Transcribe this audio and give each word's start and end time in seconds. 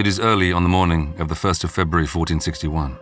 It 0.00 0.06
is 0.06 0.18
early 0.18 0.50
on 0.50 0.62
the 0.62 0.70
morning 0.70 1.14
of 1.18 1.28
the 1.28 1.34
1st 1.34 1.62
of 1.64 1.70
February 1.70 2.06
1461. 2.06 2.96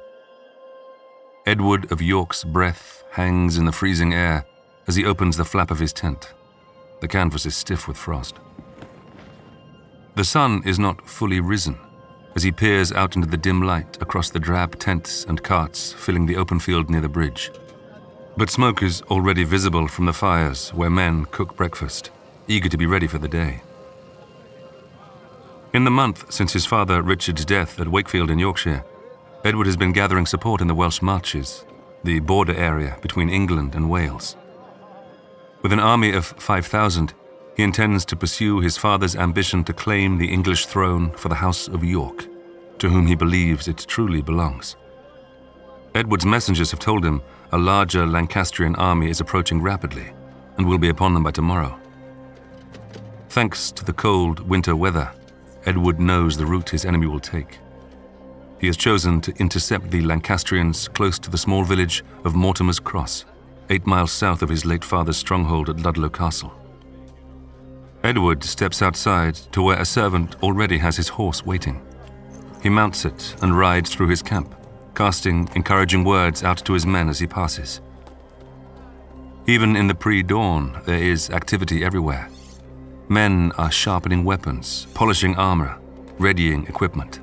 Edward 1.46 1.92
of 1.92 2.02
York's 2.02 2.42
breath 2.42 3.04
hangs 3.12 3.56
in 3.56 3.66
the 3.66 3.70
freezing 3.70 4.12
air 4.12 4.44
as 4.88 4.96
he 4.96 5.04
opens 5.04 5.36
the 5.36 5.44
flap 5.44 5.70
of 5.70 5.78
his 5.78 5.92
tent. 5.92 6.34
The 7.00 7.06
canvas 7.06 7.46
is 7.46 7.54
stiff 7.54 7.86
with 7.86 7.96
frost. 7.96 8.40
The 10.16 10.24
sun 10.24 10.64
is 10.66 10.80
not 10.80 11.06
fully 11.08 11.38
risen 11.38 11.78
as 12.34 12.42
he 12.42 12.50
peers 12.50 12.90
out 12.90 13.14
into 13.14 13.28
the 13.28 13.36
dim 13.36 13.62
light 13.62 14.02
across 14.02 14.30
the 14.30 14.40
drab 14.40 14.76
tents 14.80 15.24
and 15.24 15.40
carts 15.40 15.92
filling 15.92 16.26
the 16.26 16.36
open 16.36 16.58
field 16.58 16.90
near 16.90 17.00
the 17.00 17.08
bridge. 17.08 17.52
But 18.36 18.50
smoke 18.50 18.82
is 18.82 19.02
already 19.02 19.44
visible 19.44 19.86
from 19.86 20.06
the 20.06 20.12
fires 20.12 20.70
where 20.70 20.90
men 20.90 21.26
cook 21.26 21.54
breakfast, 21.54 22.10
eager 22.48 22.68
to 22.68 22.76
be 22.76 22.86
ready 22.86 23.06
for 23.06 23.18
the 23.18 23.28
day. 23.28 23.62
In 25.78 25.84
the 25.84 25.92
month 25.92 26.32
since 26.32 26.52
his 26.52 26.66
father 26.66 27.02
Richard's 27.02 27.44
death 27.44 27.78
at 27.78 27.86
Wakefield 27.86 28.30
in 28.30 28.40
Yorkshire, 28.40 28.84
Edward 29.44 29.66
has 29.66 29.76
been 29.76 29.92
gathering 29.92 30.26
support 30.26 30.60
in 30.60 30.66
the 30.66 30.74
Welsh 30.74 31.00
Marches, 31.00 31.64
the 32.02 32.18
border 32.18 32.52
area 32.52 32.98
between 33.00 33.28
England 33.28 33.76
and 33.76 33.88
Wales. 33.88 34.36
With 35.62 35.72
an 35.72 35.78
army 35.78 36.12
of 36.14 36.26
5,000, 36.26 37.14
he 37.56 37.62
intends 37.62 38.04
to 38.06 38.16
pursue 38.16 38.58
his 38.58 38.76
father's 38.76 39.14
ambition 39.14 39.62
to 39.62 39.72
claim 39.72 40.18
the 40.18 40.32
English 40.32 40.66
throne 40.66 41.12
for 41.12 41.28
the 41.28 41.36
House 41.36 41.68
of 41.68 41.84
York, 41.84 42.26
to 42.80 42.88
whom 42.88 43.06
he 43.06 43.14
believes 43.14 43.68
it 43.68 43.78
truly 43.86 44.20
belongs. 44.20 44.74
Edward's 45.94 46.26
messengers 46.26 46.72
have 46.72 46.80
told 46.80 47.04
him 47.04 47.22
a 47.52 47.56
larger 47.56 48.04
Lancastrian 48.04 48.74
army 48.74 49.10
is 49.10 49.20
approaching 49.20 49.62
rapidly 49.62 50.10
and 50.56 50.66
will 50.66 50.78
be 50.78 50.88
upon 50.88 51.14
them 51.14 51.22
by 51.22 51.30
tomorrow. 51.30 51.78
Thanks 53.28 53.70
to 53.70 53.84
the 53.84 53.92
cold 53.92 54.40
winter 54.40 54.74
weather, 54.74 55.12
Edward 55.66 56.00
knows 56.00 56.36
the 56.36 56.46
route 56.46 56.70
his 56.70 56.84
enemy 56.84 57.06
will 57.06 57.20
take. 57.20 57.58
He 58.60 58.66
has 58.66 58.76
chosen 58.76 59.20
to 59.20 59.34
intercept 59.36 59.90
the 59.90 60.00
Lancastrians 60.00 60.88
close 60.88 61.18
to 61.20 61.30
the 61.30 61.38
small 61.38 61.64
village 61.64 62.04
of 62.24 62.34
Mortimer's 62.34 62.80
Cross, 62.80 63.24
eight 63.70 63.86
miles 63.86 64.12
south 64.12 64.42
of 64.42 64.48
his 64.48 64.64
late 64.64 64.84
father's 64.84 65.16
stronghold 65.16 65.68
at 65.68 65.80
Ludlow 65.80 66.08
Castle. 66.08 66.52
Edward 68.02 68.44
steps 68.44 68.82
outside 68.82 69.34
to 69.52 69.62
where 69.62 69.80
a 69.80 69.84
servant 69.84 70.36
already 70.42 70.78
has 70.78 70.96
his 70.96 71.08
horse 71.08 71.44
waiting. 71.44 71.80
He 72.62 72.68
mounts 72.68 73.04
it 73.04 73.36
and 73.42 73.56
rides 73.56 73.90
through 73.90 74.08
his 74.08 74.22
camp, 74.22 74.54
casting 74.94 75.48
encouraging 75.54 76.04
words 76.04 76.42
out 76.42 76.58
to 76.64 76.72
his 76.72 76.86
men 76.86 77.08
as 77.08 77.18
he 77.18 77.26
passes. 77.26 77.80
Even 79.46 79.76
in 79.76 79.86
the 79.86 79.94
pre 79.94 80.22
dawn, 80.22 80.80
there 80.84 81.02
is 81.02 81.30
activity 81.30 81.84
everywhere. 81.84 82.28
Men 83.08 83.52
are 83.56 83.70
sharpening 83.70 84.22
weapons, 84.22 84.86
polishing 84.92 85.34
armor, 85.36 85.78
readying 86.18 86.66
equipment. 86.66 87.20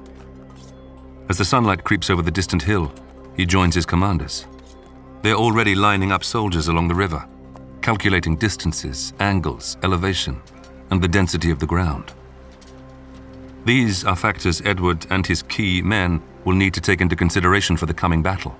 As 1.30 1.38
the 1.38 1.46
sunlight 1.46 1.84
creeps 1.84 2.10
over 2.10 2.24
the 2.24 2.32
distant 2.32 2.64
hill, 2.64 2.92
he 3.38 3.46
joins 3.46 3.76
his 3.76 3.86
commanders. 3.86 4.48
They're 5.22 5.36
already 5.36 5.76
lining 5.76 6.12
up 6.12 6.24
soldiers 6.24 6.70
along 6.70 6.88
the 6.88 6.96
river, 6.96 7.28
calculating 7.82 8.36
distances, 8.36 9.14
angles, 9.20 9.78
elevation, 9.84 10.42
and 10.90 11.02
the 11.02 11.08
density 11.08 11.52
of 11.52 11.60
the 11.60 11.68
ground. 11.68 12.14
These 13.64 14.06
are 14.06 14.16
factors 14.16 14.64
Edward 14.66 15.06
and 15.12 15.26
his 15.26 15.44
key 15.44 15.84
men 15.84 16.22
will 16.46 16.56
need 16.56 16.74
to 16.76 16.82
take 16.82 17.02
into 17.02 17.16
consideration 17.16 17.78
for 17.78 17.86
the 17.86 17.94
coming 17.94 18.24
battle. 18.24 18.56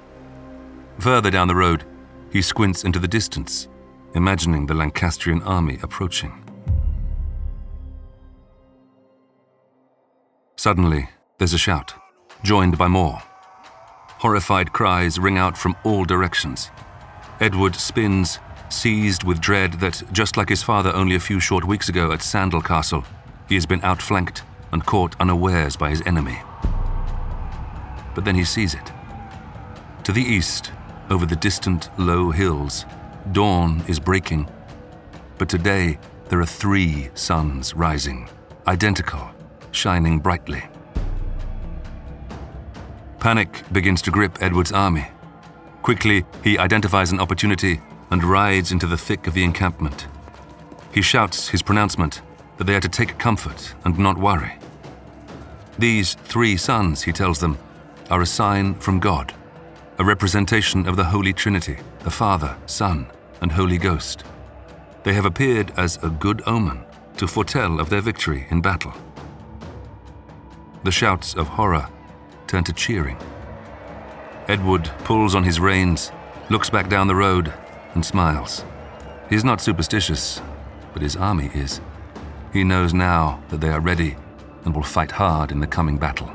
Further 1.00 1.32
down 1.32 1.48
the 1.48 1.56
road, 1.56 1.86
he 2.32 2.42
squints 2.44 2.84
into 2.84 3.00
the 3.00 3.08
distance, 3.08 3.68
imagining 4.14 4.68
the 4.68 4.76
Lancastrian 4.76 5.42
army 5.42 5.80
approaching. 5.82 6.45
Suddenly, 10.58 11.10
there's 11.38 11.54
a 11.54 11.58
shout, 11.58 11.94
joined 12.44 12.78
by 12.78 12.88
more. 12.88 13.22
Horrified 14.20 14.72
cries 14.72 15.20
ring 15.20 15.38
out 15.38 15.58
from 15.58 15.76
all 15.84 16.06
directions. 16.06 16.72
Edward 17.42 17.76
spins, 17.76 18.40
seized 18.70 19.26
with 19.26 19.42
dread 19.42 19.74
that, 19.82 20.02
just 20.14 20.38
like 20.38 20.48
his 20.48 20.64
father 20.64 20.94
only 20.96 21.16
a 21.16 21.20
few 21.20 21.42
short 21.42 21.66
weeks 21.66 21.90
ago 21.90 22.12
at 22.14 22.22
Sandal 22.22 22.62
Castle, 22.62 23.04
he 23.50 23.56
has 23.56 23.66
been 23.66 23.84
outflanked 23.84 24.44
and 24.72 24.86
caught 24.86 25.20
unawares 25.20 25.76
by 25.76 25.90
his 25.90 26.02
enemy. 26.06 26.40
But 28.16 28.24
then 28.24 28.36
he 28.36 28.46
sees 28.46 28.74
it. 28.74 28.94
To 30.06 30.14
the 30.14 30.24
east, 30.24 30.72
over 31.10 31.26
the 31.26 31.36
distant 31.36 31.90
low 32.00 32.32
hills, 32.32 32.86
dawn 33.34 33.84
is 33.90 34.00
breaking. 34.00 34.50
But 35.38 35.50
today, 35.50 36.00
there 36.30 36.40
are 36.40 36.46
three 36.46 37.10
suns 37.14 37.74
rising, 37.74 38.30
identical 38.68 39.35
shining 39.76 40.20
brightly. 40.20 40.64
Panic 43.20 43.64
begins 43.72 44.02
to 44.04 44.12
grip 44.12 44.38
Edward's 44.42 44.72
army. 44.72 45.08
Quickly, 45.82 46.26
he 46.44 46.58
identifies 46.58 47.12
an 47.12 47.20
opportunity 47.20 47.82
and 48.12 48.24
rides 48.24 48.72
into 48.72 48.88
the 48.88 48.98
thick 48.98 49.28
of 49.28 49.34
the 49.34 49.44
encampment. 49.44 50.08
He 50.94 51.02
shouts 51.02 51.50
his 51.50 51.62
pronouncement 51.62 52.22
that 52.58 52.66
they 52.66 52.76
are 52.76 52.82
to 52.82 52.90
take 52.90 53.18
comfort 53.18 53.74
and 53.84 53.98
not 53.98 54.18
worry. 54.18 54.58
These 55.78 56.14
three 56.24 56.56
suns, 56.56 57.02
he 57.02 57.12
tells 57.12 57.40
them, 57.40 57.58
are 58.10 58.22
a 58.22 58.26
sign 58.26 58.76
from 58.76 59.00
God, 59.00 59.34
a 59.98 60.06
representation 60.06 60.88
of 60.88 60.96
the 60.96 61.06
Holy 61.06 61.34
Trinity, 61.34 61.78
the 62.00 62.12
Father, 62.12 62.56
Son, 62.66 63.08
and 63.42 63.52
Holy 63.52 63.78
Ghost. 63.78 64.24
They 65.04 65.14
have 65.14 65.26
appeared 65.26 65.74
as 65.78 65.98
a 66.02 66.10
good 66.10 66.42
omen 66.46 66.86
to 67.18 67.28
foretell 67.28 67.80
of 67.80 67.90
their 67.90 68.02
victory 68.02 68.48
in 68.50 68.62
battle. 68.62 68.94
The 70.86 70.92
shouts 70.92 71.34
of 71.34 71.48
horror 71.48 71.90
turn 72.46 72.64
to 72.66 72.72
cheering. 72.72 73.18
Edward 74.48 74.92
pulls 75.04 75.34
on 75.34 75.44
his 75.44 75.60
reins, 75.60 76.12
looks 76.52 76.70
back 76.70 76.90
down 76.90 77.08
the 77.08 77.16
road, 77.16 77.52
and 77.96 78.06
smiles. 78.06 78.64
He 79.28 79.36
is 79.36 79.44
not 79.44 79.62
superstitious, 79.62 80.44
but 80.94 81.02
his 81.02 81.16
army 81.16 81.50
is. 81.56 81.82
He 82.54 82.64
knows 82.64 82.94
now 82.94 83.42
that 83.50 83.62
they 83.62 83.70
are 83.70 83.80
ready 83.80 84.16
and 84.64 84.76
will 84.76 84.84
fight 84.84 85.10
hard 85.10 85.52
in 85.52 85.60
the 85.60 85.66
coming 85.66 85.98
battle. 85.98 86.32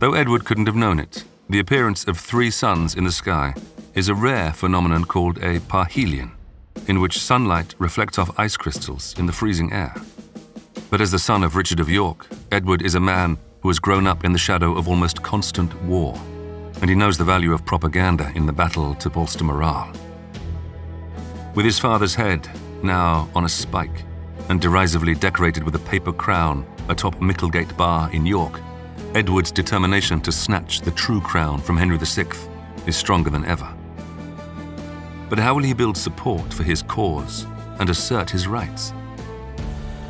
Though 0.00 0.14
Edward 0.14 0.44
couldn't 0.44 0.66
have 0.66 0.74
known 0.74 0.98
it, 0.98 1.22
the 1.50 1.58
appearance 1.58 2.04
of 2.04 2.16
three 2.16 2.48
suns 2.48 2.94
in 2.94 3.02
the 3.02 3.10
sky 3.10 3.52
is 3.96 4.08
a 4.08 4.14
rare 4.14 4.52
phenomenon 4.52 5.04
called 5.04 5.36
a 5.38 5.58
parhelion, 5.58 6.30
in 6.86 7.00
which 7.00 7.18
sunlight 7.18 7.74
reflects 7.80 8.20
off 8.20 8.38
ice 8.38 8.56
crystals 8.56 9.18
in 9.18 9.26
the 9.26 9.32
freezing 9.32 9.72
air. 9.72 9.92
But 10.90 11.00
as 11.00 11.10
the 11.10 11.18
son 11.18 11.42
of 11.42 11.56
Richard 11.56 11.80
of 11.80 11.90
York, 11.90 12.28
Edward 12.52 12.82
is 12.82 12.94
a 12.94 13.00
man 13.00 13.36
who 13.62 13.68
has 13.68 13.80
grown 13.80 14.06
up 14.06 14.24
in 14.24 14.32
the 14.32 14.38
shadow 14.38 14.78
of 14.78 14.86
almost 14.86 15.24
constant 15.24 15.74
war, 15.82 16.14
and 16.80 16.88
he 16.88 16.94
knows 16.94 17.18
the 17.18 17.24
value 17.24 17.52
of 17.52 17.66
propaganda 17.66 18.30
in 18.36 18.46
the 18.46 18.52
battle 18.52 18.94
to 18.94 19.10
bolster 19.10 19.42
morale. 19.42 19.92
With 21.56 21.64
his 21.64 21.80
father's 21.80 22.14
head 22.14 22.48
now 22.84 23.28
on 23.34 23.44
a 23.44 23.48
spike 23.48 24.04
and 24.48 24.60
derisively 24.60 25.16
decorated 25.16 25.64
with 25.64 25.74
a 25.74 25.80
paper 25.80 26.12
crown 26.12 26.64
atop 26.88 27.16
Micklegate 27.16 27.76
Bar 27.76 28.08
in 28.12 28.24
York, 28.24 28.60
Edward's 29.12 29.50
determination 29.50 30.20
to 30.20 30.30
snatch 30.30 30.82
the 30.82 30.92
true 30.92 31.20
crown 31.20 31.60
from 31.60 31.76
Henry 31.76 31.98
VI 31.98 32.26
is 32.86 32.96
stronger 32.96 33.28
than 33.28 33.44
ever. 33.44 33.68
But 35.28 35.40
how 35.40 35.52
will 35.54 35.64
he 35.64 35.74
build 35.74 35.96
support 35.96 36.54
for 36.54 36.62
his 36.62 36.82
cause 36.82 37.44
and 37.80 37.90
assert 37.90 38.30
his 38.30 38.46
rights? 38.46 38.92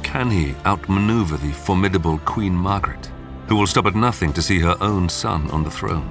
Can 0.03 0.31
he 0.31 0.55
outmaneuver 0.66 1.38
the 1.38 1.53
formidable 1.53 2.19
Queen 2.27 2.53
Margaret, 2.53 3.11
who 3.49 3.56
will 3.56 3.66
stop 3.66 3.87
at 3.87 3.94
nothing 3.94 4.35
to 4.35 4.43
see 4.43 4.58
her 4.58 4.76
own 4.82 5.08
son 5.08 5.50
on 5.50 5.64
the 5.64 5.70
throne? 5.70 6.11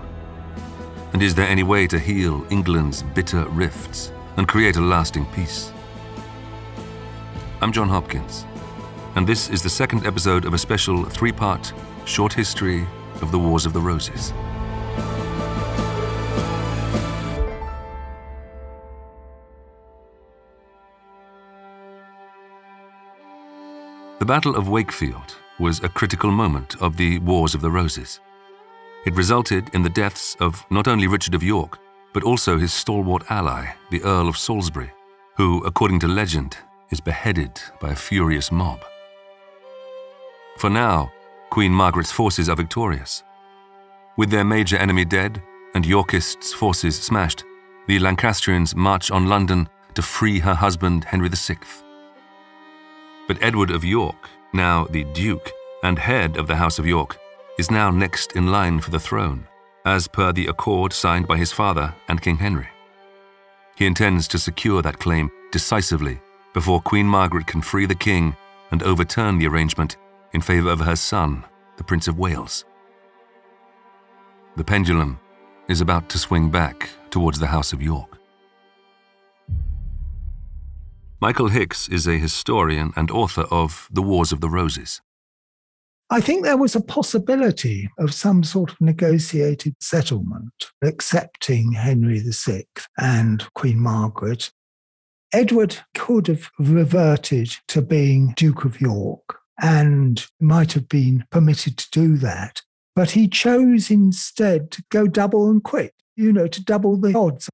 And 1.14 1.22
is 1.22 1.36
there 1.36 1.48
any 1.48 1.64
way 1.64 1.86
to 1.86 2.00
heal 2.00 2.44
England's 2.50 3.04
bitter 3.04 3.46
rifts 3.50 4.12
and 4.38 4.48
create 4.48 4.78
a 4.78 4.82
lasting 4.82 5.28
peace? 5.28 5.72
I'm 7.62 7.72
John 7.72 7.90
Hopkins, 7.90 8.46
and 9.16 9.28
this 9.28 9.48
is 9.52 9.62
the 9.62 9.70
second 9.70 10.08
episode 10.08 10.46
of 10.46 10.56
a 10.56 10.58
special 10.58 11.04
three 11.04 11.32
part 11.32 11.72
Short 12.10 12.34
History 12.34 12.88
of 13.22 13.32
the 13.32 13.38
Wars 13.38 13.68
of 13.68 13.74
the 13.74 13.80
Roses. 13.80 14.34
The 24.18 24.26
Battle 24.26 24.56
of 24.56 24.70
Wakefield 24.70 25.38
was 25.60 25.84
a 25.84 25.88
critical 25.88 26.32
moment 26.32 26.82
of 26.82 26.98
the 26.98 27.20
Wars 27.20 27.54
of 27.54 27.62
the 27.62 27.70
Roses. 27.70 28.20
It 29.06 29.14
resulted 29.14 29.70
in 29.76 29.84
the 29.84 29.90
deaths 29.90 30.36
of 30.40 30.66
not 30.72 30.88
only 30.88 31.06
Richard 31.06 31.36
of 31.36 31.44
York, 31.44 31.78
but 32.12 32.24
also 32.24 32.58
his 32.58 32.74
stalwart 32.74 33.22
ally, 33.30 33.68
the 33.92 34.02
Earl 34.02 34.28
of 34.28 34.36
Salisbury, 34.36 34.92
who, 35.38 35.64
according 35.64 36.00
to 36.00 36.08
legend, 36.08 36.58
is 36.90 37.00
beheaded 37.00 37.62
by 37.80 37.92
a 37.92 37.96
furious 37.96 38.52
mob. 38.52 38.80
For 40.58 40.72
now, 40.72 41.12
Queen 41.50 41.72
Margaret's 41.72 42.12
forces 42.12 42.48
are 42.48 42.56
victorious. 42.56 43.24
With 44.18 44.30
their 44.30 44.44
major 44.44 44.78
enemy 44.78 45.06
dead 45.06 45.42
and 45.74 45.86
Yorkists' 45.86 46.54
forces 46.54 46.96
smashed, 46.96 47.44
the 47.88 48.00
Lancastrians 48.00 48.76
march 48.76 49.10
on 49.10 49.28
London 49.28 49.68
to 49.96 50.02
free 50.02 50.40
her 50.40 50.54
husband 50.54 51.06
Henry 51.06 51.30
VI. 51.30 51.58
But 53.28 53.42
Edward 53.42 53.72
of 53.72 53.84
York, 53.84 54.30
now 54.54 54.86
the 54.86 55.06
Duke 55.06 55.52
and 55.84 55.98
head 55.98 56.38
of 56.38 56.48
the 56.48 56.56
House 56.56 56.78
of 56.78 56.86
York, 56.86 57.18
is 57.58 57.72
now 57.72 57.90
next 57.90 58.34
in 58.34 58.52
line 58.52 58.80
for 58.80 58.92
the 58.92 59.00
throne, 59.00 59.48
as 59.86 60.08
per 60.08 60.32
the 60.32 60.48
accord 60.48 60.94
signed 60.94 61.28
by 61.28 61.38
his 61.38 61.52
father 61.52 61.96
and 62.08 62.22
King 62.22 62.38
Henry. 62.38 62.68
He 63.76 63.86
intends 63.86 64.28
to 64.30 64.40
secure 64.40 64.82
that 64.82 65.00
claim 65.00 65.32
decisively 65.52 66.20
before 66.54 66.82
Queen 66.82 67.06
Margaret 67.06 67.48
can 67.48 67.62
free 67.62 67.86
the 67.86 67.96
king 67.96 68.36
and 68.72 68.84
overturn 68.84 69.38
the 69.38 69.48
arrangement 69.48 69.98
in 70.34 70.42
favour 70.42 70.70
of 70.70 70.80
her 70.80 70.96
son, 70.96 71.44
the 71.78 71.84
Prince 71.84 72.08
of 72.08 72.18
Wales. 72.20 72.66
The 74.56 74.64
pendulum 74.64 75.20
is 75.68 75.82
about 75.82 76.10
to 76.10 76.18
swing 76.18 76.50
back 76.50 76.90
towards 77.10 77.40
the 77.40 77.48
House 77.48 77.74
of 77.74 77.82
York. 77.82 78.18
Michael 81.22 81.50
Hicks 81.50 81.90
is 81.90 82.08
a 82.08 82.18
historian 82.18 82.94
and 82.96 83.12
author 83.12 83.46
of 83.52 83.90
The 83.92 84.02
Wars 84.02 84.32
of 84.32 84.42
the 84.42 84.50
Roses. 84.50 85.02
I 86.10 86.22
think 86.22 86.44
there 86.44 86.58
was 86.58 86.76
a 86.76 86.82
possibility 86.82 87.90
of 88.00 88.14
some 88.14 88.44
sort 88.44 88.72
of 88.72 88.82
negotiated 88.82 89.76
settlement 89.80 90.72
accepting 90.84 91.74
Henry 91.74 92.20
VI 92.20 92.64
and 92.98 93.46
Queen 93.54 93.80
Margaret. 93.80 94.52
Edward 95.32 95.78
could 95.94 96.26
have 96.28 96.50
reverted 96.58 97.56
to 97.68 97.82
being 97.82 98.34
Duke 98.36 98.66
of 98.66 98.82
York 98.82 99.39
and 99.62 100.26
might 100.40 100.74
have 100.74 100.88
been 100.88 101.26
permitted 101.30 101.78
to 101.78 101.90
do 101.92 102.18
that. 102.18 102.62
But 102.96 103.12
he 103.12 103.28
chose 103.28 103.92
instead 103.92 104.72
to 104.72 104.84
go 104.90 105.08
double 105.08 105.50
and 105.50 105.64
quit, 105.64 105.94
you 106.16 106.34
know, 106.34 106.48
to 106.48 106.64
double 106.64 106.98
the 106.98 107.16
odds. 107.16 107.50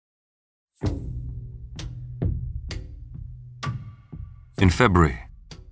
In 4.58 4.70
February, 4.70 5.20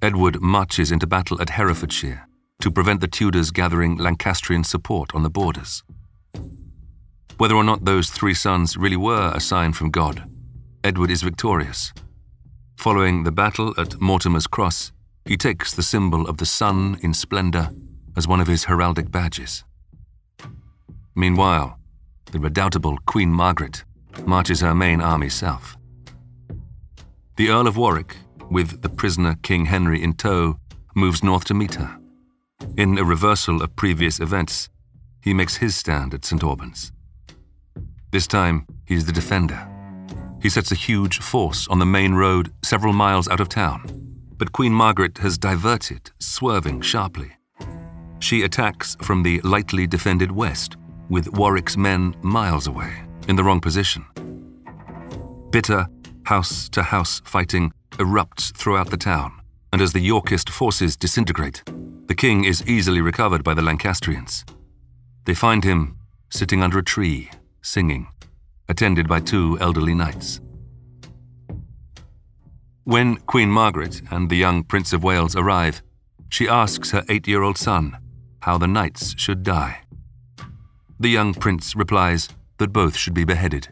Edward 0.02 0.42
marches 0.42 0.92
into 0.92 1.08
battle 1.08 1.42
at 1.42 1.52
Herefordshire 1.52 2.28
to 2.60 2.72
prevent 2.72 3.02
the 3.02 3.08
Tudors 3.08 3.52
gathering 3.52 3.98
Lancastrian 3.98 4.64
support 4.64 5.16
on 5.16 5.24
the 5.24 5.30
borders. 5.30 5.84
Whether 7.38 7.56
or 7.56 7.64
not 7.64 7.86
those 7.86 8.10
three 8.10 8.34
suns 8.34 8.78
really 8.78 8.98
were 8.98 9.32
a 9.34 9.40
sign 9.40 9.74
from 9.74 9.90
God, 9.90 10.30
Edward 10.84 11.10
is 11.10 11.24
victorious. 11.24 11.94
Following 12.78 13.24
the 13.24 13.32
battle 13.32 13.74
at 13.78 14.00
Mortimer's 14.02 14.48
Cross, 14.48 14.92
he 15.26 15.38
takes 15.38 15.74
the 15.74 15.84
symbol 15.84 16.28
of 16.28 16.38
the 16.38 16.46
sun 16.46 16.98
in 17.02 17.14
splendour 17.14 17.70
as 18.16 18.28
one 18.28 18.42
of 18.42 18.48
his 18.48 18.66
heraldic 18.66 19.12
badges. 19.12 19.64
Meanwhile, 21.16 21.80
the 22.32 22.40
redoubtable 22.40 22.98
Queen 23.06 23.30
Margaret 23.30 23.84
marches 24.26 24.62
her 24.62 24.74
main 24.74 25.02
army 25.02 25.30
south. 25.30 25.78
The 27.38 27.50
Earl 27.50 27.68
of 27.68 27.78
Warwick 27.78 28.18
with 28.54 28.82
the 28.82 28.90
prisoner 28.90 29.36
King 29.42 29.66
Henry 29.66 30.02
in 30.02 30.14
tow, 30.14 30.58
moves 30.96 31.24
north 31.24 31.46
to 31.46 31.54
meet 31.54 31.76
her. 31.76 31.98
In 32.78 32.98
a 32.98 33.04
reversal 33.04 33.62
of 33.62 33.76
previous 33.76 34.20
events, 34.20 34.70
he 35.22 35.34
makes 35.34 35.58
his 35.58 35.76
stand 35.76 36.14
at 36.14 36.24
St. 36.24 36.44
Albans. 36.44 36.92
This 38.12 38.28
time, 38.28 38.68
he's 38.86 39.06
the 39.06 39.12
defender. 39.12 39.68
He 40.42 40.50
sets 40.50 40.72
a 40.72 40.76
huge 40.76 41.20
force 41.20 41.68
on 41.68 41.80
the 41.80 41.86
main 41.86 42.14
road 42.14 42.52
several 42.62 42.94
miles 42.94 43.28
out 43.28 43.40
of 43.40 43.50
town, 43.50 44.13
but 44.44 44.52
Queen 44.52 44.74
Margaret 44.74 45.20
has 45.20 45.38
diverted, 45.38 46.12
swerving 46.20 46.82
sharply. 46.82 47.32
She 48.20 48.42
attacks 48.42 48.98
from 49.02 49.24
the 49.24 49.40
lightly 49.40 49.88
defended 49.88 50.34
west, 50.34 50.76
with 51.08 51.32
Warwick's 51.32 51.78
men 51.78 52.14
miles 52.22 52.68
away, 52.68 52.94
in 53.30 53.38
the 53.38 53.44
wrong 53.46 53.62
position. 53.62 54.04
Bitter, 55.50 55.88
house 56.26 56.68
to 56.72 56.84
house 56.84 57.22
fighting 57.24 57.72
erupts 57.92 58.54
throughout 58.54 58.90
the 58.90 58.98
town, 58.98 59.32
and 59.72 59.82
as 59.82 59.94
the 59.94 60.02
Yorkist 60.02 60.50
forces 60.50 60.98
disintegrate, 60.98 61.64
the 62.08 62.16
king 62.16 62.44
is 62.44 62.68
easily 62.68 63.00
recovered 63.00 63.46
by 63.46 63.54
the 63.54 63.62
Lancastrians. 63.62 64.44
They 65.24 65.36
find 65.36 65.64
him 65.64 65.96
sitting 66.30 66.62
under 66.62 66.80
a 66.80 66.84
tree, 66.84 67.32
singing, 67.62 68.10
attended 68.68 69.08
by 69.08 69.22
two 69.22 69.58
elderly 69.62 69.96
knights. 69.96 70.42
When 72.86 73.16
Queen 73.16 73.50
Margaret 73.50 74.02
and 74.12 74.30
the 74.30 74.36
young 74.36 74.66
Prince 74.66 74.92
of 74.92 75.04
Wales 75.04 75.38
arrive, 75.38 75.82
she 76.28 76.50
asks 76.50 76.92
her 76.92 77.06
eight 77.08 77.28
year 77.30 77.42
old 77.42 77.58
son 77.58 77.98
how 78.42 78.58
the 78.58 78.68
knights 78.68 79.18
should 79.18 79.42
die. 79.42 79.84
The 81.00 81.10
young 81.10 81.34
prince 81.34 81.78
replies 81.78 82.28
that 82.58 82.74
both 82.74 82.98
should 82.98 83.14
be 83.14 83.24
beheaded. 83.24 83.70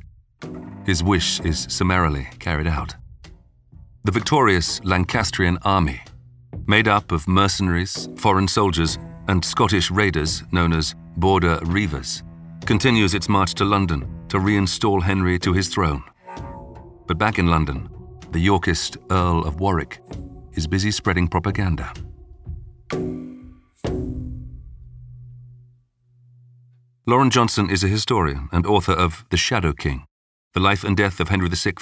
His 0.85 1.03
wish 1.03 1.41
is 1.41 1.67
summarily 1.69 2.29
carried 2.39 2.67
out. 2.67 2.95
The 4.05 4.13
victorious 4.13 4.79
Lancastrian 4.85 5.57
army, 5.63 6.01
made 6.65 6.87
up 6.87 7.11
of 7.11 7.27
mercenaries, 7.27 8.07
foreign 8.15 8.47
soldiers, 8.47 8.97
and 9.27 9.43
Scottish 9.43 9.91
raiders 9.91 10.43
known 10.53 10.71
as 10.71 10.95
Border 11.17 11.59
Reivers, 11.63 12.23
continues 12.65 13.13
its 13.13 13.27
march 13.27 13.55
to 13.55 13.65
London 13.65 14.07
to 14.29 14.37
reinstall 14.37 15.03
Henry 15.03 15.37
to 15.39 15.51
his 15.51 15.67
throne. 15.67 16.03
But 17.07 17.17
back 17.17 17.39
in 17.39 17.47
London, 17.47 17.89
the 18.31 18.39
Yorkist 18.39 18.97
Earl 19.09 19.45
of 19.45 19.59
Warwick 19.59 19.99
is 20.53 20.65
busy 20.65 20.89
spreading 20.89 21.27
propaganda. 21.27 21.91
Lauren 27.05 27.29
Johnson 27.29 27.69
is 27.69 27.83
a 27.83 27.89
historian 27.89 28.47
and 28.53 28.65
author 28.65 28.93
of 28.93 29.25
The 29.31 29.37
Shadow 29.37 29.73
King, 29.73 30.05
The 30.53 30.61
Life 30.61 30.85
and 30.85 30.95
Death 30.95 31.19
of 31.19 31.27
Henry 31.27 31.49
VI 31.49 31.73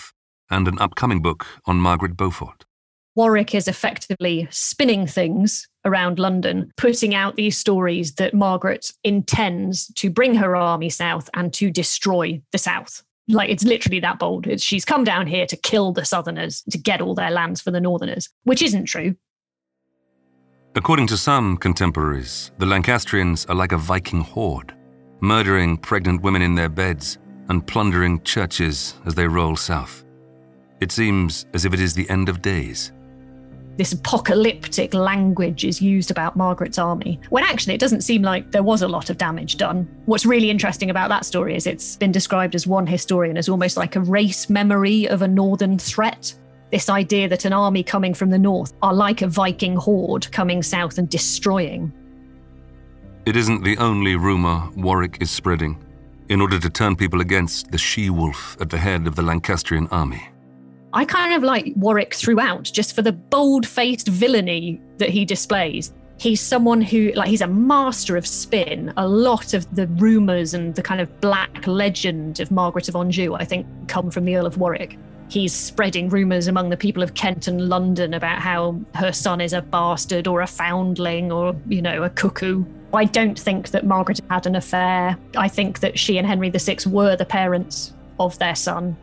and 0.50 0.68
an 0.68 0.80
upcoming 0.80 1.22
book 1.22 1.46
on 1.66 1.78
Margaret 1.78 2.18
Beaufort. 2.18 2.66
Warwick 3.16 3.54
is 3.54 3.68
effectively 3.68 4.48
spinning 4.50 5.06
things 5.06 5.68
around 5.86 6.18
London, 6.18 6.72
putting 6.78 7.14
out 7.14 7.36
these 7.36 7.58
stories 7.58 8.16
that 8.16 8.34
Margaret 8.34 8.92
intends 9.04 9.88
to 9.96 10.10
bring 10.10 10.34
her 10.36 10.56
army 10.56 10.90
south 10.90 11.30
and 11.36 11.54
to 11.54 11.70
destroy 11.70 12.42
the 12.52 12.58
south. 12.58 13.04
Like 13.30 13.50
it's 13.50 13.64
literally 13.64 14.00
that 14.02 14.20
bold. 14.20 14.48
It's, 14.48 14.64
she's 14.64 14.84
come 14.84 15.04
down 15.04 15.28
here 15.28 15.46
to 15.46 15.56
kill 15.56 15.94
the 15.94 16.04
southerners, 16.04 16.64
to 16.72 16.78
get 16.78 17.00
all 17.00 17.16
their 17.16 17.32
lands 17.32 17.62
for 17.62 17.72
the 17.72 17.80
northerners, 17.80 18.28
which 18.44 18.62
isn't 18.62 18.86
true. 18.86 19.16
According 20.76 21.08
to 21.08 21.18
some 21.18 21.58
contemporaries, 21.58 22.52
the 22.58 22.66
Lancastrians 22.66 23.46
are 23.46 23.56
like 23.56 23.72
a 23.72 23.78
Viking 23.78 24.22
horde, 24.22 24.76
murdering 25.22 25.78
pregnant 25.78 26.22
women 26.22 26.42
in 26.42 26.56
their 26.56 26.70
beds 26.70 27.18
and 27.50 27.66
plundering 27.66 28.22
churches 28.24 28.96
as 29.06 29.16
they 29.16 29.28
roll 29.28 29.56
south. 29.56 30.04
It 30.80 30.92
seems 30.92 31.46
as 31.54 31.66
if 31.66 31.74
it 31.74 31.80
is 31.80 31.94
the 31.94 32.10
end 32.10 32.30
of 32.30 32.42
days. 32.42 32.94
This 33.80 33.94
apocalyptic 33.94 34.94
language 34.94 35.64
is 35.64 35.82
used 35.82 36.12
about 36.12 36.36
Margaret's 36.36 36.78
army, 36.78 37.18
when 37.30 37.46
actually 37.46 37.76
it 37.76 37.80
doesn't 37.80 38.02
seem 38.02 38.22
like 38.22 38.52
there 38.52 38.62
was 38.62 38.82
a 38.82 38.90
lot 38.90 39.10
of 39.10 39.18
damage 39.18 39.56
done. 39.56 39.88
What's 40.06 40.26
really 40.26 40.50
interesting 40.50 40.90
about 40.90 41.08
that 41.08 41.24
story 41.24 41.56
is 41.56 41.66
it's 41.66 41.96
been 41.96 42.12
described 42.12 42.56
as 42.56 42.68
one 42.68 42.86
historian 42.86 43.38
as 43.38 43.48
almost 43.48 43.78
like 43.78 43.96
a 43.96 44.02
race 44.02 44.50
memory 44.50 45.08
of 45.08 45.22
a 45.22 45.30
northern 45.30 45.80
threat. 45.80 46.34
This 46.74 46.90
idea 46.90 47.30
that 47.30 47.46
an 47.46 47.54
army 47.54 47.82
coming 47.82 48.14
from 48.14 48.32
the 48.32 48.38
north 48.38 48.74
are 48.82 48.94
like 48.94 49.22
a 49.22 49.30
Viking 49.30 49.78
horde 49.78 50.30
coming 50.30 50.62
south 50.62 50.98
and 50.98 51.08
destroying. 51.08 51.94
It 53.26 53.38
isn't 53.38 53.64
the 53.64 53.78
only 53.78 54.18
rumour 54.18 54.70
Warwick 54.76 55.20
is 55.22 55.32
spreading 55.32 55.82
in 56.28 56.42
order 56.42 56.60
to 56.60 56.70
turn 56.70 56.98
people 56.98 57.22
against 57.22 57.72
the 57.72 57.78
she 57.78 58.10
wolf 58.10 58.58
at 58.60 58.72
the 58.72 58.78
head 58.78 59.08
of 59.08 59.16
the 59.16 59.24
Lancastrian 59.24 59.88
army. 59.88 60.29
I 60.92 61.06
kind 61.06 61.34
of 61.36 61.44
like 61.44 61.74
Warwick 61.76 62.16
throughout, 62.16 62.64
just 62.64 62.96
for 62.96 63.04
the 63.04 63.12
bold 63.12 63.68
faced 63.68 64.08
villainy 64.08 64.82
that 64.98 65.10
he 65.10 65.24
displays. 65.24 65.94
He's 66.18 66.42
someone 66.42 66.82
who, 66.82 67.12
like, 67.14 67.30
he's 67.30 67.42
a 67.42 67.48
master 67.48 68.18
of 68.18 68.26
spin. 68.26 68.92
A 68.98 69.08
lot 69.08 69.54
of 69.54 69.74
the 69.76 69.88
rumours 69.88 70.54
and 70.54 70.76
the 70.76 70.82
kind 70.82 71.00
of 71.00 71.22
black 71.22 71.66
legend 71.68 72.40
of 72.40 72.52
Margaret 72.52 72.90
of 72.90 72.96
Anjou, 72.96 73.36
I 73.36 73.46
think, 73.46 73.68
come 73.88 74.10
from 74.10 74.26
the 74.26 74.36
Earl 74.36 74.48
of 74.48 74.58
Warwick. 74.58 74.98
He's 75.30 75.54
spreading 75.54 76.10
rumours 76.10 76.48
among 76.48 76.70
the 76.70 76.78
people 76.78 77.04
of 77.04 77.14
Kent 77.14 77.48
and 77.48 77.70
London 77.70 78.16
about 78.16 78.40
how 78.40 78.82
her 78.96 79.14
son 79.14 79.42
is 79.42 79.54
a 79.54 79.62
bastard 79.62 80.28
or 80.28 80.42
a 80.42 80.48
foundling 80.48 81.32
or, 81.32 81.56
you 81.68 81.84
know, 81.84 82.04
a 82.04 82.10
cuckoo. 82.10 82.66
I 82.94 83.06
don't 83.06 83.38
think 83.38 83.70
that 83.70 83.86
Margaret 83.86 84.20
had 84.32 84.48
an 84.48 84.56
affair. 84.56 85.16
I 85.38 85.48
think 85.48 85.82
that 85.82 86.00
she 86.00 86.18
and 86.18 86.26
Henry 86.26 86.50
VI 86.50 86.78
were 86.88 87.16
the 87.16 87.26
parents 87.26 87.94
of 88.20 88.38
their 88.40 88.56
son. 88.56 88.98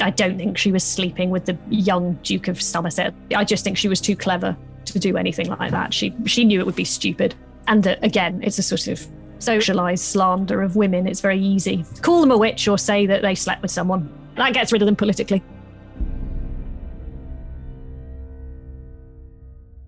I 0.00 0.10
don't 0.10 0.36
think 0.36 0.58
she 0.58 0.72
was 0.72 0.84
sleeping 0.84 1.30
with 1.30 1.46
the 1.46 1.56
young 1.70 2.14
Duke 2.22 2.48
of 2.48 2.60
Somerset. 2.60 3.14
I 3.34 3.44
just 3.44 3.64
think 3.64 3.78
she 3.78 3.88
was 3.88 4.00
too 4.00 4.16
clever 4.16 4.56
to 4.84 4.98
do 4.98 5.16
anything 5.16 5.48
like 5.48 5.70
that. 5.70 5.94
She 5.94 6.14
she 6.26 6.44
knew 6.44 6.60
it 6.60 6.66
would 6.66 6.76
be 6.76 6.84
stupid, 6.84 7.34
and 7.66 7.82
that 7.84 8.02
again, 8.04 8.40
it's 8.42 8.58
a 8.58 8.62
sort 8.62 8.88
of 8.88 9.06
socialized 9.38 10.04
slander 10.04 10.62
of 10.62 10.76
women. 10.76 11.06
It's 11.06 11.20
very 11.20 11.40
easy. 11.40 11.84
Call 12.02 12.20
them 12.20 12.30
a 12.30 12.38
witch 12.38 12.68
or 12.68 12.78
say 12.78 13.06
that 13.06 13.22
they 13.22 13.34
slept 13.34 13.62
with 13.62 13.70
someone. 13.70 14.10
That 14.36 14.52
gets 14.54 14.72
rid 14.72 14.82
of 14.82 14.86
them 14.86 14.96
politically. 14.96 15.42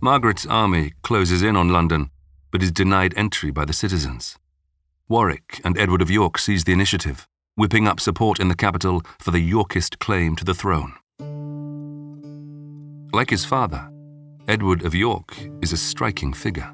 Margaret's 0.00 0.46
army 0.46 0.92
closes 1.02 1.42
in 1.42 1.56
on 1.56 1.70
London, 1.70 2.10
but 2.50 2.62
is 2.62 2.70
denied 2.70 3.12
entry 3.16 3.50
by 3.50 3.64
the 3.64 3.72
citizens. 3.72 4.38
Warwick 5.08 5.60
and 5.64 5.76
Edward 5.76 6.02
of 6.02 6.10
York 6.10 6.38
seize 6.38 6.64
the 6.64 6.72
initiative 6.72 7.26
whipping 7.58 7.88
up 7.88 7.98
support 7.98 8.38
in 8.38 8.48
the 8.48 8.54
capital 8.54 9.02
for 9.18 9.32
the 9.32 9.40
Yorkist 9.40 9.98
claim 9.98 10.36
to 10.36 10.44
the 10.44 10.54
throne. 10.54 10.94
Like 13.12 13.30
his 13.30 13.44
father, 13.44 13.90
Edward 14.46 14.84
of 14.84 14.94
York 14.94 15.36
is 15.60 15.72
a 15.72 15.76
striking 15.76 16.32
figure. 16.32 16.72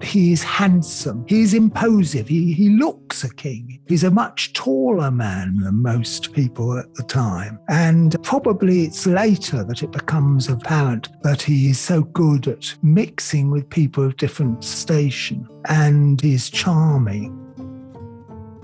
He's 0.00 0.42
handsome. 0.42 1.24
He's 1.28 1.54
imposing. 1.54 2.24
He, 2.24 2.52
he 2.52 2.70
looks 2.70 3.24
a 3.24 3.34
king. 3.34 3.80
He's 3.88 4.04
a 4.04 4.10
much 4.10 4.52
taller 4.52 5.10
man 5.10 5.58
than 5.58 5.82
most 5.82 6.32
people 6.32 6.78
at 6.78 6.94
the 6.94 7.02
time. 7.02 7.58
And 7.68 8.16
probably 8.22 8.84
it's 8.84 9.06
later 9.06 9.64
that 9.64 9.82
it 9.82 9.90
becomes 9.90 10.48
apparent 10.48 11.08
that 11.24 11.42
he 11.42 11.70
is 11.70 11.80
so 11.80 12.02
good 12.02 12.46
at 12.46 12.74
mixing 12.82 13.50
with 13.50 13.68
people 13.68 14.04
of 14.04 14.16
different 14.16 14.64
station 14.64 15.46
and 15.66 16.20
he's 16.20 16.48
charming. 16.48 17.47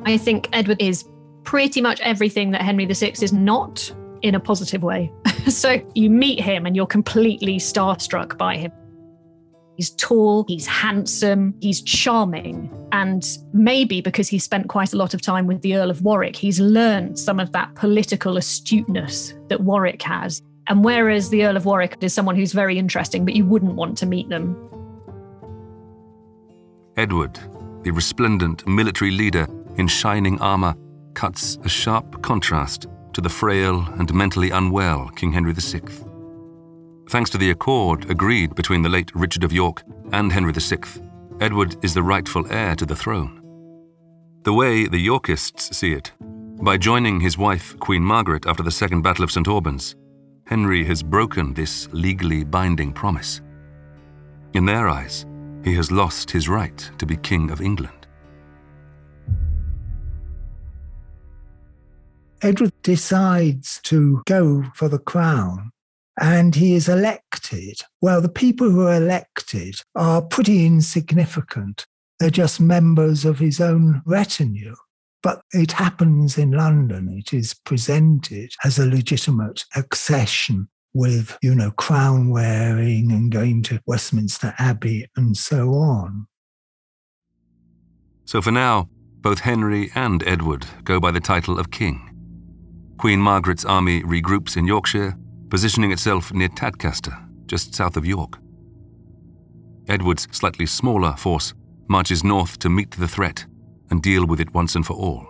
I 0.07 0.19
think 0.19 0.49
Edward 0.53 0.81
is 0.81 1.05
pretty 1.45 1.81
much 1.81 2.01
everything 2.01 2.51
that 2.51 2.63
Henry 2.63 2.87
VI 2.87 3.15
is 3.23 3.33
not 3.33 3.91
in 4.23 4.35
a 4.35 4.41
positive 4.41 4.83
way. 4.83 5.13
so 5.49 5.81
you 5.95 6.11
meet 6.11 6.41
him 6.41 6.67
and 6.67 6.77
you're 6.77 6.87
completely 6.87 7.57
starstruck 7.57 8.37
by 8.37 8.57
him. 8.57 8.73
He's 9.77 9.91
tall, 9.91 10.45
he's 10.47 10.67
handsome, 10.67 11.55
he's 11.61 11.83
charming. 11.83 12.71
And 12.93 13.27
maybe 13.53 14.01
because 14.01 14.29
he 14.29 14.39
spent 14.39 14.69
quite 14.69 14.93
a 14.93 14.97
lot 14.97 15.15
of 15.15 15.21
time 15.21 15.47
with 15.47 15.63
the 15.63 15.77
Earl 15.77 15.91
of 15.91 16.03
Warwick, 16.03 16.37
he's 16.37 16.61
learned 16.61 17.19
some 17.19 17.41
of 17.41 17.51
that 17.53 17.75
political 17.75 18.37
astuteness 18.37 19.35
that 19.49 19.63
Warwick 19.63 20.03
has. 20.03 20.43
And 20.69 20.85
whereas 20.85 21.31
the 21.31 21.45
Earl 21.45 21.57
of 21.57 21.67
Warwick 21.67 21.97
is 22.01 22.15
someone 22.15 22.37
who's 22.37 22.53
very 22.53 22.79
interesting, 22.79 23.25
but 23.25 23.35
you 23.35 23.45
wouldn't 23.45 23.75
want 23.75 23.99
to 23.99 24.07
meet 24.07 24.29
them. 24.29 24.57
Edward, 26.97 27.39
the 27.83 27.91
resplendent 27.91 28.67
military 28.69 29.11
leader 29.11 29.49
in 29.77 29.89
shining 29.89 30.41
armour, 30.41 30.75
cuts 31.15 31.59
a 31.65 31.69
sharp 31.69 32.23
contrast 32.23 32.87
to 33.13 33.21
the 33.21 33.29
frail 33.29 33.87
and 33.99 34.13
mentally 34.13 34.51
unwell 34.51 35.09
King 35.17 35.33
Henry 35.33 35.53
VI. 35.53 35.83
Thanks 37.11 37.31
to 37.31 37.39
the 37.39 37.51
accord 37.51 38.11
agreed 38.11 38.55
between 38.55 38.83
the 38.83 38.89
late 38.89 39.15
Richard 39.15 39.45
of 39.45 39.53
York 39.53 39.83
and 40.13 40.33
Henry 40.33 40.53
VI, 40.53 40.79
Edward 41.41 41.77
is 41.85 41.95
the 41.95 42.03
rightful 42.03 42.51
heir 42.53 42.75
to 42.77 42.87
the 42.87 42.97
throne. 42.97 43.41
The 44.45 44.53
way 44.53 44.87
the 44.87 44.99
Yorkists 44.99 45.77
see 45.77 45.93
it, 45.93 46.13
by 46.63 46.77
joining 46.77 47.21
his 47.21 47.37
wife, 47.37 47.79
Queen 47.81 48.03
Margaret, 48.03 48.47
after 48.47 48.63
the 48.63 48.71
Second 48.71 49.03
Battle 49.03 49.25
of 49.25 49.31
St. 49.31 49.49
Albans, 49.49 49.97
Henry 50.47 50.85
has 50.85 51.03
broken 51.03 51.53
this 51.55 51.89
legally 51.93 52.45
binding 52.45 52.93
promise. 52.93 53.41
In 54.53 54.65
their 54.65 54.89
eyes, 54.89 55.27
he 55.65 55.75
has 55.75 55.91
lost 55.91 56.31
his 56.31 56.49
right 56.49 56.91
to 56.99 57.07
be 57.07 57.17
King 57.17 57.51
of 57.51 57.61
England. 57.61 58.04
Edward 62.45 62.75
decides 62.83 63.81
to 63.85 64.23
go 64.27 64.65
for 64.75 64.91
the 64.91 64.99
crown 64.99 65.71
and 66.21 66.55
he 66.55 66.75
is 66.75 66.91
elected. 66.91 67.81
Well, 68.03 68.21
the 68.21 68.29
people 68.29 68.71
who 68.71 68.87
are 68.87 68.97
elected 68.97 69.77
are 69.95 70.21
pretty 70.21 70.67
insignificant. 70.67 71.87
They're 72.21 72.29
just 72.29 72.61
members 72.61 73.25
of 73.25 73.39
his 73.39 73.63
own 73.63 74.03
retinue. 74.05 74.77
But 75.23 75.41
it 75.53 75.73
happens 75.73 76.37
in 76.37 76.51
London. 76.51 77.09
It 77.09 77.33
is 77.33 77.55
presented 77.55 78.53
as 78.63 78.79
a 78.79 78.87
legitimate 78.87 79.65
accession 79.75 80.69
with, 80.93 81.39
you 81.41 81.55
know, 81.55 81.71
crown 81.71 82.29
wearing 82.29 83.11
and 83.11 83.33
going 83.33 83.63
to 83.65 83.81
Westminster 83.87 84.53
Abbey 84.59 85.09
and 85.17 85.35
so 85.35 85.71
on. 85.71 86.27
So 88.27 88.43
for 88.43 88.51
now, 88.51 88.91
both 89.23 89.41
Henry 89.41 89.91
and 89.95 90.23
Edward 90.27 90.67
go 90.85 91.01
by 91.01 91.11
the 91.11 91.21
title 91.21 91.59
of 91.59 91.71
King. 91.71 92.14
Queen 92.99 93.21
Margaret's 93.21 93.65
army 93.65 94.03
regroups 94.03 94.57
in 94.57 94.67
Yorkshire, 94.67 95.17
positioning 95.51 95.93
itself 95.93 96.33
near 96.33 96.49
Tadcaster, 96.49 97.17
just 97.47 97.75
south 97.75 97.97
of 97.97 98.07
York. 98.07 98.39
Edward's 99.89 100.27
slightly 100.31 100.67
smaller 100.67 101.15
force 101.17 101.55
marches 101.89 102.25
north 102.25 102.59
to 102.59 102.71
meet 102.71 102.93
the 102.93 103.09
threat 103.09 103.45
and 103.91 104.03
deal 104.03 104.27
with 104.27 104.41
it 104.41 104.55
once 104.55 104.75
and 104.75 104.87
for 104.87 104.95
all. 104.95 105.27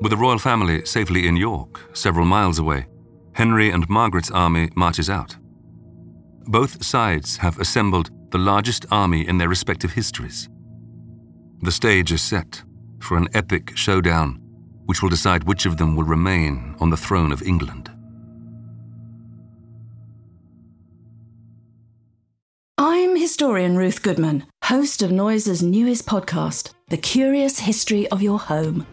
With 0.00 0.10
the 0.10 0.16
royal 0.16 0.38
family 0.38 0.84
safely 0.84 1.26
in 1.26 1.36
York, 1.36 1.80
several 1.94 2.26
miles 2.26 2.58
away, 2.58 2.86
Henry 3.32 3.70
and 3.70 3.88
Margaret's 3.88 4.30
army 4.30 4.68
marches 4.74 5.08
out. 5.08 5.36
Both 6.48 6.84
sides 6.84 7.38
have 7.38 7.58
assembled 7.58 8.10
the 8.30 8.38
largest 8.38 8.84
army 8.90 9.26
in 9.26 9.38
their 9.38 9.48
respective 9.48 9.92
histories. 9.92 10.48
The 11.62 11.72
stage 11.72 12.12
is 12.12 12.20
set 12.20 12.62
for 13.00 13.16
an 13.16 13.28
epic 13.34 13.72
showdown 13.74 14.45
which 14.86 15.02
will 15.02 15.10
decide 15.10 15.44
which 15.44 15.66
of 15.66 15.76
them 15.76 15.94
will 15.94 16.04
remain 16.04 16.74
on 16.80 16.90
the 16.90 16.96
throne 16.96 17.32
of 17.32 17.42
England. 17.42 17.90
I'm 22.78 23.16
historian 23.16 23.76
Ruth 23.76 24.02
Goodman, 24.02 24.44
host 24.64 25.02
of 25.02 25.10
Noiser's 25.10 25.62
newest 25.62 26.06
podcast, 26.06 26.72
The 26.88 26.96
Curious 26.96 27.58
History 27.58 28.08
of 28.08 28.22
Your 28.22 28.38
Home. 28.38 28.86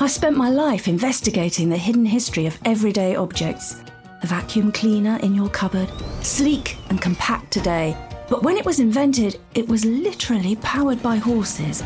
I've 0.00 0.10
spent 0.10 0.36
my 0.36 0.48
life 0.48 0.88
investigating 0.88 1.68
the 1.68 1.76
hidden 1.76 2.06
history 2.06 2.46
of 2.46 2.58
everyday 2.64 3.16
objects. 3.16 3.74
The 4.22 4.26
vacuum 4.26 4.72
cleaner 4.72 5.18
in 5.22 5.34
your 5.34 5.48
cupboard, 5.50 5.90
sleek 6.22 6.76
and 6.88 7.02
compact 7.02 7.50
today, 7.50 7.96
but 8.28 8.42
when 8.42 8.56
it 8.56 8.64
was 8.64 8.80
invented, 8.80 9.40
it 9.54 9.68
was 9.68 9.84
literally 9.84 10.56
powered 10.56 11.02
by 11.02 11.16
horses 11.16 11.82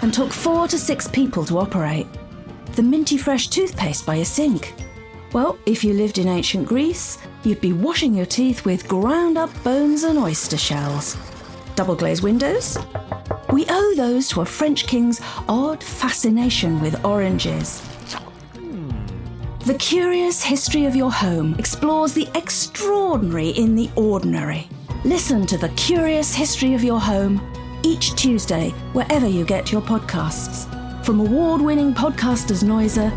and 0.00 0.14
took 0.14 0.32
four 0.32 0.68
to 0.68 0.78
six 0.78 1.08
people 1.08 1.44
to 1.44 1.58
operate. 1.58 2.06
The 2.78 2.84
minty 2.84 3.16
fresh 3.18 3.48
toothpaste 3.48 4.06
by 4.06 4.14
a 4.14 4.24
sink, 4.24 4.72
well, 5.32 5.58
if 5.66 5.82
you 5.82 5.94
lived 5.94 6.18
in 6.18 6.28
ancient 6.28 6.68
Greece, 6.68 7.18
you'd 7.42 7.60
be 7.60 7.72
washing 7.72 8.14
your 8.14 8.24
teeth 8.24 8.64
with 8.64 8.86
ground 8.86 9.36
up 9.36 9.50
bones 9.64 10.04
and 10.04 10.16
oyster 10.16 10.56
shells. 10.56 11.16
Double 11.74 11.96
glazed 11.96 12.22
windows? 12.22 12.78
We 13.52 13.66
owe 13.68 13.94
those 13.96 14.28
to 14.28 14.42
a 14.42 14.46
French 14.46 14.86
king's 14.86 15.20
odd 15.48 15.82
fascination 15.82 16.80
with 16.80 17.04
oranges. 17.04 17.82
The 19.66 19.74
Curious 19.80 20.44
History 20.44 20.84
of 20.84 20.94
Your 20.94 21.10
Home 21.10 21.56
explores 21.58 22.12
the 22.12 22.28
extraordinary 22.36 23.48
in 23.48 23.74
the 23.74 23.90
ordinary. 23.96 24.68
Listen 25.04 25.46
to 25.46 25.58
The 25.58 25.70
Curious 25.70 26.32
History 26.32 26.74
of 26.74 26.84
Your 26.84 27.00
Home 27.00 27.40
each 27.82 28.14
Tuesday, 28.14 28.70
wherever 28.92 29.26
you 29.26 29.44
get 29.44 29.72
your 29.72 29.82
podcasts. 29.82 30.77
From 31.08 31.20
award 31.20 31.62
winning 31.62 31.94
podcasters 31.94 32.62
Noiser 32.62 33.10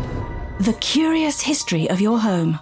the 0.60 0.72
Curious 0.80 1.42
History 1.42 1.90
of 1.90 2.00
Your 2.00 2.18
Home. 2.18 2.58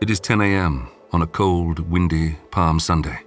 It 0.00 0.10
is 0.10 0.18
10 0.18 0.40
a.m. 0.40 0.88
on 1.12 1.22
a 1.22 1.28
cold, 1.28 1.78
windy 1.88 2.36
Palm 2.50 2.80
Sunday, 2.80 3.20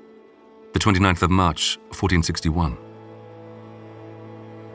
the 0.74 0.80
29th 0.80 1.22
of 1.22 1.32
March, 1.32 1.78
1461. 1.92 2.78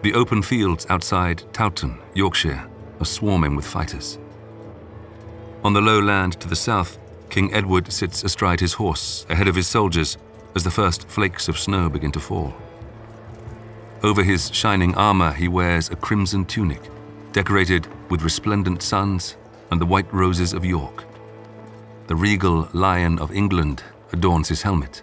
The 0.01 0.15
open 0.15 0.41
fields 0.41 0.87
outside 0.89 1.45
Towton, 1.53 1.99
Yorkshire, 2.15 2.71
are 3.01 3.05
swarming 3.05 3.55
with 3.55 3.67
fighters. 3.67 4.19
On 5.63 5.75
the 5.75 5.83
low 5.83 6.01
land 6.01 6.41
to 6.41 6.49
the 6.49 6.57
south, 6.57 6.99
King 7.31 7.53
Edward 7.53 7.93
sits 7.93 8.25
astride 8.25 8.61
his 8.61 8.75
horse 8.75 9.27
ahead 9.29 9.49
of 9.49 9.55
his 9.55 9.69
soldiers 9.69 10.17
as 10.55 10.65
the 10.65 10.71
first 10.71 11.09
flakes 11.09 11.49
of 11.49 11.59
snow 11.59 11.89
begin 11.89 12.13
to 12.13 12.21
fall. 12.21 12.55
Over 14.03 14.23
his 14.23 14.51
shining 14.55 14.95
armor, 14.95 15.33
he 15.33 15.49
wears 15.49 15.91
a 15.91 15.97
crimson 15.97 16.45
tunic, 16.45 16.83
decorated 17.33 17.87
with 18.11 18.23
resplendent 18.23 18.83
suns 18.83 19.37
and 19.71 19.81
the 19.81 19.87
white 19.87 20.13
roses 20.13 20.53
of 20.53 20.65
York. 20.65 21.05
The 22.07 22.17
regal 22.17 22.69
lion 22.73 23.19
of 23.19 23.33
England 23.33 23.83
adorns 24.13 24.49
his 24.49 24.63
helmet. 24.63 25.03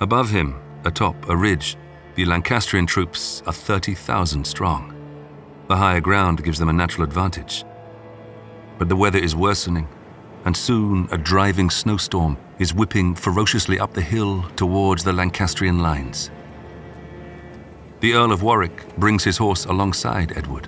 Above 0.00 0.30
him, 0.30 0.54
atop 0.84 1.28
a 1.28 1.36
ridge, 1.36 1.76
the 2.14 2.24
Lancastrian 2.24 2.86
troops 2.86 3.42
are 3.46 3.52
30,000 3.52 4.46
strong. 4.46 4.94
The 5.66 5.76
higher 5.76 6.00
ground 6.00 6.44
gives 6.44 6.58
them 6.58 6.68
a 6.68 6.72
natural 6.72 7.04
advantage. 7.04 7.64
But 8.78 8.88
the 8.88 8.96
weather 8.96 9.18
is 9.18 9.34
worsening, 9.34 9.88
and 10.48 10.56
soon 10.56 11.06
a 11.10 11.18
driving 11.18 11.68
snowstorm 11.68 12.34
is 12.58 12.72
whipping 12.72 13.14
ferociously 13.14 13.78
up 13.78 13.92
the 13.92 14.00
hill 14.00 14.42
towards 14.56 15.04
the 15.04 15.12
Lancastrian 15.12 15.80
lines. 15.80 16.30
The 18.00 18.14
Earl 18.14 18.32
of 18.32 18.42
Warwick 18.42 18.96
brings 18.96 19.24
his 19.24 19.36
horse 19.36 19.66
alongside 19.66 20.32
Edward. 20.38 20.66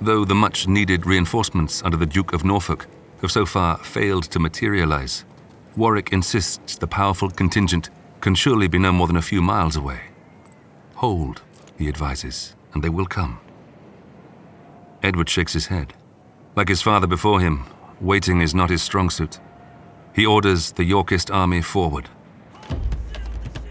Though 0.00 0.24
the 0.24 0.34
much 0.34 0.66
needed 0.66 1.04
reinforcements 1.04 1.82
under 1.84 1.98
the 1.98 2.06
Duke 2.06 2.32
of 2.32 2.42
Norfolk 2.42 2.86
have 3.20 3.30
so 3.30 3.44
far 3.44 3.76
failed 3.84 4.24
to 4.30 4.38
materialize, 4.38 5.26
Warwick 5.76 6.10
insists 6.10 6.76
the 6.76 6.86
powerful 6.86 7.28
contingent 7.28 7.90
can 8.22 8.34
surely 8.34 8.66
be 8.66 8.78
no 8.78 8.92
more 8.92 9.08
than 9.08 9.18
a 9.18 9.28
few 9.30 9.42
miles 9.42 9.76
away. 9.76 10.04
Hold, 10.94 11.42
he 11.76 11.86
advises, 11.86 12.56
and 12.72 12.82
they 12.82 12.88
will 12.88 13.04
come. 13.04 13.40
Edward 15.02 15.28
shakes 15.28 15.52
his 15.52 15.66
head. 15.66 15.92
Like 16.56 16.70
his 16.70 16.80
father 16.80 17.06
before 17.06 17.40
him, 17.40 17.66
waiting 18.00 18.40
is 18.40 18.54
not 18.54 18.70
his 18.70 18.82
strong 18.82 19.10
suit. 19.10 19.38
he 20.12 20.26
orders 20.26 20.72
the 20.72 20.84
Yorkist 20.84 21.30
army 21.30 21.62
forward. 21.62 22.08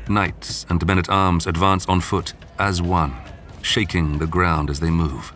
Knights 0.08 0.66
and 0.70 0.86
men 0.88 0.98
at 0.98 1.10
arms 1.10 1.46
advance 1.48 1.86
on 1.88 2.00
foot 2.02 2.34
as 2.58 2.82
one, 2.82 3.14
shaking 3.62 4.18
the 4.18 4.28
ground 4.28 4.70
as 4.70 4.80
they 4.80 4.90
move. 4.90 5.34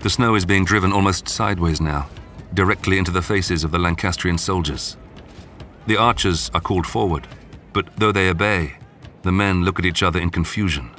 The 0.00 0.10
snow 0.10 0.34
is 0.34 0.44
being 0.44 0.64
driven 0.64 0.92
almost 0.92 1.28
sideways 1.28 1.80
now, 1.80 2.08
directly 2.54 2.98
into 2.98 3.10
the 3.10 3.22
faces 3.22 3.64
of 3.64 3.70
the 3.70 3.78
Lancastrian 3.78 4.38
soldiers. 4.38 4.96
The 5.86 5.96
archers 5.96 6.50
are 6.52 6.60
called 6.60 6.86
forward, 6.86 7.26
but 7.72 7.88
though 7.96 8.12
they 8.12 8.28
obey, 8.28 8.74
the 9.22 9.32
men 9.32 9.64
look 9.64 9.78
at 9.78 9.86
each 9.86 10.02
other 10.02 10.20
in 10.20 10.30
confusion. 10.30 10.90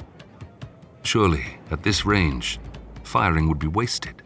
Surely, 1.02 1.58
at 1.70 1.82
this 1.82 2.06
range, 2.06 2.58
firing 3.02 3.48
would 3.48 3.58
be 3.58 3.66
wasted. 3.66 4.21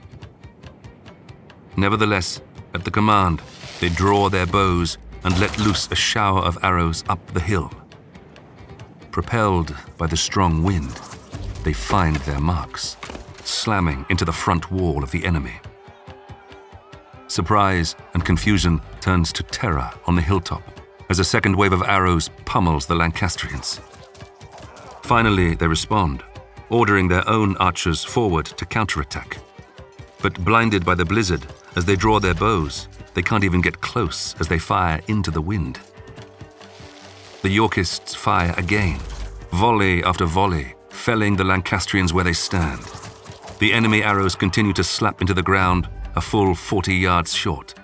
Nevertheless, 1.76 2.40
at 2.74 2.84
the 2.84 2.90
command, 2.90 3.42
they 3.80 3.88
draw 3.88 4.28
their 4.28 4.46
bows 4.46 4.98
and 5.24 5.38
let 5.38 5.58
loose 5.58 5.88
a 5.90 5.94
shower 5.94 6.40
of 6.40 6.58
arrows 6.62 7.04
up 7.08 7.24
the 7.28 7.40
hill. 7.40 7.70
Propelled 9.10 9.74
by 9.98 10.06
the 10.06 10.16
strong 10.16 10.62
wind, 10.62 11.00
they 11.64 11.72
find 11.72 12.16
their 12.16 12.40
marks, 12.40 12.96
slamming 13.44 14.06
into 14.08 14.24
the 14.24 14.32
front 14.32 14.70
wall 14.70 15.02
of 15.02 15.10
the 15.10 15.24
enemy. 15.24 15.54
Surprise 17.28 17.96
and 18.14 18.24
confusion 18.24 18.80
turns 19.00 19.32
to 19.32 19.42
terror 19.42 19.90
on 20.06 20.14
the 20.14 20.22
hilltop 20.22 20.62
as 21.08 21.18
a 21.18 21.24
second 21.24 21.56
wave 21.56 21.72
of 21.72 21.82
arrows 21.82 22.30
pummels 22.44 22.86
the 22.86 22.94
Lancastrians. 22.94 23.80
Finally, 25.02 25.54
they 25.54 25.66
respond, 25.66 26.22
ordering 26.68 27.08
their 27.08 27.28
own 27.28 27.56
archers 27.58 28.02
forward 28.02 28.46
to 28.46 28.64
counterattack. 28.64 29.38
But 30.22 30.44
blinded 30.44 30.84
by 30.84 30.94
the 30.94 31.04
blizzard, 31.04 31.46
as 31.76 31.84
they 31.84 31.94
draw 31.94 32.18
their 32.18 32.34
bows, 32.34 32.88
they 33.14 33.22
can't 33.22 33.44
even 33.44 33.60
get 33.60 33.80
close 33.80 34.34
as 34.40 34.48
they 34.48 34.58
fire 34.58 35.00
into 35.08 35.30
the 35.30 35.40
wind. 35.40 35.78
The 37.42 37.50
Yorkists 37.50 38.14
fire 38.14 38.54
again, 38.56 38.98
volley 39.52 40.02
after 40.02 40.24
volley, 40.24 40.74
felling 40.90 41.36
the 41.36 41.44
Lancastrians 41.44 42.12
where 42.12 42.24
they 42.24 42.32
stand. 42.32 42.82
The 43.58 43.72
enemy 43.72 44.02
arrows 44.02 44.34
continue 44.34 44.72
to 44.72 44.84
slap 44.84 45.20
into 45.20 45.34
the 45.34 45.42
ground 45.42 45.88
a 46.16 46.20
full 46.20 46.54
40 46.54 46.94
yards 46.94 47.34
short. 47.34 47.74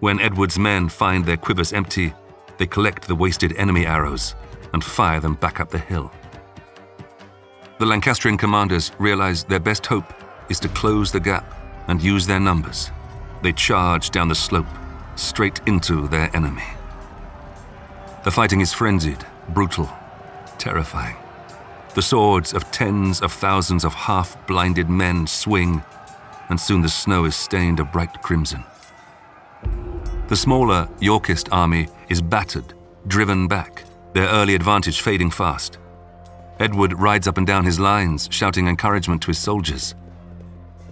When 0.00 0.20
Edward's 0.20 0.58
men 0.58 0.88
find 0.88 1.24
their 1.24 1.36
quivers 1.36 1.72
empty, 1.72 2.12
they 2.58 2.66
collect 2.66 3.06
the 3.08 3.14
wasted 3.14 3.56
enemy 3.56 3.86
arrows 3.86 4.34
and 4.72 4.82
fire 4.84 5.20
them 5.20 5.34
back 5.34 5.60
up 5.60 5.70
the 5.70 5.78
hill. 5.78 6.12
The 7.78 7.86
Lancastrian 7.86 8.36
commanders 8.36 8.92
realize 8.98 9.44
their 9.44 9.60
best 9.60 9.86
hope 9.86 10.12
is 10.48 10.60
to 10.60 10.68
close 10.68 11.12
the 11.12 11.20
gap 11.20 11.52
and 11.88 12.02
use 12.02 12.26
their 12.26 12.40
numbers. 12.40 12.90
They 13.46 13.52
charge 13.52 14.10
down 14.10 14.26
the 14.26 14.34
slope, 14.34 14.66
straight 15.14 15.60
into 15.66 16.08
their 16.08 16.34
enemy. 16.34 16.64
The 18.24 18.32
fighting 18.32 18.60
is 18.60 18.72
frenzied, 18.72 19.24
brutal, 19.50 19.88
terrifying. 20.58 21.14
The 21.94 22.02
swords 22.02 22.52
of 22.52 22.68
tens 22.72 23.22
of 23.22 23.32
thousands 23.32 23.84
of 23.84 23.94
half 23.94 24.36
blinded 24.48 24.90
men 24.90 25.28
swing 25.28 25.84
and 26.48 26.60
soon 26.60 26.82
the 26.82 26.88
snow 26.88 27.24
is 27.24 27.36
stained 27.36 27.78
a 27.78 27.84
bright 27.84 28.20
crimson. 28.20 28.64
The 30.26 30.34
smaller 30.34 30.88
Yorkist 30.98 31.48
army 31.52 31.86
is 32.08 32.20
battered, 32.20 32.74
driven 33.06 33.46
back, 33.46 33.84
their 34.12 34.26
early 34.26 34.56
advantage 34.56 35.02
fading 35.02 35.30
fast. 35.30 35.78
Edward 36.58 36.94
rides 36.94 37.28
up 37.28 37.38
and 37.38 37.46
down 37.46 37.64
his 37.64 37.78
lines, 37.78 38.28
shouting 38.32 38.66
encouragement 38.66 39.22
to 39.22 39.28
his 39.28 39.38
soldiers. 39.38 39.94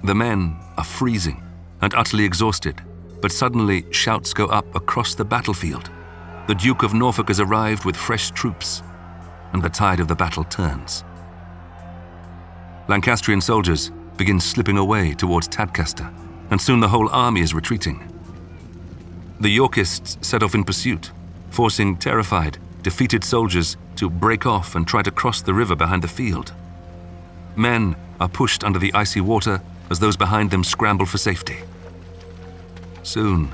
The 0.05 0.15
men 0.15 0.57
are 0.79 0.85
freezing 0.85 1.44
and 1.85 1.95
utterly 1.95 2.25
exhausted, 2.25 2.81
but 3.21 3.31
suddenly 3.31 3.85
shouts 3.91 4.33
go 4.33 4.47
up 4.47 4.75
across 4.75 5.15
the 5.15 5.25
battlefield. 5.25 5.91
The 6.47 6.55
Duke 6.55 6.83
of 6.83 6.95
Norfolk 6.95 7.29
has 7.29 7.41
arrived 7.41 7.85
with 7.85 7.95
fresh 7.95 8.31
troops, 8.31 8.83
and 9.53 9.63
the 9.63 9.69
tide 9.69 10.01
of 10.01 10.09
the 10.09 10.15
battle 10.15 10.45
turns. 10.45 11.05
Lancastrian 12.89 13.43
soldiers 13.43 13.91
begin 14.17 14.41
slipping 14.41 14.79
away 14.79 15.13
towards 15.13 15.47
Tadcaster, 15.47 16.11
and 16.51 16.59
soon 16.59 16.81
the 16.81 16.89
whole 16.89 17.11
army 17.11 17.43
is 17.43 17.53
retreating. 17.53 18.11
The 19.41 19.51
Yorkists 19.51 20.17
set 20.27 20.43
off 20.43 20.55
in 20.55 20.65
pursuit, 20.65 21.13
forcing 21.51 21.99
terrified, 21.99 22.57
defeated 22.83 23.23
soldiers 23.23 23.77
to 23.97 24.09
break 24.09 24.47
off 24.47 24.75
and 24.75 24.87
try 24.87 25.03
to 25.03 25.11
cross 25.11 25.43
the 25.43 25.53
river 25.53 25.77
behind 25.77 26.03
the 26.03 26.09
field. 26.09 26.55
Men 27.57 27.95
are 28.21 28.29
pushed 28.29 28.65
under 28.65 28.79
the 28.79 28.95
icy 28.95 29.21
water 29.21 29.61
as 29.91 29.99
those 29.99 30.17
behind 30.17 30.51
them 30.51 30.65
scramble 30.65 31.05
for 31.05 31.19
safety. 31.19 31.59
Soon, 33.05 33.53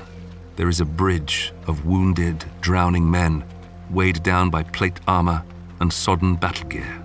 there 0.55 0.69
is 0.69 0.79
a 0.79 0.85
bridge 0.85 1.53
of 1.67 1.85
wounded, 1.85 2.45
drowning 2.61 3.11
men 3.11 3.43
weighed 3.89 4.23
down 4.23 4.49
by 4.49 4.63
plate 4.63 4.99
armor 5.07 5.43
and 5.81 5.91
sodden 5.91 6.35
battle 6.35 6.69
gear. 6.69 7.03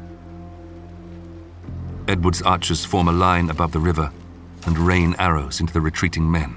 Edward's 2.07 2.43
archers 2.43 2.85
form 2.85 3.09
a 3.09 3.13
line 3.13 3.51
above 3.51 3.73
the 3.73 3.81
river 3.81 4.13
and 4.65 4.79
rain 4.79 5.17
arrows 5.19 5.61
into 5.61 5.73
the 5.73 5.81
retreating 5.81 6.31
men. 6.31 6.55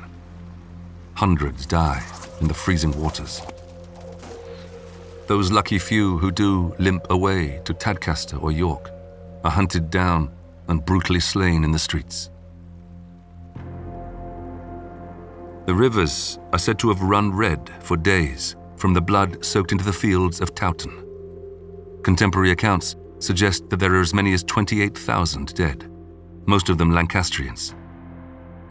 Hundreds 1.15 1.65
die 1.65 2.03
in 2.39 2.47
the 2.47 2.53
freezing 2.53 2.97
waters. 3.01 3.41
Those 5.25 5.51
lucky 5.51 5.79
few 5.79 6.19
who 6.19 6.29
do 6.29 6.75
limp 6.77 7.07
away 7.09 7.61
to 7.65 7.73
Tadcaster 7.73 8.41
or 8.41 8.51
York 8.51 8.91
are 9.43 9.51
hunted 9.51 9.89
down 9.89 10.31
and 10.67 10.85
brutally 10.85 11.19
slain 11.19 11.63
in 11.63 11.71
the 11.71 11.79
streets. 11.79 12.29
The 15.69 15.75
rivers 15.75 16.39
are 16.51 16.57
said 16.57 16.79
to 16.79 16.87
have 16.87 16.99
run 17.03 17.31
red 17.31 17.69
for 17.81 17.95
days 17.95 18.55
from 18.75 18.95
the 18.95 19.01
blood 19.01 19.45
soaked 19.45 19.71
into 19.71 19.83
the 19.83 19.93
fields 19.93 20.41
of 20.41 20.55
Towton. 20.55 21.05
Contemporary 22.01 22.49
accounts 22.49 22.95
suggest 23.19 23.69
that 23.69 23.77
there 23.77 23.93
are 23.93 24.01
as 24.01 24.11
many 24.11 24.33
as 24.33 24.43
28,000 24.45 25.53
dead, 25.53 25.87
most 26.47 26.69
of 26.69 26.79
them 26.79 26.89
Lancastrians. 26.89 27.75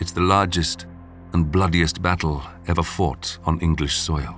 It's 0.00 0.10
the 0.10 0.22
largest 0.22 0.86
and 1.34 1.52
bloodiest 1.52 2.02
battle 2.02 2.42
ever 2.66 2.82
fought 2.82 3.38
on 3.44 3.60
English 3.60 3.96
soil. 3.96 4.36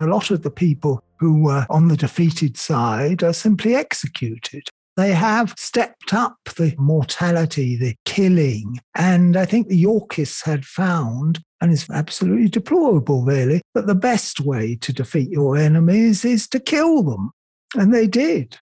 A 0.00 0.06
lot 0.06 0.30
of 0.30 0.44
the 0.44 0.52
people 0.52 1.02
who 1.16 1.42
were 1.42 1.66
on 1.68 1.88
the 1.88 1.96
defeated 1.96 2.56
side 2.56 3.24
are 3.24 3.32
simply 3.32 3.74
executed. 3.74 4.69
They 5.00 5.12
have 5.14 5.54
stepped 5.56 6.12
up 6.12 6.36
the 6.56 6.74
mortality, 6.76 7.74
the 7.74 7.96
killing. 8.04 8.80
And 8.94 9.34
I 9.34 9.46
think 9.46 9.68
the 9.68 9.76
Yorkists 9.76 10.42
had 10.42 10.66
found, 10.66 11.40
and 11.62 11.72
it's 11.72 11.88
absolutely 11.88 12.50
deplorable, 12.50 13.22
really, 13.24 13.62
that 13.74 13.86
the 13.86 13.94
best 13.94 14.40
way 14.40 14.76
to 14.76 14.92
defeat 14.92 15.30
your 15.30 15.56
enemies 15.56 16.26
is 16.26 16.46
to 16.48 16.60
kill 16.60 17.02
them. 17.02 17.30
And 17.74 17.94
they 17.94 18.06
did. 18.06 18.58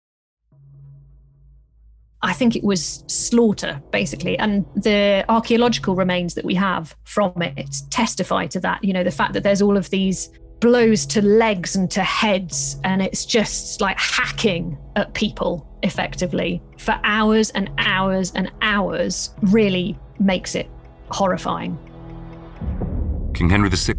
I 2.21 2.33
think 2.33 2.55
it 2.55 2.63
was 2.63 3.03
slaughter, 3.07 3.81
basically. 3.91 4.37
And 4.37 4.63
the 4.75 5.25
archaeological 5.29 5.95
remains 5.95 6.35
that 6.35 6.45
we 6.45 6.53
have 6.53 6.95
from 7.03 7.41
it 7.41 7.77
testify 7.89 8.45
to 8.47 8.59
that. 8.59 8.83
You 8.83 8.93
know, 8.93 9.03
the 9.03 9.09
fact 9.09 9.33
that 9.33 9.41
there's 9.41 9.63
all 9.63 9.75
of 9.75 9.89
these 9.89 10.29
blows 10.59 11.05
to 11.07 11.21
legs 11.21 11.75
and 11.75 11.89
to 11.91 12.03
heads, 12.03 12.77
and 12.83 13.01
it's 13.01 13.25
just 13.25 13.81
like 13.81 13.99
hacking 13.99 14.77
at 14.95 15.13
people 15.13 15.67
effectively 15.83 16.61
for 16.77 16.99
hours 17.03 17.51
and 17.51 17.69
hours 17.77 18.31
and 18.35 18.51
hours 18.61 19.31
really 19.41 19.97
makes 20.19 20.55
it 20.55 20.69
horrifying. 21.09 21.77
King 23.33 23.49
Henry 23.49 23.69
VI, 23.69 23.95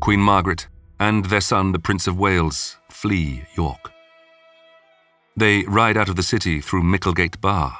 Queen 0.00 0.20
Margaret, 0.20 0.68
and 1.00 1.24
their 1.26 1.40
son, 1.40 1.72
the 1.72 1.78
Prince 1.78 2.06
of 2.06 2.18
Wales, 2.18 2.76
flee 2.90 3.44
York. 3.56 3.90
They 5.36 5.64
ride 5.64 5.96
out 5.96 6.08
of 6.08 6.16
the 6.16 6.22
city 6.22 6.60
through 6.60 6.82
Micklegate 6.82 7.40
Bar, 7.40 7.78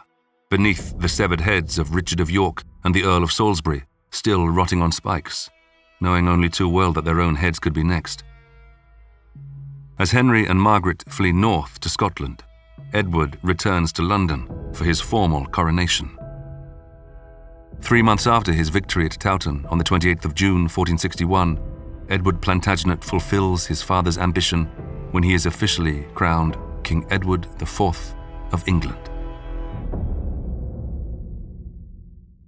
beneath 0.50 0.98
the 0.98 1.08
severed 1.08 1.40
heads 1.40 1.78
of 1.78 1.94
Richard 1.94 2.20
of 2.20 2.30
York 2.30 2.62
and 2.84 2.94
the 2.94 3.04
Earl 3.04 3.22
of 3.22 3.32
Salisbury, 3.32 3.84
still 4.10 4.48
rotting 4.48 4.82
on 4.82 4.92
spikes 4.92 5.48
knowing 6.00 6.28
only 6.28 6.48
too 6.48 6.68
well 6.68 6.92
that 6.92 7.04
their 7.04 7.20
own 7.20 7.36
heads 7.36 7.58
could 7.58 7.72
be 7.72 7.84
next. 7.84 8.24
As 9.98 10.10
Henry 10.10 10.46
and 10.46 10.60
Margaret 10.60 11.04
flee 11.08 11.32
north 11.32 11.80
to 11.80 11.88
Scotland, 11.88 12.42
Edward 12.92 13.38
returns 13.42 13.92
to 13.94 14.02
London 14.02 14.48
for 14.72 14.84
his 14.84 15.00
formal 15.00 15.46
coronation. 15.46 16.16
Three 17.80 18.02
months 18.02 18.26
after 18.26 18.52
his 18.52 18.68
victory 18.68 19.06
at 19.06 19.18
Towton 19.18 19.66
on 19.70 19.78
the 19.78 19.84
28th 19.84 20.24
of 20.24 20.34
June 20.34 20.62
1461, 20.68 21.58
Edward 22.08 22.40
Plantagenet 22.40 23.02
fulfills 23.02 23.66
his 23.66 23.82
father's 23.82 24.18
ambition 24.18 24.66
when 25.10 25.22
he 25.22 25.34
is 25.34 25.46
officially 25.46 26.06
crowned 26.14 26.56
King 26.84 27.06
Edward 27.10 27.46
IV 27.60 28.14
of 28.52 28.66
England. 28.66 29.10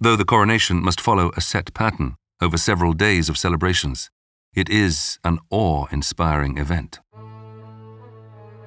Though 0.00 0.16
the 0.16 0.24
coronation 0.24 0.80
must 0.82 1.00
follow 1.00 1.32
a 1.36 1.40
set 1.40 1.74
pattern, 1.74 2.14
over 2.40 2.56
several 2.56 2.92
days 2.92 3.28
of 3.28 3.36
celebrations. 3.36 4.10
It 4.54 4.68
is 4.68 5.18
an 5.24 5.38
awe 5.50 5.86
inspiring 5.90 6.58
event. 6.58 7.00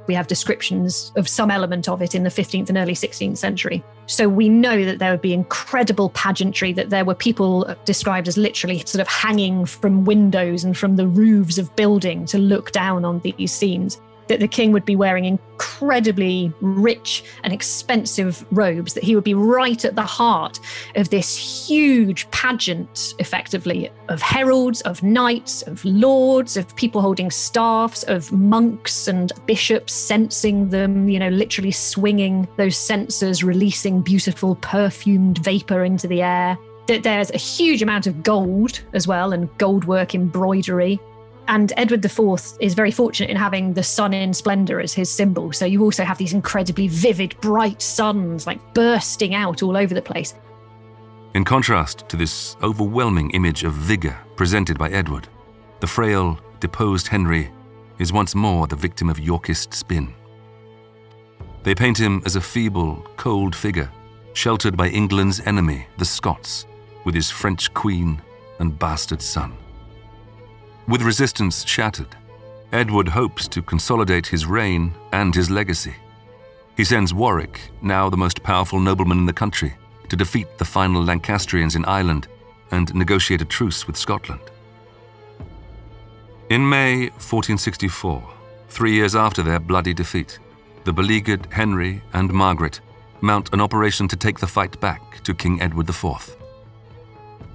We 0.07 0.15
have 0.15 0.27
descriptions 0.27 1.11
of 1.15 1.29
some 1.29 1.51
element 1.51 1.87
of 1.87 2.01
it 2.01 2.15
in 2.15 2.23
the 2.23 2.29
15th 2.29 2.69
and 2.69 2.77
early 2.77 2.93
16th 2.93 3.37
century. 3.37 3.83
So 4.07 4.27
we 4.27 4.49
know 4.49 4.83
that 4.83 4.99
there 4.99 5.11
would 5.11 5.21
be 5.21 5.33
incredible 5.33 6.09
pageantry, 6.09 6.73
that 6.73 6.89
there 6.89 7.05
were 7.05 7.15
people 7.15 7.73
described 7.85 8.27
as 8.27 8.37
literally 8.37 8.79
sort 8.79 8.99
of 8.99 9.07
hanging 9.07 9.65
from 9.65 10.03
windows 10.03 10.63
and 10.63 10.77
from 10.77 10.95
the 10.95 11.07
roofs 11.07 11.57
of 11.57 11.73
building 11.75 12.25
to 12.25 12.37
look 12.37 12.71
down 12.71 13.05
on 13.05 13.19
these 13.19 13.53
scenes 13.53 14.01
that 14.31 14.39
the 14.39 14.47
king 14.47 14.71
would 14.71 14.85
be 14.85 14.95
wearing 14.95 15.25
incredibly 15.25 16.53
rich 16.61 17.21
and 17.43 17.51
expensive 17.51 18.45
robes, 18.51 18.93
that 18.93 19.03
he 19.03 19.13
would 19.13 19.25
be 19.25 19.33
right 19.33 19.83
at 19.83 19.97
the 19.97 20.01
heart 20.01 20.57
of 20.95 21.09
this 21.09 21.35
huge 21.67 22.31
pageant, 22.31 23.13
effectively, 23.19 23.91
of 24.07 24.21
heralds, 24.21 24.79
of 24.81 25.03
knights, 25.03 25.63
of 25.63 25.83
lords, 25.83 26.55
of 26.55 26.73
people 26.77 27.01
holding 27.01 27.29
staffs, 27.29 28.03
of 28.03 28.31
monks 28.31 29.09
and 29.09 29.33
bishops 29.47 29.91
censing 29.91 30.69
them, 30.69 31.09
you 31.09 31.19
know, 31.19 31.27
literally 31.27 31.71
swinging 31.71 32.47
those 32.55 32.77
censers, 32.77 33.43
releasing 33.43 34.01
beautiful 34.01 34.55
perfumed 34.55 35.39
vapor 35.39 35.83
into 35.83 36.07
the 36.07 36.21
air. 36.21 36.57
That 36.87 37.03
there's 37.03 37.31
a 37.31 37.37
huge 37.37 37.81
amount 37.81 38.07
of 38.07 38.23
gold 38.23 38.79
as 38.93 39.09
well 39.09 39.33
and 39.33 39.49
goldwork 39.57 40.15
embroidery 40.15 41.01
and 41.47 41.73
Edward 41.77 42.03
IV 42.05 42.39
is 42.59 42.73
very 42.73 42.91
fortunate 42.91 43.29
in 43.29 43.37
having 43.37 43.73
the 43.73 43.83
sun 43.83 44.13
in 44.13 44.33
splendor 44.33 44.79
as 44.79 44.93
his 44.93 45.09
symbol. 45.09 45.51
So 45.51 45.65
you 45.65 45.83
also 45.83 46.03
have 46.03 46.17
these 46.17 46.33
incredibly 46.33 46.87
vivid, 46.87 47.35
bright 47.41 47.81
suns 47.81 48.47
like 48.47 48.73
bursting 48.73 49.33
out 49.33 49.63
all 49.63 49.75
over 49.75 49.93
the 49.93 50.01
place. 50.01 50.33
In 51.33 51.43
contrast 51.45 52.09
to 52.09 52.17
this 52.17 52.57
overwhelming 52.61 53.31
image 53.31 53.63
of 53.63 53.73
vigour 53.73 54.17
presented 54.35 54.77
by 54.77 54.89
Edward, 54.89 55.27
the 55.79 55.87
frail, 55.87 56.39
deposed 56.59 57.07
Henry 57.07 57.51
is 57.99 58.11
once 58.11 58.35
more 58.35 58.67
the 58.67 58.75
victim 58.75 59.09
of 59.09 59.19
Yorkist 59.19 59.73
spin. 59.73 60.13
They 61.63 61.75
paint 61.75 61.97
him 61.99 62.21
as 62.25 62.35
a 62.35 62.41
feeble, 62.41 63.05
cold 63.17 63.55
figure, 63.55 63.91
sheltered 64.33 64.75
by 64.75 64.89
England's 64.89 65.39
enemy, 65.41 65.87
the 65.97 66.05
Scots, 66.05 66.65
with 67.05 67.15
his 67.15 67.29
French 67.29 67.73
queen 67.73 68.21
and 68.59 68.77
bastard 68.77 69.21
son. 69.21 69.55
With 70.91 71.03
resistance 71.03 71.65
shattered, 71.65 72.17
Edward 72.73 73.07
hopes 73.07 73.47
to 73.47 73.61
consolidate 73.61 74.27
his 74.27 74.45
reign 74.45 74.93
and 75.13 75.33
his 75.33 75.49
legacy. 75.49 75.95
He 76.75 76.83
sends 76.83 77.13
Warwick, 77.13 77.61
now 77.81 78.09
the 78.09 78.17
most 78.17 78.43
powerful 78.43 78.77
nobleman 78.77 79.19
in 79.19 79.25
the 79.25 79.31
country, 79.31 79.73
to 80.09 80.17
defeat 80.17 80.57
the 80.57 80.65
final 80.65 81.01
Lancastrians 81.01 81.77
in 81.77 81.85
Ireland 81.85 82.27
and 82.71 82.93
negotiate 82.93 83.41
a 83.41 83.45
truce 83.45 83.87
with 83.87 83.95
Scotland. 83.95 84.41
In 86.49 86.67
May 86.67 87.03
1464, 87.03 88.21
three 88.67 88.91
years 88.91 89.15
after 89.15 89.43
their 89.43 89.61
bloody 89.61 89.93
defeat, 89.93 90.39
the 90.83 90.91
beleaguered 90.91 91.47
Henry 91.51 92.01
and 92.11 92.33
Margaret 92.33 92.81
mount 93.21 93.53
an 93.53 93.61
operation 93.61 94.09
to 94.09 94.17
take 94.17 94.39
the 94.39 94.45
fight 94.45 94.77
back 94.81 95.23
to 95.23 95.33
King 95.33 95.61
Edward 95.61 95.87
IV. 95.87 96.35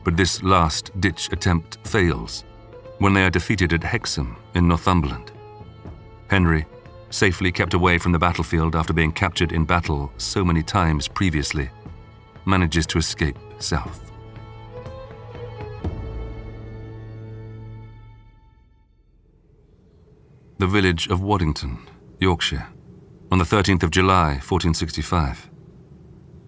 But 0.05 0.17
this 0.17 0.43
last 0.43 0.99
ditch 0.99 1.29
attempt 1.33 1.87
fails 1.87 2.43
when 2.99 3.15
they 3.15 3.25
are 3.25 3.31
defeated 3.31 3.73
at 3.73 3.85
Hexham 3.85 4.37
in 4.55 4.69
Northumberland. 4.69 5.33
Henry, 6.29 6.67
safely 7.11 7.53
kept 7.53 7.75
away 7.75 7.99
from 7.99 8.13
the 8.13 8.19
battlefield 8.19 8.75
after 8.75 8.93
being 8.93 9.13
captured 9.13 9.53
in 9.53 9.65
battle 9.65 10.13
so 10.17 10.45
many 10.45 10.63
times 10.63 11.09
previously, 11.09 11.71
manages 12.45 12.87
to 12.87 12.99
escape 12.99 13.39
south. 13.59 14.13
The 20.59 20.67
village 20.67 21.09
of 21.09 21.21
Waddington, 21.21 21.87
Yorkshire, 22.19 22.67
on 23.31 23.39
the 23.39 23.45
13th 23.45 23.83
of 23.83 23.91
July, 23.91 24.41
1465. 24.43 25.51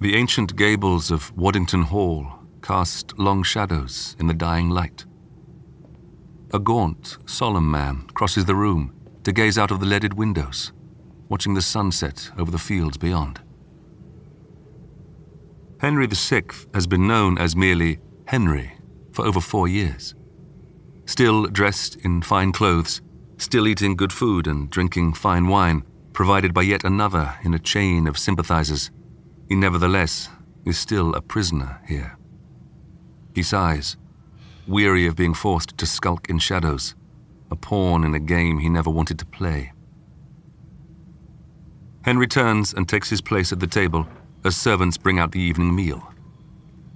The 0.00 0.14
ancient 0.14 0.56
gables 0.56 1.11
of 1.11 1.37
Waddington 1.37 1.82
Hall 1.82 2.26
cast 2.62 3.18
long 3.18 3.42
shadows 3.42 4.16
in 4.18 4.26
the 4.26 4.34
dying 4.34 4.70
light. 4.70 5.04
A 6.52 6.58
gaunt, 6.58 7.18
solemn 7.26 7.70
man 7.70 8.06
crosses 8.14 8.46
the 8.46 8.54
room 8.54 8.94
to 9.24 9.32
gaze 9.32 9.58
out 9.58 9.70
of 9.70 9.80
the 9.80 9.87
leaded 9.87 10.14
windows, 10.14 10.72
watching 11.28 11.52
the 11.52 11.61
sunset 11.61 12.30
over 12.38 12.50
the 12.50 12.58
fields 12.58 12.96
beyond. 12.96 13.40
Henry 15.80 16.06
VI 16.06 16.44
has 16.72 16.87
been 16.87 17.06
known 17.06 17.37
as 17.37 17.54
merely 17.54 17.98
Henry 18.26 18.72
for 19.12 19.26
over 19.26 19.40
four 19.40 19.68
years. 19.68 20.14
Still 21.04 21.46
dressed 21.46 21.96
in 21.96 22.22
fine 22.22 22.52
clothes, 22.52 23.02
still 23.37 23.68
eating 23.68 23.94
good 23.94 24.12
food 24.12 24.46
and 24.46 24.70
drinking 24.70 25.12
fine 25.12 25.48
wine 25.48 25.84
provided 26.14 26.54
by 26.54 26.62
yet 26.62 26.82
another 26.82 27.38
in 27.44 27.54
a 27.54 27.58
chain 27.58 28.08
of 28.08 28.18
sympathizers, 28.18 28.90
he 29.48 29.54
nevertheless 29.54 30.28
is 30.64 30.76
still 30.76 31.14
a 31.14 31.20
prisoner 31.20 31.80
here. 31.87 32.18
He 33.34 33.42
sighs 33.42 33.96
weary 34.68 35.07
of 35.07 35.16
being 35.16 35.35
forced 35.35 35.76
to 35.78 35.87
skulk 35.87 36.28
in 36.28 36.38
shadows, 36.38 36.94
a 37.50 37.57
pawn 37.57 38.04
in 38.04 38.14
a 38.14 38.20
game 38.20 38.59
he 38.59 38.68
never 38.68 38.90
wanted 38.90 39.18
to 39.18 39.26
play. 39.26 39.72
Henry 42.02 42.26
turns 42.26 42.72
and 42.72 42.88
takes 42.88 43.11
his 43.11 43.20
place 43.20 43.52
at 43.52 43.61
the 43.61 43.66
table 43.66 44.07
as 44.44 44.57
servants 44.57 44.96
bring 44.96 45.18
out 45.18 45.33
the 45.33 45.40
evening 45.40 45.74
meal. 45.74 46.12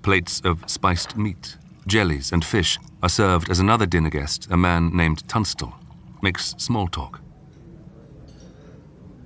Plates 0.02 0.40
of 0.44 0.68
spiced 0.70 1.16
meat, 1.16 1.56
jellies, 1.86 2.32
and 2.32 2.44
fish 2.44 2.78
are 3.02 3.08
served 3.08 3.50
as 3.50 3.58
another 3.58 3.86
dinner 3.86 4.10
guest, 4.10 4.48
a 4.50 4.56
man 4.56 4.90
named 4.94 5.26
Tunstall, 5.28 5.74
makes 6.22 6.54
small 6.58 6.86
talk. 6.86 7.20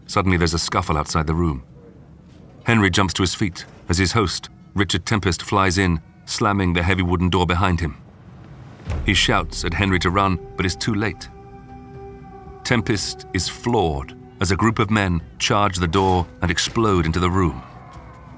Suddenly, 0.06 0.36
there's 0.36 0.54
a 0.54 0.58
scuffle 0.58 0.96
outside 0.96 1.26
the 1.26 1.34
room. 1.34 1.64
Henry 2.64 2.90
jumps 2.90 3.14
to 3.14 3.22
his 3.22 3.34
feet 3.34 3.64
as 3.88 3.98
his 3.98 4.12
host, 4.12 4.48
Richard 4.74 5.06
Tempest, 5.06 5.42
flies 5.42 5.78
in, 5.78 6.00
slamming 6.26 6.72
the 6.72 6.82
heavy 6.82 7.02
wooden 7.02 7.28
door 7.28 7.46
behind 7.46 7.80
him. 7.80 7.96
He 9.04 9.14
shouts 9.14 9.64
at 9.64 9.74
Henry 9.74 9.98
to 10.00 10.10
run, 10.10 10.38
but 10.56 10.66
is 10.66 10.76
too 10.76 10.94
late. 10.94 11.28
Tempest 12.64 13.26
is 13.32 13.48
floored 13.48 14.16
as 14.40 14.50
a 14.50 14.56
group 14.56 14.78
of 14.78 14.90
men 14.90 15.22
charge 15.38 15.76
the 15.78 15.86
door 15.86 16.26
and 16.42 16.50
explode 16.50 17.06
into 17.06 17.20
the 17.20 17.30
room. 17.30 17.62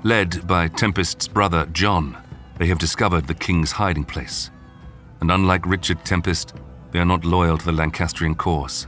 Led 0.04 0.46
by 0.46 0.68
Tempest's 0.68 1.26
brother 1.26 1.66
John, 1.72 2.16
they 2.58 2.66
have 2.66 2.78
discovered 2.78 3.26
the 3.26 3.34
king's 3.34 3.72
hiding 3.72 4.04
place. 4.04 4.50
And 5.20 5.30
unlike 5.30 5.66
Richard 5.66 6.04
Tempest, 6.04 6.54
they 6.92 6.98
are 6.98 7.04
not 7.04 7.24
loyal 7.24 7.58
to 7.58 7.64
the 7.64 7.72
Lancastrian 7.72 8.34
cause. 8.34 8.86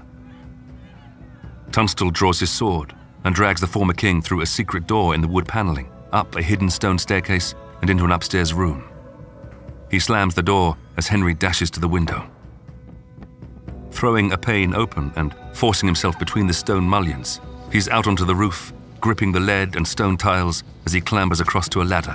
Tunstall 1.73 2.11
draws 2.11 2.41
his 2.41 2.51
sword 2.51 2.95
and 3.25 3.35
drags 3.35 3.61
the 3.61 3.67
former 3.67 3.93
king 3.93 4.23
through 4.23 4.41
a 4.41 4.47
secret 4.47 4.87
door 4.87 5.15
in 5.15 5.21
the 5.21 5.29
wood 5.29 5.47
paneling, 5.47 5.91
up 6.13 6.37
a 6.37 6.43
hidden 6.43 6.71
stone 6.71 6.99
staircase, 6.99 7.55
and 7.81 7.91
into 7.91 8.05
an 8.05 8.13
upstairs 8.13 8.53
room. 8.53 8.85
He 9.91 9.99
slams 9.99 10.35
the 10.35 10.43
door 10.43 10.77
as 11.01 11.09
Henry 11.09 11.33
dashes 11.33 11.71
to 11.71 11.81
the 11.81 11.89
window. 11.89 12.29
Throwing 13.91 14.33
a 14.33 14.37
pane 14.37 14.75
open 14.75 15.11
and 15.17 15.35
forcing 15.55 15.87
himself 15.87 16.19
between 16.19 16.47
the 16.47 16.53
stone 16.53 16.85
mullions, 16.85 17.41
he's 17.73 17.89
out 17.89 18.07
onto 18.07 18.27
the 18.27 18.35
roof, 18.35 18.75
gripping 19.01 19.33
the 19.33 19.41
lead 19.41 19.77
and 19.77 19.89
stone 19.89 20.19
tiles 20.19 20.63
as 20.85 20.93
he 20.93 21.01
clambers 21.01 21.41
across 21.41 21.71
to 21.71 21.81
a 21.81 21.89
ladder. 21.95 22.15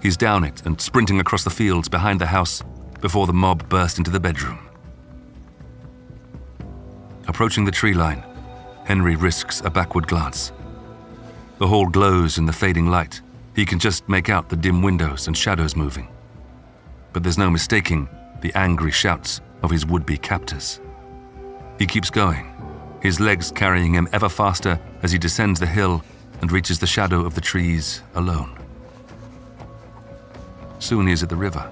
He's 0.00 0.16
down 0.16 0.42
it 0.42 0.64
and 0.64 0.80
sprinting 0.80 1.20
across 1.20 1.44
the 1.44 1.50
fields 1.50 1.86
behind 1.86 2.18
the 2.18 2.32
house 2.38 2.62
before 3.02 3.26
the 3.26 3.34
mob 3.34 3.68
burst 3.68 3.98
into 3.98 4.10
the 4.10 4.18
bedroom. 4.18 4.58
Approaching 7.28 7.66
the 7.66 7.78
tree 7.80 7.92
line, 7.92 8.24
Henry 8.86 9.16
risks 9.16 9.60
a 9.66 9.70
backward 9.70 10.06
glance. 10.06 10.50
The 11.58 11.68
hall 11.68 11.88
glows 11.88 12.38
in 12.38 12.46
the 12.46 12.54
fading 12.54 12.86
light. 12.86 13.20
He 13.54 13.66
can 13.66 13.78
just 13.78 14.08
make 14.08 14.30
out 14.30 14.48
the 14.48 14.56
dim 14.56 14.80
windows 14.80 15.26
and 15.26 15.36
shadows 15.36 15.76
moving 15.76 16.08
but 17.12 17.22
there's 17.22 17.38
no 17.38 17.50
mistaking 17.50 18.08
the 18.40 18.52
angry 18.54 18.90
shouts 18.90 19.40
of 19.62 19.70
his 19.70 19.86
would 19.86 20.04
be 20.04 20.18
captors. 20.18 20.80
He 21.78 21.86
keeps 21.86 22.10
going, 22.10 22.52
his 23.00 23.20
legs 23.20 23.50
carrying 23.50 23.94
him 23.94 24.08
ever 24.12 24.28
faster 24.28 24.80
as 25.02 25.12
he 25.12 25.18
descends 25.18 25.60
the 25.60 25.66
hill 25.66 26.02
and 26.40 26.50
reaches 26.52 26.78
the 26.78 26.86
shadow 26.86 27.24
of 27.24 27.34
the 27.34 27.40
trees 27.40 28.02
alone. 28.14 28.58
Soon 30.78 31.06
he 31.06 31.12
is 31.12 31.22
at 31.22 31.28
the 31.28 31.36
river. 31.36 31.70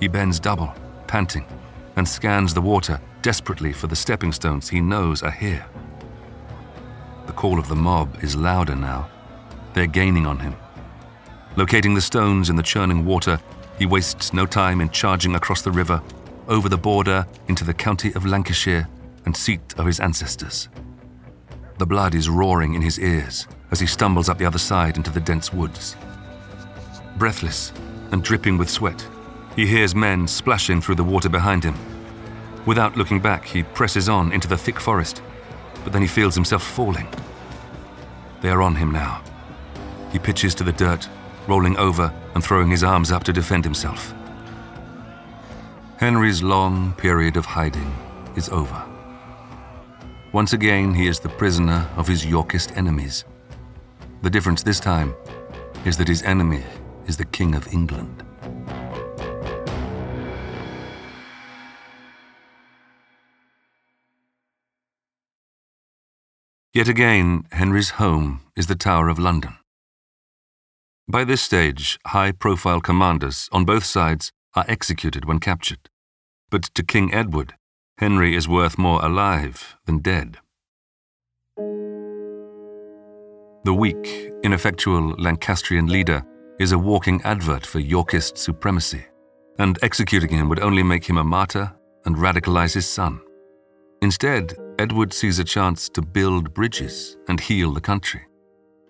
He 0.00 0.08
bends 0.08 0.38
double, 0.38 0.72
panting, 1.08 1.44
and 1.96 2.08
scans 2.08 2.54
the 2.54 2.60
water 2.60 3.00
desperately 3.22 3.72
for 3.72 3.88
the 3.88 3.96
stepping 3.96 4.32
stones 4.32 4.68
he 4.68 4.80
knows 4.80 5.22
are 5.22 5.32
here. 5.32 5.66
The 7.26 7.32
call 7.32 7.58
of 7.58 7.68
the 7.68 7.76
mob 7.76 8.22
is 8.22 8.36
louder 8.36 8.76
now. 8.76 9.10
They're 9.74 9.86
gaining 9.86 10.26
on 10.26 10.38
him. 10.38 10.54
Locating 11.56 11.94
the 11.94 12.00
stones 12.00 12.50
in 12.50 12.56
the 12.56 12.62
churning 12.62 13.04
water, 13.04 13.40
he 13.78 13.86
wastes 13.86 14.32
no 14.32 14.44
time 14.44 14.80
in 14.80 14.90
charging 14.90 15.34
across 15.34 15.62
the 15.62 15.70
river, 15.70 16.02
over 16.48 16.68
the 16.68 16.76
border 16.76 17.26
into 17.46 17.64
the 17.64 17.74
county 17.74 18.12
of 18.14 18.26
Lancashire 18.26 18.88
and 19.24 19.36
seat 19.36 19.74
of 19.78 19.86
his 19.86 20.00
ancestors. 20.00 20.68
The 21.78 21.86
blood 21.86 22.14
is 22.14 22.28
roaring 22.28 22.74
in 22.74 22.82
his 22.82 22.98
ears 22.98 23.46
as 23.70 23.78
he 23.78 23.86
stumbles 23.86 24.28
up 24.28 24.38
the 24.38 24.46
other 24.46 24.58
side 24.58 24.96
into 24.96 25.10
the 25.10 25.20
dense 25.20 25.52
woods. 25.52 25.96
Breathless 27.18 27.72
and 28.10 28.24
dripping 28.24 28.58
with 28.58 28.70
sweat, 28.70 29.06
he 29.54 29.66
hears 29.66 29.94
men 29.94 30.26
splashing 30.26 30.80
through 30.80 30.96
the 30.96 31.04
water 31.04 31.28
behind 31.28 31.62
him. 31.62 31.74
Without 32.66 32.96
looking 32.96 33.20
back, 33.20 33.44
he 33.44 33.62
presses 33.62 34.08
on 34.08 34.32
into 34.32 34.48
the 34.48 34.56
thick 34.56 34.80
forest, 34.80 35.22
but 35.84 35.92
then 35.92 36.02
he 36.02 36.08
feels 36.08 36.34
himself 36.34 36.62
falling. 36.62 37.08
They 38.40 38.50
are 38.50 38.62
on 38.62 38.76
him 38.76 38.90
now. 38.90 39.22
He 40.12 40.18
pitches 40.18 40.54
to 40.56 40.64
the 40.64 40.72
dirt, 40.72 41.08
rolling 41.48 41.76
over 41.78 42.12
and 42.34 42.44
throwing 42.44 42.70
his 42.70 42.84
arms 42.84 43.10
up 43.10 43.24
to 43.24 43.32
defend 43.32 43.64
himself. 43.64 44.14
Henry's 45.96 46.42
long 46.42 46.92
period 46.92 47.36
of 47.36 47.44
hiding 47.44 47.92
is 48.36 48.48
over. 48.50 48.84
Once 50.32 50.52
again, 50.52 50.94
he 50.94 51.08
is 51.08 51.18
the 51.18 51.28
prisoner 51.30 51.88
of 51.96 52.06
his 52.06 52.24
Yorkist 52.24 52.76
enemies. 52.76 53.24
The 54.22 54.30
difference 54.30 54.62
this 54.62 54.78
time 54.78 55.14
is 55.84 55.96
that 55.96 56.06
his 56.06 56.22
enemy 56.22 56.62
is 57.06 57.16
the 57.16 57.24
King 57.24 57.54
of 57.54 57.66
England. 57.72 58.22
Yet 66.74 66.88
again, 66.88 67.46
Henry's 67.50 67.90
home 67.90 68.42
is 68.54 68.66
the 68.66 68.76
Tower 68.76 69.08
of 69.08 69.18
London. 69.18 69.56
By 71.10 71.24
this 71.24 71.40
stage, 71.40 71.98
high 72.08 72.32
profile 72.32 72.82
commanders 72.82 73.48
on 73.50 73.64
both 73.64 73.84
sides 73.84 74.30
are 74.54 74.66
executed 74.68 75.24
when 75.24 75.40
captured. 75.40 75.88
But 76.50 76.64
to 76.74 76.82
King 76.82 77.14
Edward, 77.14 77.54
Henry 77.96 78.36
is 78.36 78.46
worth 78.46 78.76
more 78.76 79.02
alive 79.02 79.76
than 79.86 80.00
dead. 80.00 80.36
The 83.64 83.72
weak, 83.72 84.30
ineffectual 84.44 85.14
Lancastrian 85.18 85.86
leader 85.86 86.22
is 86.60 86.72
a 86.72 86.78
walking 86.78 87.22
advert 87.22 87.64
for 87.64 87.78
Yorkist 87.78 88.36
supremacy, 88.36 89.06
and 89.58 89.78
executing 89.80 90.28
him 90.28 90.50
would 90.50 90.60
only 90.60 90.82
make 90.82 91.06
him 91.06 91.16
a 91.16 91.24
martyr 91.24 91.74
and 92.04 92.16
radicalize 92.16 92.74
his 92.74 92.86
son. 92.86 93.18
Instead, 94.02 94.54
Edward 94.78 95.14
sees 95.14 95.38
a 95.38 95.44
chance 95.44 95.88
to 95.88 96.02
build 96.02 96.52
bridges 96.52 97.16
and 97.28 97.40
heal 97.40 97.72
the 97.72 97.80
country. 97.80 98.27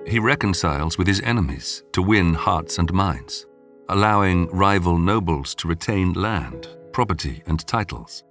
He 0.09 0.19
reconciles 0.19 0.97
with 0.97 1.07
his 1.07 1.21
enemies 1.21 1.83
to 1.93 2.01
win 2.01 2.33
hearts 2.33 2.79
and 2.79 2.91
minds, 2.95 3.47
allowing 3.91 4.47
rival 4.49 4.97
nobles 4.97 5.55
to 5.57 5.69
retain 5.69 6.15
land, 6.15 6.67
property, 6.93 7.43
and 7.47 7.67
titles. 7.67 8.25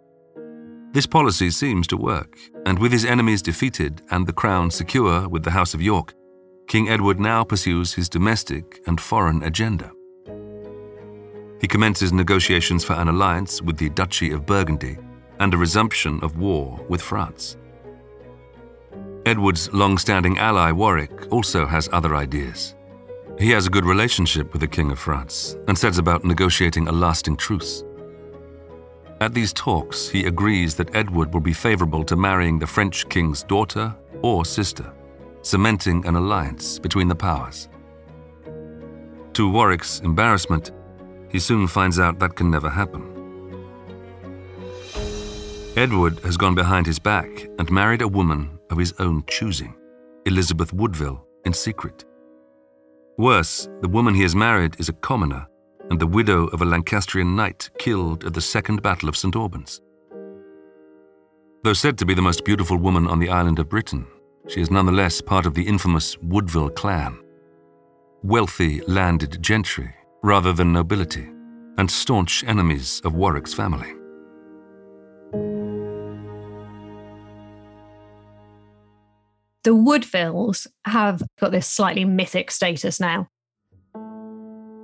This 0.94 1.06
policy 1.06 1.52
seems 1.52 1.86
to 1.88 1.98
work, 1.98 2.36
and 2.66 2.80
with 2.80 2.92
his 2.92 3.06
enemies 3.06 3.44
defeated 3.44 4.02
and 4.10 4.26
the 4.26 4.34
crown 4.34 4.72
secure 4.72 5.30
with 5.30 5.44
the 5.44 5.52
House 5.52 5.76
of 5.76 5.82
York, 5.82 6.16
King 6.68 6.90
Edward 6.90 7.20
now 7.20 7.44
pursues 7.44 7.94
his 7.94 8.10
domestic 8.10 8.82
and 8.88 9.00
foreign 9.00 9.44
agenda. 9.44 9.92
He 11.62 11.68
commences 11.68 12.12
negotiations 12.12 12.84
for 12.84 12.94
an 12.94 13.08
alliance 13.08 13.62
with 13.62 13.78
the 13.78 13.90
Duchy 13.90 14.32
of 14.32 14.48
Burgundy 14.48 14.98
and 15.40 15.54
a 15.54 15.58
resumption 15.58 16.20
of 16.24 16.38
war 16.38 16.84
with 16.90 17.02
France. 17.04 17.56
Edward's 19.28 19.70
long 19.74 19.98
standing 19.98 20.38
ally 20.38 20.72
Warwick 20.72 21.34
also 21.34 21.66
has 21.66 21.90
other 21.92 22.16
ideas. 22.16 22.76
He 23.38 23.50
has 23.52 23.68
a 23.68 23.70
good 23.70 23.84
relationship 23.84 24.54
with 24.54 24.62
the 24.62 24.70
King 24.70 24.90
of 24.90 25.00
France 25.00 25.58
and 25.68 25.78
sets 25.78 25.98
about 25.98 26.24
negotiating 26.24 26.88
a 26.88 26.94
lasting 26.94 27.36
truce. 27.36 27.84
At 29.20 29.34
these 29.34 29.52
talks, 29.52 30.08
he 30.08 30.28
agrees 30.28 30.76
that 30.76 30.96
Edward 30.96 31.34
will 31.34 31.42
be 31.42 31.52
favorable 31.52 32.06
to 32.06 32.16
marrying 32.16 32.58
the 32.58 32.68
French 32.68 33.10
king's 33.10 33.44
daughter 33.44 33.94
or 34.22 34.46
sister, 34.46 34.94
cementing 35.42 36.06
an 36.06 36.16
alliance 36.16 36.80
between 36.80 37.10
the 37.10 37.16
powers. 37.16 37.68
To 39.34 39.52
Warwick's 39.52 40.00
embarrassment, 40.00 40.72
he 41.28 41.40
soon 41.40 41.68
finds 41.68 42.00
out 42.00 42.18
that 42.20 42.38
can 42.38 42.50
never 42.50 42.70
happen. 42.70 43.04
Edward 45.76 46.18
has 46.20 46.38
gone 46.38 46.56
behind 46.56 46.86
his 46.88 46.98
back 46.98 47.28
and 47.60 47.70
married 47.70 48.02
a 48.02 48.08
woman 48.08 48.57
of 48.70 48.78
his 48.78 48.94
own 49.00 49.24
choosing, 49.28 49.76
Elizabeth 50.26 50.74
Woodville, 50.74 51.26
in 51.46 51.54
secret. 51.54 52.06
Worse, 53.18 53.68
the 53.82 53.90
woman 53.90 54.14
he 54.14 54.22
has 54.22 54.36
married 54.36 54.76
is 54.80 54.90
a 54.90 54.94
commoner 54.94 55.48
and 55.90 56.00
the 56.00 56.08
widow 56.08 56.48
of 56.48 56.62
a 56.62 56.66
Lancastrian 56.66 57.36
knight 57.36 57.70
killed 57.80 58.26
at 58.26 58.34
the 58.34 58.42
Second 58.42 58.82
Battle 58.82 59.10
of 59.10 59.18
St. 59.18 59.36
Albans. 59.36 59.82
Though 61.64 61.74
said 61.74 61.98
to 61.98 62.06
be 62.06 62.14
the 62.14 62.22
most 62.22 62.46
beautiful 62.46 62.78
woman 62.78 63.08
on 63.08 63.20
the 63.20 63.30
island 63.30 63.60
of 63.60 63.70
Britain, 63.70 64.06
she 64.48 64.62
is 64.62 64.72
nonetheless 64.72 65.22
part 65.22 65.46
of 65.46 65.54
the 65.54 65.68
infamous 65.68 66.18
Woodville 66.20 66.70
clan. 66.70 67.18
Wealthy 68.24 68.82
landed 68.88 69.42
gentry 69.42 69.94
rather 70.24 70.54
than 70.54 70.74
nobility, 70.74 71.30
and 71.78 71.90
staunch 71.90 72.44
enemies 72.44 73.02
of 73.06 73.14
Warwick's 73.16 73.54
family. 73.54 73.94
The 79.68 79.76
Woodvilles 79.76 80.66
have 80.86 81.22
got 81.42 81.52
this 81.52 81.68
slightly 81.68 82.06
mythic 82.06 82.52
status 82.52 83.02
now. 83.02 83.28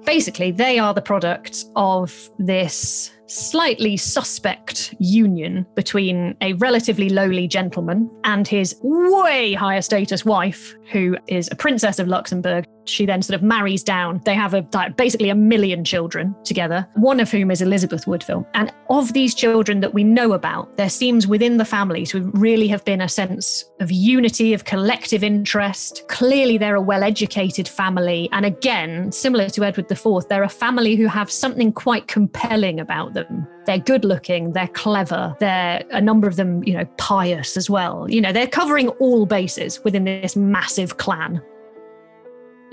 Basically, 0.05 0.51
they 0.51 0.77
are 0.77 0.93
the 0.93 1.01
product 1.01 1.63
of 1.77 2.29
this 2.37 3.09
slightly 3.27 3.95
suspect 3.95 4.93
union 4.99 5.65
between 5.77 6.35
a 6.41 6.51
relatively 6.55 7.07
lowly 7.07 7.47
gentleman 7.47 8.11
and 8.25 8.45
his 8.45 8.75
way 8.83 9.53
higher 9.53 9.81
status 9.81 10.25
wife, 10.25 10.75
who 10.91 11.15
is 11.27 11.47
a 11.49 11.55
princess 11.55 11.97
of 11.97 12.09
Luxembourg. 12.09 12.65
She 12.85 13.05
then 13.05 13.21
sort 13.21 13.35
of 13.35 13.43
marries 13.43 13.83
down. 13.83 14.21
They 14.25 14.35
have 14.35 14.53
a 14.53 14.61
basically 14.95 15.29
a 15.29 15.35
million 15.35 15.83
children 15.83 16.35
together, 16.43 16.87
one 16.95 17.19
of 17.19 17.31
whom 17.31 17.51
is 17.51 17.61
Elizabeth 17.61 18.07
Woodville. 18.07 18.47
And 18.53 18.71
of 18.89 19.13
these 19.13 19.33
children 19.35 19.79
that 19.81 19.93
we 19.93 20.03
know 20.03 20.33
about, 20.33 20.77
there 20.77 20.89
seems 20.89 21.27
within 21.27 21.57
the 21.57 21.65
family 21.65 22.05
to 22.07 22.29
really 22.33 22.67
have 22.67 22.83
been 22.85 23.01
a 23.01 23.09
sense 23.09 23.65
of 23.79 23.91
unity, 23.91 24.53
of 24.53 24.65
collective 24.65 25.23
interest. 25.23 26.03
Clearly, 26.09 26.57
they're 26.57 26.75
a 26.75 26.81
well 26.81 27.03
educated 27.03 27.67
family. 27.67 28.29
And 28.31 28.45
again, 28.45 29.11
similar 29.11 29.49
to 29.49 29.63
Edward 29.63 29.91
IV, 29.91 30.27
they're 30.29 30.43
a 30.43 30.49
family 30.49 30.95
who 30.95 31.07
have 31.07 31.31
something 31.31 31.71
quite 31.71 32.07
compelling 32.07 32.79
about 32.79 33.13
them. 33.13 33.47
They're 33.65 33.79
good 33.79 34.03
looking, 34.03 34.51
they're 34.51 34.67
clever, 34.67 35.35
they're 35.39 35.83
a 35.91 36.01
number 36.01 36.27
of 36.27 36.35
them, 36.35 36.63
you 36.63 36.73
know, 36.73 36.85
pious 36.97 37.55
as 37.55 37.69
well. 37.69 38.09
You 38.09 38.19
know, 38.19 38.33
they're 38.33 38.47
covering 38.47 38.89
all 38.89 39.25
bases 39.25 39.83
within 39.83 40.03
this 40.03 40.35
massive 40.35 40.97
clan. 40.97 41.41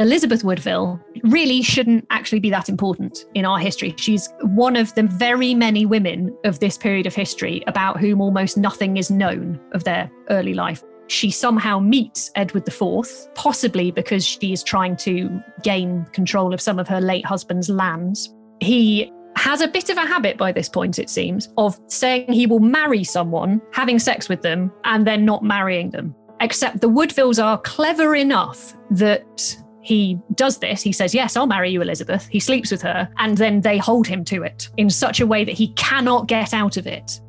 Elizabeth 0.01 0.43
Woodville 0.43 0.99
really 1.25 1.61
shouldn't 1.61 2.07
actually 2.09 2.41
be 2.41 2.49
that 2.49 2.71
important 2.71 3.27
in 3.35 3.45
our 3.45 3.59
history. 3.59 3.95
She's 3.99 4.31
one 4.41 4.75
of 4.75 4.95
the 4.95 5.03
very 5.03 5.55
many 5.55 5.85
women 5.85 6.35
of 6.43 6.59
this 6.59 6.79
period 6.79 7.07
of 7.07 7.15
history 7.15 7.63
about 7.67 8.01
whom 8.01 8.23
almost 8.23 8.57
nothing 8.57 8.97
is 8.97 9.11
known 9.11 9.61
of 9.73 9.85
their 9.85 10.11
early 10.31 10.55
life. 10.55 10.83
She 11.09 11.31
somehow 11.31 11.81
meets 11.81 12.31
Edward 12.35 12.67
IV, 12.67 13.35
possibly 13.35 13.91
because 13.91 14.25
she 14.25 14.55
is 14.55 14.63
trying 14.63 14.97
to 14.99 15.29
gain 15.63 16.07
control 16.13 16.55
of 16.55 16.63
some 16.63 16.79
of 16.79 16.89
her 16.89 17.01
late 17.03 17.27
husband's 17.27 17.69
lands. 17.69 18.35
He 18.61 19.13
has 19.37 19.61
a 19.61 19.69
bit 19.69 19.91
of 19.91 19.99
a 19.99 20.07
habit 20.07 20.39
by 20.39 20.51
this 20.51 20.69
point, 20.71 20.99
it 20.99 21.11
seems, 21.11 21.53
of 21.59 21.79
saying 21.89 22.33
he 22.33 22.47
will 22.47 22.61
marry 22.61 23.05
someone, 23.05 23.61
having 23.71 23.99
sex 23.99 24.31
with 24.31 24.41
them, 24.41 24.73
and 24.85 25.07
then 25.07 25.27
not 25.27 25.45
marrying 25.45 25.91
them. 25.91 26.15
Except 26.41 26.81
the 26.81 26.89
Woodvilles 26.89 27.39
are 27.39 27.59
clever 27.59 28.15
enough 28.15 28.75
that 28.93 29.59
he 29.83 30.19
does 30.35 30.59
this. 30.59 30.83
He 30.83 30.93
says, 30.93 31.15
Yes, 31.15 31.37
I'll 31.37 31.47
marry 31.47 31.71
you, 31.71 31.81
Elizabeth. 31.83 32.27
He 32.29 32.41
sleeps 32.41 32.71
with 32.71 32.83
her, 32.83 33.09
and 33.19 33.37
then 33.37 33.61
they 33.61 33.79
hold 33.79 34.07
him 34.07 34.25
to 34.27 34.43
it 34.43 34.69
in 34.77 34.91
such 34.91 35.21
a 35.21 35.27
way 35.27 35.45
that 35.45 35.55
he 35.55 35.69
cannot 35.75 36.29
get 36.29 36.53
out 36.53 36.77
of 36.77 36.87
it. 36.87 37.21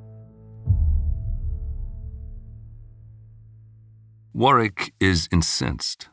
Warwick 4.34 4.94
is 5.00 5.28
incensed. 5.32 6.08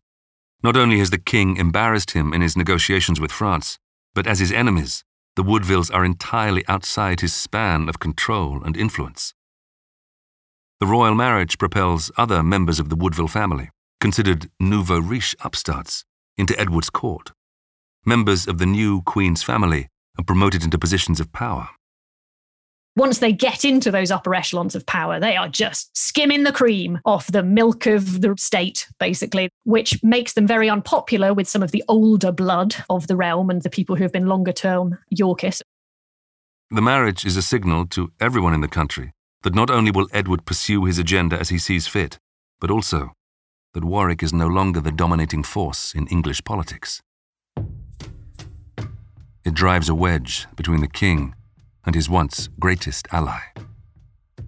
Not 0.62 0.76
only 0.76 0.98
has 0.98 1.10
the 1.10 1.18
king 1.18 1.56
embarrassed 1.56 2.12
him 2.12 2.32
in 2.32 2.40
his 2.40 2.56
negotiations 2.56 3.20
with 3.20 3.30
France, 3.30 3.78
but 4.14 4.26
as 4.26 4.40
his 4.40 4.50
enemies, 4.50 5.04
the 5.36 5.44
Woodvilles 5.44 5.90
are 5.94 6.04
entirely 6.04 6.64
outside 6.66 7.20
his 7.20 7.32
span 7.32 7.88
of 7.88 8.00
control 8.00 8.64
and 8.64 8.76
influence. 8.76 9.34
The 10.80 10.86
royal 10.86 11.14
marriage 11.14 11.58
propels 11.58 12.10
other 12.16 12.42
members 12.42 12.80
of 12.80 12.88
the 12.88 12.96
Woodville 12.96 13.28
family, 13.28 13.70
considered 14.00 14.50
nouveau 14.58 14.98
riche 14.98 15.36
upstarts, 15.40 16.04
into 16.38 16.58
Edward's 16.58 16.88
court. 16.88 17.32
Members 18.06 18.46
of 18.46 18.58
the 18.58 18.66
new 18.66 19.02
Queen's 19.02 19.42
family 19.42 19.88
are 20.18 20.24
promoted 20.24 20.64
into 20.64 20.78
positions 20.78 21.20
of 21.20 21.32
power. 21.32 21.68
Once 22.96 23.18
they 23.18 23.32
get 23.32 23.64
into 23.64 23.92
those 23.92 24.10
upper 24.10 24.34
echelons 24.34 24.74
of 24.74 24.84
power, 24.86 25.20
they 25.20 25.36
are 25.36 25.48
just 25.48 25.96
skimming 25.96 26.42
the 26.42 26.52
cream 26.52 26.98
off 27.04 27.28
the 27.28 27.44
milk 27.44 27.86
of 27.86 28.22
the 28.22 28.34
state, 28.36 28.88
basically, 28.98 29.48
which 29.64 30.02
makes 30.02 30.32
them 30.32 30.48
very 30.48 30.68
unpopular 30.68 31.32
with 31.32 31.48
some 31.48 31.62
of 31.62 31.70
the 31.70 31.84
older 31.86 32.32
blood 32.32 32.74
of 32.90 33.06
the 33.06 33.14
realm 33.14 33.50
and 33.50 33.62
the 33.62 33.70
people 33.70 33.94
who 33.94 34.02
have 34.02 34.12
been 34.12 34.26
longer 34.26 34.52
term 34.52 34.98
Yorkists. 35.10 35.62
The 36.70 36.82
marriage 36.82 37.24
is 37.24 37.36
a 37.36 37.42
signal 37.42 37.86
to 37.86 38.10
everyone 38.20 38.52
in 38.52 38.62
the 38.62 38.68
country 38.68 39.12
that 39.42 39.54
not 39.54 39.70
only 39.70 39.92
will 39.92 40.08
Edward 40.12 40.44
pursue 40.44 40.84
his 40.84 40.98
agenda 40.98 41.38
as 41.38 41.50
he 41.50 41.58
sees 41.58 41.86
fit, 41.86 42.18
but 42.60 42.70
also 42.70 43.12
that 43.74 43.84
Warwick 43.84 44.22
is 44.22 44.32
no 44.32 44.46
longer 44.46 44.80
the 44.80 44.92
dominating 44.92 45.42
force 45.42 45.94
in 45.94 46.06
English 46.08 46.42
politics. 46.44 47.02
It 49.44 49.54
drives 49.54 49.88
a 49.88 49.94
wedge 49.94 50.46
between 50.56 50.80
the 50.80 50.88
king 50.88 51.34
and 51.86 51.94
his 51.94 52.10
once 52.10 52.48
greatest 52.58 53.08
ally. 53.12 53.40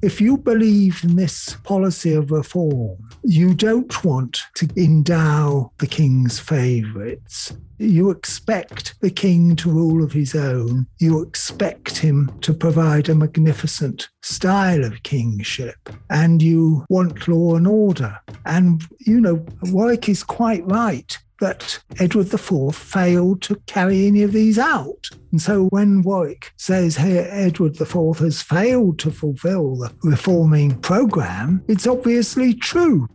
If 0.02 0.20
you 0.20 0.38
believe 0.38 1.04
in 1.04 1.16
this 1.16 1.56
policy 1.62 2.14
of 2.14 2.30
reform, 2.30 2.96
you 3.22 3.54
don't 3.54 4.04
want 4.04 4.40
to 4.54 4.68
endow 4.76 5.72
the 5.78 5.86
king's 5.86 6.38
favourites. 6.38 7.52
You 7.78 8.10
expect 8.10 8.94
the 9.00 9.10
king 9.10 9.56
to 9.56 9.70
rule 9.70 10.02
of 10.04 10.12
his 10.12 10.34
own. 10.34 10.86
You 10.98 11.22
expect 11.22 11.98
him 11.98 12.30
to 12.42 12.52
provide 12.52 13.08
a 13.08 13.14
magnificent 13.14 14.08
style 14.22 14.84
of 14.84 15.02
kingship. 15.02 15.76
And 16.08 16.42
you 16.42 16.84
want 16.88 17.28
law 17.28 17.56
and 17.56 17.66
order. 17.66 18.18
And, 18.44 18.82
you 19.00 19.20
know, 19.20 19.44
Warwick 19.62 20.08
is 20.08 20.22
quite 20.22 20.66
right 20.66 21.16
that 21.40 21.78
Edward 21.98 22.32
IV 22.32 22.74
failed 22.74 23.42
to 23.42 23.56
carry 23.66 24.06
any 24.06 24.22
of 24.22 24.32
these 24.32 24.58
out. 24.58 25.08
And 25.32 25.40
so 25.40 25.66
when 25.66 26.02
Warwick 26.02 26.52
says 26.56 26.96
here 26.96 27.26
Edward 27.30 27.80
IV 27.80 28.18
has 28.18 28.42
failed 28.42 28.98
to 29.00 29.10
fulfill 29.10 29.76
the 29.76 29.92
reforming 30.02 30.78
programme, 30.80 31.64
it's 31.68 31.86
obviously 31.86 32.54
true. 32.54 33.08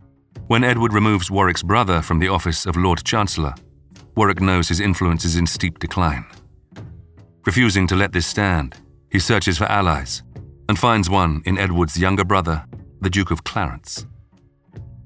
When 0.48 0.64
Edward 0.64 0.92
removes 0.92 1.30
Warwick's 1.30 1.62
brother 1.62 2.02
from 2.02 2.18
the 2.18 2.28
office 2.28 2.66
of 2.66 2.76
Lord 2.76 3.02
Chancellor, 3.04 3.54
Warwick 4.14 4.40
knows 4.40 4.68
his 4.68 4.80
influence 4.80 5.24
is 5.24 5.36
in 5.36 5.46
steep 5.46 5.78
decline. 5.78 6.24
Refusing 7.44 7.86
to 7.88 7.96
let 7.96 8.12
this 8.12 8.26
stand, 8.26 8.74
he 9.10 9.18
searches 9.18 9.58
for 9.58 9.64
allies 9.64 10.22
and 10.68 10.78
finds 10.78 11.08
one 11.08 11.42
in 11.46 11.58
Edward's 11.58 11.98
younger 11.98 12.24
brother, 12.24 12.64
the 13.00 13.10
Duke 13.10 13.30
of 13.30 13.44
Clarence. 13.44 14.06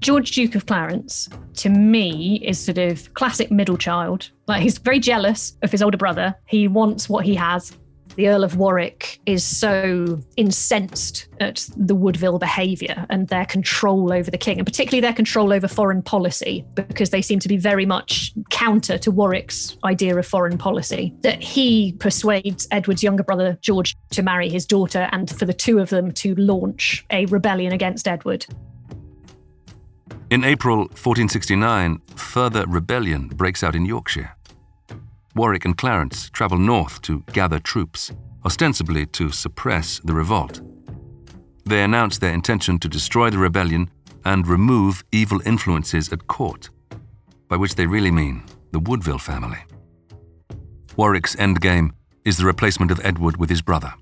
George 0.01 0.31
Duke 0.31 0.55
of 0.55 0.65
Clarence, 0.65 1.29
to 1.57 1.69
me, 1.69 2.41
is 2.43 2.59
sort 2.59 2.79
of 2.79 3.13
classic 3.13 3.51
middle 3.51 3.77
child. 3.77 4.31
Like 4.47 4.63
he's 4.63 4.79
very 4.79 4.99
jealous 4.99 5.55
of 5.61 5.71
his 5.71 5.83
older 5.83 5.97
brother. 5.97 6.35
He 6.47 6.67
wants 6.67 7.07
what 7.07 7.23
he 7.23 7.35
has. 7.35 7.71
The 8.15 8.27
Earl 8.27 8.43
of 8.43 8.57
Warwick 8.57 9.19
is 9.25 9.43
so 9.43 10.19
incensed 10.35 11.27
at 11.39 11.65
the 11.77 11.95
Woodville 11.95 12.39
behaviour 12.39 13.05
and 13.09 13.27
their 13.29 13.45
control 13.45 14.11
over 14.11 14.29
the 14.29 14.39
king, 14.39 14.57
and 14.57 14.65
particularly 14.65 15.01
their 15.01 15.13
control 15.13 15.53
over 15.53 15.67
foreign 15.67 16.01
policy, 16.01 16.65
because 16.73 17.11
they 17.11 17.21
seem 17.21 17.39
to 17.39 17.47
be 17.47 17.55
very 17.55 17.85
much 17.85 18.33
counter 18.49 18.97
to 18.97 19.11
Warwick's 19.11 19.77
idea 19.85 20.17
of 20.17 20.27
foreign 20.27 20.57
policy, 20.57 21.15
that 21.21 21.41
he 21.41 21.93
persuades 21.99 22.67
Edward's 22.71 23.03
younger 23.03 23.23
brother, 23.23 23.57
George, 23.61 23.95
to 24.09 24.23
marry 24.23 24.49
his 24.49 24.65
daughter 24.65 25.07
and 25.13 25.29
for 25.29 25.45
the 25.45 25.53
two 25.53 25.79
of 25.79 25.89
them 25.89 26.11
to 26.13 26.35
launch 26.35 27.05
a 27.11 27.27
rebellion 27.27 27.71
against 27.71 28.07
Edward. 28.09 28.45
In 30.31 30.45
April 30.45 30.77
1469, 30.77 31.99
further 32.15 32.63
rebellion 32.65 33.27
breaks 33.27 33.63
out 33.65 33.75
in 33.75 33.85
Yorkshire. 33.85 34.33
Warwick 35.35 35.65
and 35.65 35.77
Clarence 35.77 36.29
travel 36.29 36.57
north 36.57 37.01
to 37.01 37.25
gather 37.33 37.59
troops, 37.59 38.13
ostensibly 38.45 39.05
to 39.07 39.31
suppress 39.31 39.99
the 40.05 40.13
revolt. 40.13 40.61
They 41.65 41.83
announce 41.83 42.17
their 42.17 42.33
intention 42.33 42.79
to 42.79 42.87
destroy 42.87 43.29
the 43.29 43.39
rebellion 43.39 43.89
and 44.23 44.47
remove 44.47 45.03
evil 45.11 45.41
influences 45.45 46.13
at 46.13 46.27
court, 46.27 46.69
by 47.49 47.57
which 47.57 47.75
they 47.75 47.85
really 47.85 48.11
mean 48.11 48.43
the 48.71 48.79
Woodville 48.79 49.19
family. 49.19 49.59
Warwick's 50.95 51.35
endgame 51.35 51.91
is 52.23 52.37
the 52.37 52.45
replacement 52.45 52.89
of 52.89 53.01
Edward 53.03 53.35
with 53.35 53.49
his 53.49 53.61
brother, 53.61 53.95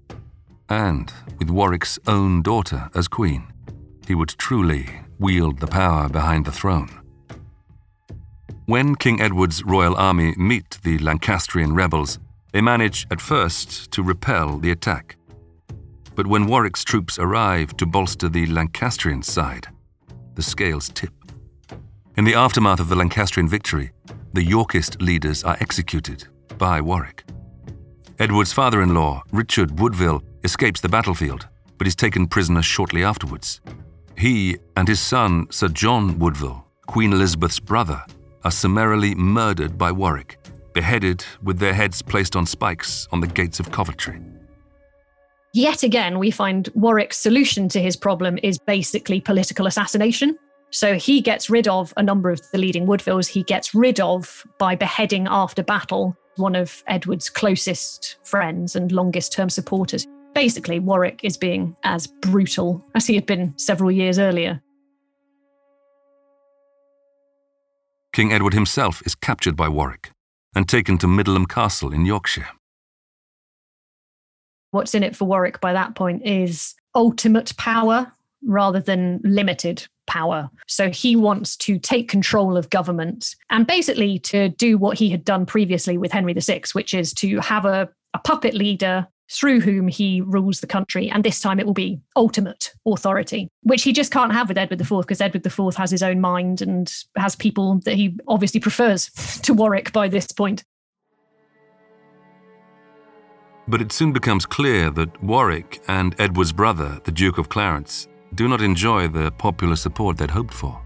and 0.70 1.12
with 1.40 1.50
Warwick's 1.50 1.98
own 2.06 2.44
daughter 2.44 2.92
as 2.94 3.08
queen. 3.08 3.48
He 4.08 4.14
would 4.14 4.30
truly 4.38 4.92
wield 5.20 5.60
the 5.60 5.68
power 5.68 6.10
behind 6.10 6.46
the 6.46 6.52
throne. 6.52 6.90
When 8.66 8.96
King 8.96 9.22
Edward's 9.22 9.64
royal 9.64 9.96
army 9.96 10.34
meet 10.38 10.80
the 10.84 10.98
Lancastrian 11.00 11.74
rebels, 11.76 12.20
they 12.52 12.62
manage 12.62 13.06
at 13.12 13.22
first 13.22 13.92
to 13.92 14.02
repel 14.04 14.58
the 14.58 14.72
attack. 14.72 15.18
But 16.16 16.28
when 16.28 16.48
Warwick's 16.48 16.84
troops 16.84 17.20
arrive 17.20 17.76
to 17.78 17.86
bolster 17.86 18.30
the 18.30 18.46
Lancastrian 18.48 19.24
side, 19.24 19.68
the 20.36 20.42
scales 20.42 20.90
tip. 20.90 21.14
In 22.16 22.26
the 22.26 22.36
aftermath 22.36 22.80
of 22.80 22.90
the 22.90 22.96
Lancastrian 22.96 23.48
victory, 23.48 23.92
the 24.34 24.44
Yorkist 24.44 25.02
leaders 25.02 25.44
are 25.44 25.58
executed 25.60 26.28
by 26.58 26.82
Warwick. 26.82 27.24
Edward's 28.20 28.54
father 28.54 28.82
in 28.82 28.94
law, 28.94 29.24
Richard 29.32 29.80
Woodville, 29.80 30.22
escapes 30.44 30.82
the 30.82 30.90
battlefield, 30.90 31.48
but 31.78 31.88
is 31.88 31.96
taken 31.96 32.28
prisoner 32.28 32.62
shortly 32.62 33.04
afterwards. 33.04 33.62
He 34.18 34.58
and 34.76 34.88
his 34.88 35.00
son, 35.00 35.48
Sir 35.50 35.70
John 35.70 36.20
Woodville, 36.20 36.66
Queen 36.88 37.14
Elizabeth's 37.14 37.60
brother, 37.60 38.04
are 38.44 38.52
summarily 38.52 39.16
murdered 39.16 39.78
by 39.78 39.92
Warwick, 39.92 40.38
beheaded 40.74 41.24
with 41.44 41.60
their 41.60 41.74
heads 41.74 42.02
placed 42.02 42.36
on 42.36 42.46
spikes 42.46 43.08
on 43.12 43.20
the 43.22 43.28
gates 43.28 43.60
of 43.60 43.72
Coventry. 43.72 44.20
Yet 45.54 45.84
again, 45.84 46.20
we 46.20 46.32
find 46.32 46.70
Warwick's 46.76 47.18
solution 47.18 47.70
to 47.70 47.82
his 47.82 47.96
problem 47.96 48.38
is 48.44 48.60
basically 48.60 49.20
political 49.20 49.68
assassination. 49.68 50.38
So 50.72 50.96
he 50.96 51.22
gets 51.22 51.50
rid 51.50 51.68
of 51.68 51.94
a 51.98 52.04
number 52.04 52.30
of 52.30 52.40
the 52.52 52.60
leading 52.60 52.86
Woodvilles. 52.86 53.28
He 53.28 53.42
gets 53.44 53.74
rid 53.74 54.00
of, 54.00 54.46
by 54.60 54.76
beheading 54.76 55.28
after 55.28 55.64
battle, 55.64 56.16
one 56.36 56.56
of 56.56 56.84
Edward's 56.88 57.30
closest 57.30 58.18
friends 58.24 58.76
and 58.76 58.92
longest 58.92 59.34
term 59.34 59.50
supporters. 59.50 60.06
Basically, 60.34 60.80
Warwick 60.80 61.22
is 61.24 61.38
being 61.38 61.76
as 61.84 62.08
brutal 62.08 62.84
as 62.96 63.08
he 63.08 63.16
had 63.16 63.26
been 63.26 63.54
several 63.58 63.92
years 63.92 64.20
earlier. 64.20 64.62
King 68.14 68.32
Edward 68.34 68.54
himself 68.54 69.02
is 69.06 69.16
captured 69.16 69.56
by 69.56 69.68
Warwick 69.70 70.12
and 70.56 70.68
taken 70.68 70.98
to 71.00 71.08
Middleham 71.08 71.46
Castle 71.46 71.94
in 71.94 72.06
Yorkshire. 72.06 72.48
What's 74.72 74.94
in 74.94 75.04
it 75.04 75.16
for 75.16 75.26
Warwick 75.26 75.62
by 75.62 75.74
that 75.74 75.96
point 75.96 76.26
is 76.26 76.76
ultimate 76.96 77.56
power 77.58 78.12
rather 78.44 78.80
than 78.80 79.20
limited 79.24 79.88
power. 80.08 80.50
So 80.68 80.90
he 80.90 81.16
wants 81.16 81.56
to 81.58 81.78
take 81.78 82.10
control 82.10 82.58
of 82.58 82.70
government 82.70 83.36
and 83.50 83.68
basically 83.68 84.20
to 84.20 84.50
do 84.50 84.78
what 84.78 84.98
he 84.98 85.10
had 85.10 85.24
done 85.24 85.46
previously 85.46 85.98
with 85.98 86.12
Henry 86.12 86.34
VI, 86.34 86.64
which 86.74 86.94
is 86.94 87.14
to 87.16 87.40
have 87.40 87.66
a, 87.66 87.90
a 88.14 88.20
puppet 88.20 88.54
leader 88.54 89.08
through 89.32 89.62
whom 89.62 89.88
he 89.88 90.22
rules 90.22 90.60
the 90.60 90.68
country. 90.68 91.10
And 91.10 91.24
this 91.24 91.40
time 91.40 91.60
it 91.60 91.66
will 91.66 91.74
be 91.74 92.00
ultimate 92.16 92.74
authority, 92.86 93.50
which 93.64 93.84
he 93.84 93.94
just 93.94 94.12
can't 94.12 94.34
have 94.34 94.48
with 94.50 94.58
Edward 94.58 94.82
IV 94.82 95.02
because 95.02 95.22
Edward 95.22 95.46
IV 95.46 95.76
has 95.76 95.92
his 95.92 96.04
own 96.04 96.20
mind 96.20 96.62
and 96.62 96.92
has 97.16 97.36
people 97.36 97.80
that 97.86 97.96
he 97.96 98.18
obviously 98.28 98.60
prefers 98.60 99.10
to 99.44 99.54
Warwick 99.54 99.94
by 99.94 100.08
this 100.08 100.32
point. 100.32 100.64
But 103.68 103.82
it 103.82 103.92
soon 103.92 104.14
becomes 104.14 104.48
clear 104.48 104.90
that 104.90 105.24
Warwick 105.24 105.80
and 105.88 106.16
Edward's 106.20 106.52
brother, 106.52 107.00
the 107.04 107.12
Duke 107.12 107.38
of 107.38 107.50
Clarence, 107.50 108.08
do 108.34 108.48
not 108.48 108.62
enjoy 108.62 109.08
the 109.08 109.32
popular 109.32 109.76
support 109.76 110.18
they'd 110.18 110.32
hoped 110.32 110.54
for. 110.54 110.82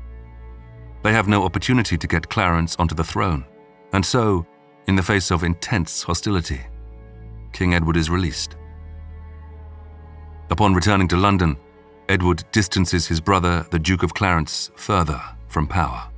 They 1.01 1.13
have 1.13 1.29
no 1.29 1.43
opportunity 1.43 1.97
to 1.97 2.07
get 2.07 2.29
Clarence 2.29 2.75
onto 2.77 2.95
the 2.95 3.03
throne, 3.03 3.45
and 3.93 4.05
so, 4.05 4.45
in 4.87 4.95
the 4.95 5.03
face 5.03 5.31
of 5.31 5.43
intense 5.43 6.03
hostility, 6.03 6.61
King 7.53 7.73
Edward 7.73 7.97
is 7.97 8.09
released. 8.09 8.55
Upon 10.49 10.73
returning 10.73 11.07
to 11.09 11.17
London, 11.17 11.57
Edward 12.09 12.43
distances 12.51 13.07
his 13.07 13.21
brother, 13.21 13.65
the 13.71 13.79
Duke 13.79 14.03
of 14.03 14.13
Clarence, 14.13 14.71
further 14.75 15.21
from 15.47 15.67
power. 15.67 16.09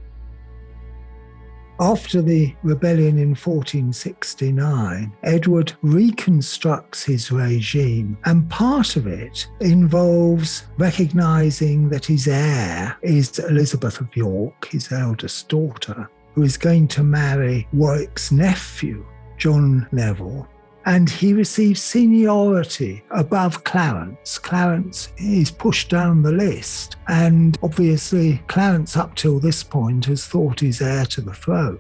After 1.80 2.22
the 2.22 2.56
rebellion 2.64 3.18
in 3.18 3.36
1469, 3.36 5.14
Edward 5.24 5.74
reconstructs 5.82 7.04
his 7.04 7.32
regime, 7.34 8.18
and 8.24 8.50
part 8.50 8.96
of 8.96 9.08
it 9.08 9.48
involves 9.60 10.64
recognizing 10.78 11.90
that 11.90 12.06
his 12.06 12.30
heir 12.30 12.98
is 13.02 13.40
Elizabeth 13.40 14.00
of 14.00 14.16
York, 14.16 14.70
his 14.70 14.90
eldest 14.90 15.50
daughter, 15.50 16.10
who 16.34 16.44
is 16.44 16.56
going 16.56 16.88
to 16.88 17.04
marry 17.04 17.68
Warwick's 17.74 18.32
nephew, 18.32 19.06
John 19.38 19.86
Neville, 19.92 20.48
and 20.86 21.10
he 21.10 21.34
receives 21.34 21.82
seniority 21.82 23.04
above 23.10 23.64
Clarence. 23.64 24.38
Clarence 24.38 25.10
is 25.18 25.50
pushed 25.50 25.90
down 25.90 26.22
the 26.22 26.32
list, 26.32 26.96
and 27.08 27.58
obviously, 27.64 28.42
Clarence, 28.48 28.96
up 28.96 29.16
till 29.16 29.40
this 29.40 29.64
point, 29.64 30.06
has 30.06 30.26
thought 30.26 30.60
he's 30.60 30.82
heir 30.82 31.06
to 31.06 31.22
the 31.22 31.34
throne, 31.34 31.80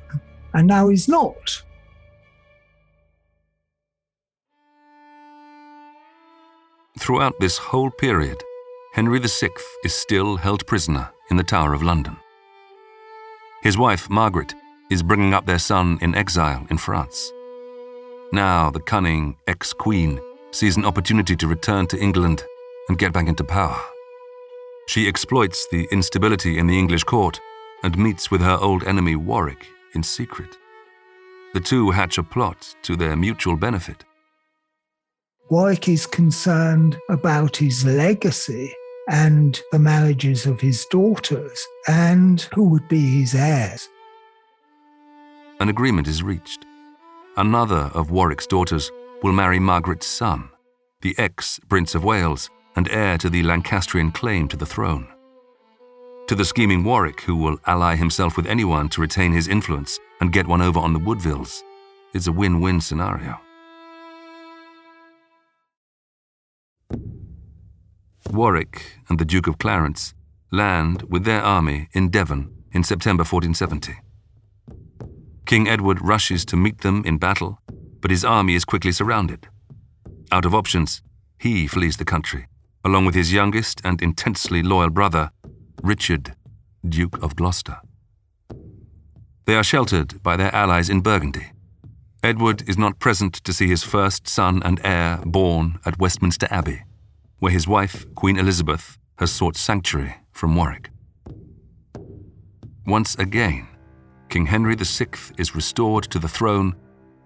and 0.54 0.68
now 0.68 0.90
he's 0.90 1.08
not. 1.08 1.62
Throughout 6.98 7.40
this 7.40 7.58
whole 7.58 7.92
period, 7.92 8.42
Henry 8.94 9.20
VI 9.20 9.50
is 9.84 9.94
still 9.94 10.38
held 10.38 10.66
prisoner 10.66 11.10
in 11.30 11.38
the 11.38 11.44
Tower 11.44 11.74
of 11.74 11.84
London. 11.84 12.18
His 13.62 13.78
wife, 13.78 14.10
Margaret, 14.10 14.56
is 14.90 15.04
bringing 15.04 15.34
up 15.34 15.46
their 15.46 15.60
son 15.60 16.00
in 16.02 16.16
exile 16.16 16.66
in 16.70 16.78
France. 16.78 17.32
Now, 18.36 18.70
the 18.70 18.82
cunning 18.82 19.38
ex 19.48 19.72
queen 19.72 20.20
sees 20.52 20.76
an 20.76 20.84
opportunity 20.84 21.38
to 21.38 21.48
return 21.48 21.88
to 21.88 21.98
England 21.98 22.44
and 22.90 22.98
get 22.98 23.14
back 23.14 23.30
into 23.30 23.46
power. 23.46 23.80
She 24.90 25.08
exploits 25.08 25.66
the 25.72 25.88
instability 25.90 26.58
in 26.58 26.68
the 26.68 26.78
English 26.78 27.06
court 27.06 27.40
and 27.82 27.98
meets 27.98 28.30
with 28.30 28.42
her 28.42 28.58
old 28.60 28.84
enemy 28.84 29.16
Warwick 29.16 29.66
in 29.94 30.04
secret. 30.04 30.50
The 31.54 31.62
two 31.62 31.92
hatch 31.92 32.18
a 32.18 32.24
plot 32.24 32.76
to 32.82 32.98
their 32.98 33.16
mutual 33.16 33.56
benefit. 33.56 34.04
Warwick 35.50 35.88
is 35.88 36.06
concerned 36.06 36.98
about 37.10 37.56
his 37.56 37.86
legacy 37.86 38.70
and 39.10 39.62
the 39.72 39.80
marriages 39.80 40.46
of 40.46 40.60
his 40.60 40.86
daughters 40.92 41.66
and 41.88 42.42
who 42.54 42.68
would 42.68 42.90
be 42.90 43.22
his 43.22 43.34
heirs. 43.34 43.88
An 45.62 45.70
agreement 45.70 46.10
is 46.10 46.22
reached. 46.22 46.66
Another 47.38 47.92
of 47.94 48.12
Warwick's 48.12 48.48
daughters 48.48 48.94
will 49.22 49.34
marry 49.34 49.60
Margaret's 49.60 50.08
son, 50.08 50.50
the 51.02 51.14
ex 51.18 51.60
Prince 51.68 51.94
of 51.94 52.06
Wales 52.06 52.50
and 52.78 52.88
heir 52.90 53.18
to 53.18 53.30
the 53.30 53.44
Lancastrian 53.44 54.12
claim 54.12 54.48
to 54.48 54.56
the 54.56 54.66
throne. 54.66 55.06
To 56.28 56.36
the 56.36 56.46
scheming 56.46 56.86
Warwick, 56.86 57.22
who 57.22 57.36
will 57.36 57.60
ally 57.66 57.98
himself 57.98 58.38
with 58.38 58.48
anyone 58.48 58.88
to 58.90 59.02
retain 59.02 59.34
his 59.34 59.50
influence 59.50 60.00
and 60.22 60.32
get 60.32 60.48
one 60.48 60.62
over 60.62 60.80
on 60.80 60.94
the 60.94 61.00
Woodvilles, 61.00 61.62
it's 62.14 62.28
a 62.28 62.32
win 62.32 62.62
win 62.62 62.80
scenario. 62.80 63.38
Warwick 68.32 68.94
and 69.10 69.20
the 69.20 69.26
Duke 69.26 69.48
of 69.48 69.58
Clarence 69.58 70.14
land 70.52 71.04
with 71.10 71.26
their 71.26 71.42
army 71.42 71.90
in 71.92 72.08
Devon 72.08 72.54
in 72.72 72.84
September 72.84 73.22
1470. 73.22 74.05
King 75.46 75.68
Edward 75.68 76.02
rushes 76.02 76.44
to 76.46 76.58
meet 76.58 76.82
them 76.82 77.04
in 77.06 77.18
battle, 77.18 77.60
but 78.02 78.10
his 78.10 78.26
army 78.26 78.56
is 78.56 78.66
quickly 78.66 78.92
surrounded. 78.92 79.48
Out 80.32 80.46
of 80.46 80.56
options, 80.56 81.04
he 81.38 81.68
flees 81.68 81.98
the 81.98 82.06
country, 82.06 82.48
along 82.84 83.06
with 83.06 83.14
his 83.14 83.32
youngest 83.32 83.80
and 83.84 84.02
intensely 84.02 84.64
loyal 84.64 84.90
brother, 84.90 85.32
Richard, 85.84 86.36
Duke 86.88 87.22
of 87.22 87.36
Gloucester. 87.36 87.78
They 89.46 89.56
are 89.56 89.64
sheltered 89.64 90.24
by 90.24 90.36
their 90.36 90.54
allies 90.54 90.90
in 90.90 91.02
Burgundy. 91.02 91.52
Edward 92.24 92.68
is 92.68 92.78
not 92.78 92.98
present 92.98 93.36
to 93.36 93.54
see 93.54 93.68
his 93.68 93.84
first 93.84 94.28
son 94.28 94.64
and 94.64 94.82
heir 94.84 95.20
born 95.26 95.78
at 95.86 96.00
Westminster 96.00 96.48
Abbey, 96.50 96.82
where 97.38 97.52
his 97.52 97.68
wife, 97.68 98.08
Queen 98.16 98.40
Elizabeth, 98.40 98.98
has 99.20 99.32
sought 99.32 99.56
sanctuary 99.56 100.16
from 100.32 100.56
Warwick. 100.56 100.90
Once 102.88 103.16
again, 103.16 103.68
King 104.30 104.46
Henry 104.46 104.76
VI 104.76 105.08
is 105.38 105.56
restored 105.56 106.06
to 106.06 106.20
the 106.20 106.28
throne, 106.28 106.76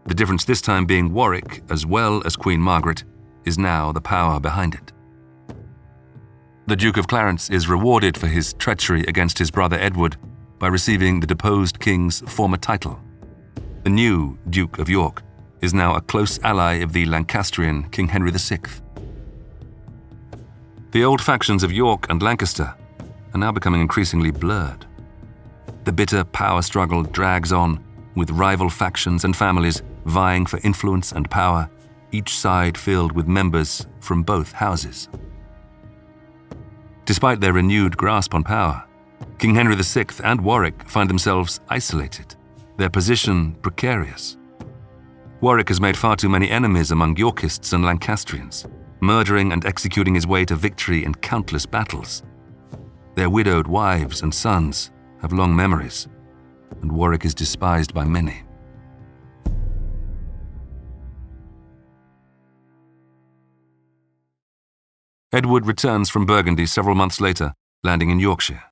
the 0.06 0.14
difference 0.14 0.45
this 0.45 0.62
time 0.62 0.86
being 0.86 1.14
Warwick, 1.14 1.64
as 1.70 1.86
well 1.86 2.22
as 2.26 2.36
Queen 2.36 2.60
Margaret, 2.60 3.04
is 3.45 3.58
now 3.58 3.91
the 3.91 4.02
power 4.02 4.39
behind 4.39 4.76
it. 4.76 4.91
The 6.68 6.76
Duke 6.76 6.97
of 6.97 7.08
Clarence 7.08 7.50
is 7.50 7.68
rewarded 7.68 8.16
for 8.16 8.28
his 8.28 8.54
treachery 8.54 9.04
against 9.08 9.39
his 9.39 9.50
brother 9.50 9.78
Edward 9.80 10.18
by 10.60 10.68
receiving 10.68 11.20
the 11.20 11.28
deposed 11.28 11.80
king's 11.80 12.20
former 12.32 12.58
title. 12.58 13.00
The 13.84 13.89
new 13.89 14.38
Duke 14.50 14.78
of 14.78 14.89
York 14.89 15.24
is 15.62 15.74
now 15.74 15.95
a 15.95 16.02
close 16.02 16.39
ally 16.43 16.76
of 16.76 16.93
the 16.93 17.06
Lancastrian 17.06 17.89
King 17.89 18.10
Henry 18.10 18.32
VI. 18.32 18.60
The 20.91 21.04
old 21.04 21.22
factions 21.22 21.64
of 21.64 21.72
York 21.72 22.08
and 22.10 22.22
Lancaster 22.22 22.76
are 23.34 23.38
now 23.38 23.52
becoming 23.52 23.82
increasingly 23.82 24.32
blurred. 24.32 24.86
The 25.86 25.92
bitter 25.92 26.24
power 26.24 26.62
struggle 26.62 27.04
drags 27.04 27.52
on, 27.52 27.84
with 28.16 28.32
rival 28.32 28.70
factions 28.70 29.24
and 29.24 29.36
families 29.36 29.82
vying 30.06 30.46
for 30.46 30.60
influence 30.64 31.12
and 31.12 31.30
power, 31.30 31.70
each 32.12 32.36
side 32.38 32.78
filled 32.78 33.12
with 33.12 33.28
members 33.28 33.88
from 34.00 34.24
both 34.24 34.52
houses. 34.52 35.08
Despite 37.06 37.40
their 37.40 37.54
renewed 37.54 37.98
grasp 37.98 38.36
on 38.36 38.44
power, 38.44 38.84
King 39.38 39.56
Henry 39.56 39.76
VI 39.76 40.06
and 40.24 40.42
Warwick 40.42 40.88
find 40.88 41.10
themselves 41.10 41.60
isolated, 41.70 42.36
their 42.78 42.90
position 42.90 43.54
precarious. 43.62 44.38
Warwick 45.42 45.70
has 45.70 45.80
made 45.80 45.98
far 45.98 46.16
too 46.16 46.30
many 46.30 46.50
enemies 46.50 46.92
among 46.92 47.16
Yorkists 47.18 47.72
and 47.74 47.86
Lancastrians, 47.86 48.66
murdering 49.00 49.54
and 49.54 49.66
executing 49.66 50.14
his 50.14 50.28
way 50.28 50.44
to 50.46 50.56
victory 50.56 51.06
in 51.06 51.16
countless 51.16 51.66
battles. 51.66 52.24
Their 53.16 53.30
widowed 53.30 53.68
wives 53.68 54.22
and 54.22 54.34
sons 54.34 54.92
have 55.22 55.34
long 55.34 55.55
memories, 55.55 56.07
and 56.82 56.91
Warwick 56.91 57.26
is 57.26 57.34
despised 57.34 57.93
by 57.93 58.05
many. 58.05 58.43
Edward 65.32 65.67
returns 65.67 66.09
from 66.09 66.26
Burgundy 66.26 66.65
several 66.65 66.95
months 66.95 67.22
later, 67.22 67.53
landing 67.84 68.09
in 68.09 68.20
Yorkshire. 68.20 68.63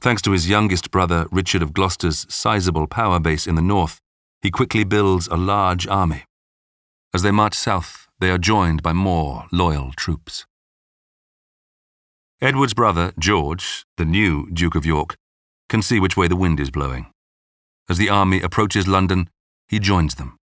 Thanks 0.00 0.22
to 0.22 0.32
his 0.32 0.48
youngest 0.48 0.90
brother, 0.90 1.26
Richard 1.30 1.62
of 1.62 1.74
Gloucester's 1.74 2.26
sizable 2.28 2.86
power 2.86 3.20
base 3.20 3.46
in 3.46 3.56
the 3.56 3.62
north, 3.62 4.00
he 4.40 4.50
quickly 4.50 4.84
builds 4.84 5.26
a 5.28 5.36
large 5.36 5.86
army. 5.86 6.24
As 7.12 7.22
they 7.22 7.30
march 7.30 7.54
south, 7.54 8.06
they 8.20 8.30
are 8.30 8.38
joined 8.38 8.82
by 8.82 8.92
more 8.92 9.46
loyal 9.52 9.92
troops. 9.96 10.46
Edward's 12.40 12.74
brother, 12.74 13.12
George, 13.18 13.84
the 13.96 14.04
new 14.04 14.50
Duke 14.50 14.74
of 14.74 14.86
York, 14.86 15.16
can 15.68 15.82
see 15.82 16.00
which 16.00 16.16
way 16.16 16.28
the 16.28 16.36
wind 16.36 16.60
is 16.60 16.70
blowing. 16.70 17.06
As 17.88 17.98
the 17.98 18.10
army 18.10 18.40
approaches 18.40 18.88
London, 18.88 19.30
he 19.68 19.78
joins 19.78 20.14
them, 20.16 20.36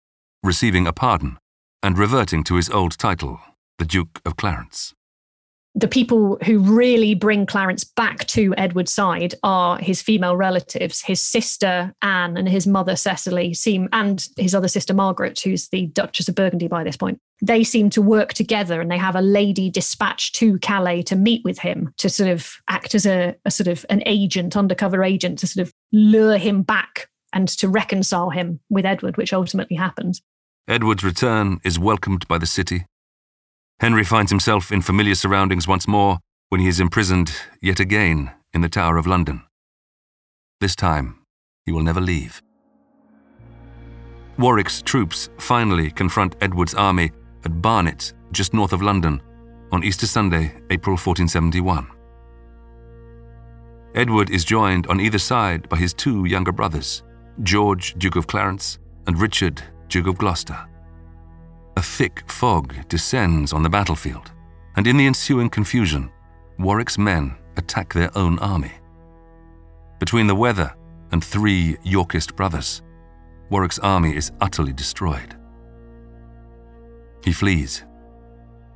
receiving 0.44 0.88
a 0.88 0.94
pardon 0.94 1.38
and 1.84 1.98
reverting 1.98 2.44
to 2.44 2.56
his 2.56 2.70
old 2.70 2.98
title, 2.98 3.40
the 3.78 3.86
Duke 3.86 4.22
of 4.26 4.36
Clarence 4.36 4.94
the 5.74 5.88
people 5.88 6.38
who 6.44 6.60
really 6.60 7.16
bring 7.16 7.46
Clarence 7.46 7.84
back 7.84 8.26
to 8.28 8.54
Edward's 8.58 8.92
side 8.92 9.36
are 9.44 9.78
his 9.78 10.02
female 10.02 10.36
relatives. 10.36 11.02
His 11.02 11.22
sister 11.22 11.94
Anne 12.02 12.36
and 12.36 12.48
his 12.50 12.68
mother 12.68 12.96
Cecily 12.96 13.54
seem, 13.54 13.88
and 13.94 14.28
his 14.38 14.54
other 14.54 14.68
sister 14.68 14.94
Margaret, 14.94 15.40
who's 15.40 15.70
the 15.70 15.88
Duchess 15.88 16.28
of 16.28 16.36
Burgundy 16.36 16.68
by 16.68 16.84
this 16.84 16.98
point. 16.98 17.20
They 17.42 17.64
seem 17.64 17.90
to 17.92 18.02
work 18.02 18.34
together, 18.34 18.82
and 18.82 18.92
they 18.92 18.98
have 18.98 19.16
a 19.16 19.22
lady 19.22 19.70
dispatched 19.70 20.36
to 20.36 20.60
Calais 20.60 21.04
to 21.04 21.16
meet 21.16 21.44
with 21.46 21.60
him 21.60 21.94
to 21.98 22.10
sort 22.10 22.30
of 22.30 22.52
act 22.68 22.94
as 22.94 23.06
a, 23.06 23.36
a 23.46 23.52
sort 23.52 23.68
of 23.68 23.86
an 23.90 24.04
agent, 24.06 24.58
undercover 24.58 25.04
agent, 25.04 25.40
to 25.40 25.48
sort 25.48 25.66
of 25.66 25.74
lure 25.94 26.38
him 26.38 26.64
back 26.64 27.08
and 27.34 27.48
to 27.48 27.70
reconcile 27.70 28.30
him 28.30 28.60
with 28.70 28.86
Edward, 28.86 29.16
which 29.16 29.32
ultimately 29.32 29.78
happens. 29.78 30.22
Edward's 30.68 31.04
return 31.04 31.60
is 31.64 31.80
welcomed 31.80 32.28
by 32.28 32.38
the 32.38 32.46
city 32.46 32.86
Henry 33.82 34.04
finds 34.04 34.30
himself 34.30 34.72
in 34.72 34.80
familiar 34.80 35.16
surroundings 35.16 35.68
once 35.68 35.88
more 35.88 36.20
when 36.50 36.62
he 36.62 36.68
is 36.68 36.80
imprisoned 36.80 37.34
yet 37.64 37.80
again 37.80 38.30
in 38.54 38.62
the 38.62 38.70
Tower 38.70 38.96
of 38.96 39.08
London. 39.08 39.42
This 40.60 40.76
time, 40.76 41.26
he 41.66 41.72
will 41.72 41.82
never 41.82 42.00
leave. 42.00 42.44
Warwick's 44.38 44.84
troops 44.84 45.30
finally 45.40 45.90
confront 45.90 46.36
Edward's 46.42 46.76
army 46.76 47.10
at 47.44 47.60
Barnet, 47.60 48.14
just 48.32 48.54
north 48.54 48.72
of 48.72 48.84
London, 48.84 49.20
on 49.72 49.84
Easter 49.84 50.06
Sunday, 50.06 50.62
April 50.70 50.94
1471. 50.94 51.88
Edward 53.96 54.30
is 54.30 54.46
joined 54.46 54.86
on 54.88 55.02
either 55.02 55.18
side 55.18 55.68
by 55.70 55.78
his 55.78 55.96
two 55.96 56.26
younger 56.26 56.52
brothers, 56.52 57.02
George, 57.42 57.96
Duke 57.96 58.16
of 58.16 58.28
Clarence, 58.28 58.78
and 59.08 59.20
Richard, 59.20 59.64
Duke 59.88 60.06
of 60.06 60.20
Gloucester. 60.20 60.68
A 61.78 61.82
thick 61.82 62.30
fog 62.30 62.76
descends 62.90 63.54
on 63.54 63.64
the 63.64 63.70
battlefield, 63.70 64.32
and 64.76 64.86
in 64.88 64.98
the 64.98 65.08
ensuing 65.08 65.50
confusion, 65.50 66.12
Warwick's 66.60 66.98
men 66.98 67.36
attack 67.58 67.94
their 67.94 68.16
own 68.18 68.38
army. 68.40 68.72
Between 70.00 70.28
the 70.28 70.36
weather 70.36 70.74
and 71.12 71.24
three 71.24 71.78
Yorkist 71.84 72.36
brothers, 72.36 72.82
Warwick's 73.50 73.80
army 73.80 74.16
is 74.16 74.32
utterly 74.42 74.74
destroyed. 74.74 75.36
He 77.24 77.32
flees. 77.32 77.84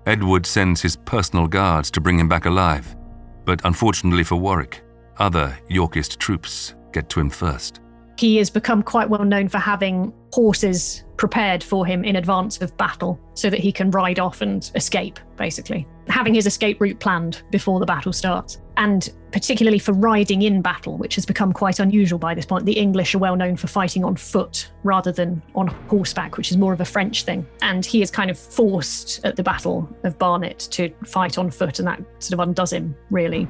Edward 0.06 0.46
sends 0.46 0.82
his 0.82 0.96
personal 0.96 1.48
guards 1.48 1.90
to 1.92 2.02
bring 2.02 2.20
him 2.20 2.30
back 2.30 2.46
alive, 2.46 2.96
but 3.44 3.62
unfortunately 3.66 4.24
for 4.24 4.36
Warwick, 4.36 4.84
other 5.18 5.58
Yorkist 5.68 6.20
troops 6.20 6.76
get 6.92 7.10
to 7.10 7.20
him 7.20 7.30
first. 7.30 7.82
He 8.18 8.38
has 8.38 8.50
become 8.50 8.82
quite 8.82 9.10
well 9.10 9.26
known 9.26 9.50
for 9.50 9.58
having 9.58 10.14
horses 10.32 11.04
prepared 11.18 11.64
for 11.64 11.86
him 11.86 12.04
in 12.04 12.18
advance 12.18 12.62
of 12.62 12.76
battle 12.78 13.20
so 13.34 13.50
that 13.50 13.60
he 13.60 13.72
can 13.72 13.92
ride 13.92 14.20
off 14.20 14.42
and 14.42 14.70
escape, 14.76 15.20
basically. 15.38 15.88
Having 16.08 16.36
his 16.36 16.46
escape 16.46 16.80
route 16.80 17.00
planned 17.00 17.42
before 17.52 17.80
the 17.80 17.86
battle 17.86 18.14
starts. 18.14 18.62
And 18.78 19.10
particularly 19.32 19.80
for 19.80 19.94
riding 19.94 20.44
in 20.44 20.62
battle, 20.62 20.98
which 20.98 21.16
has 21.16 21.26
become 21.26 21.52
quite 21.52 21.80
unusual 21.80 22.20
by 22.20 22.34
this 22.34 22.46
point. 22.46 22.66
The 22.66 22.78
English 22.78 23.16
are 23.16 23.20
well 23.20 23.36
known 23.36 23.56
for 23.58 23.68
fighting 23.68 24.04
on 24.04 24.16
foot 24.16 24.70
rather 24.84 25.12
than 25.12 25.42
on 25.56 25.68
horseback, 25.68 26.38
which 26.38 26.52
is 26.52 26.58
more 26.58 26.74
of 26.74 26.82
a 26.82 26.86
French 26.86 27.24
thing. 27.24 27.46
And 27.62 27.86
he 27.86 28.02
is 28.02 28.12
kind 28.12 28.30
of 28.30 28.38
forced 28.38 29.24
at 29.26 29.36
the 29.36 29.44
Battle 29.44 29.90
of 30.04 30.18
Barnet 30.18 30.68
to 30.72 30.90
fight 31.06 31.38
on 31.38 31.50
foot, 31.52 31.80
and 31.80 31.88
that 31.88 32.02
sort 32.20 32.34
of 32.34 32.48
undoes 32.48 32.74
him, 32.74 32.96
really. 33.10 33.48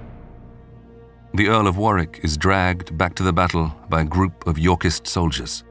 The 1.36 1.49
Earl 1.49 1.67
of 1.67 1.77
Warwick 1.77 2.21
is 2.23 2.38
dragged 2.38 2.97
back 2.97 3.13
to 3.15 3.23
the 3.23 3.33
battle 3.33 3.75
by 3.89 3.99
a 3.99 4.05
group 4.05 4.47
of 4.47 4.57
Yorkist 4.57 5.05
soldiers. 5.05 5.65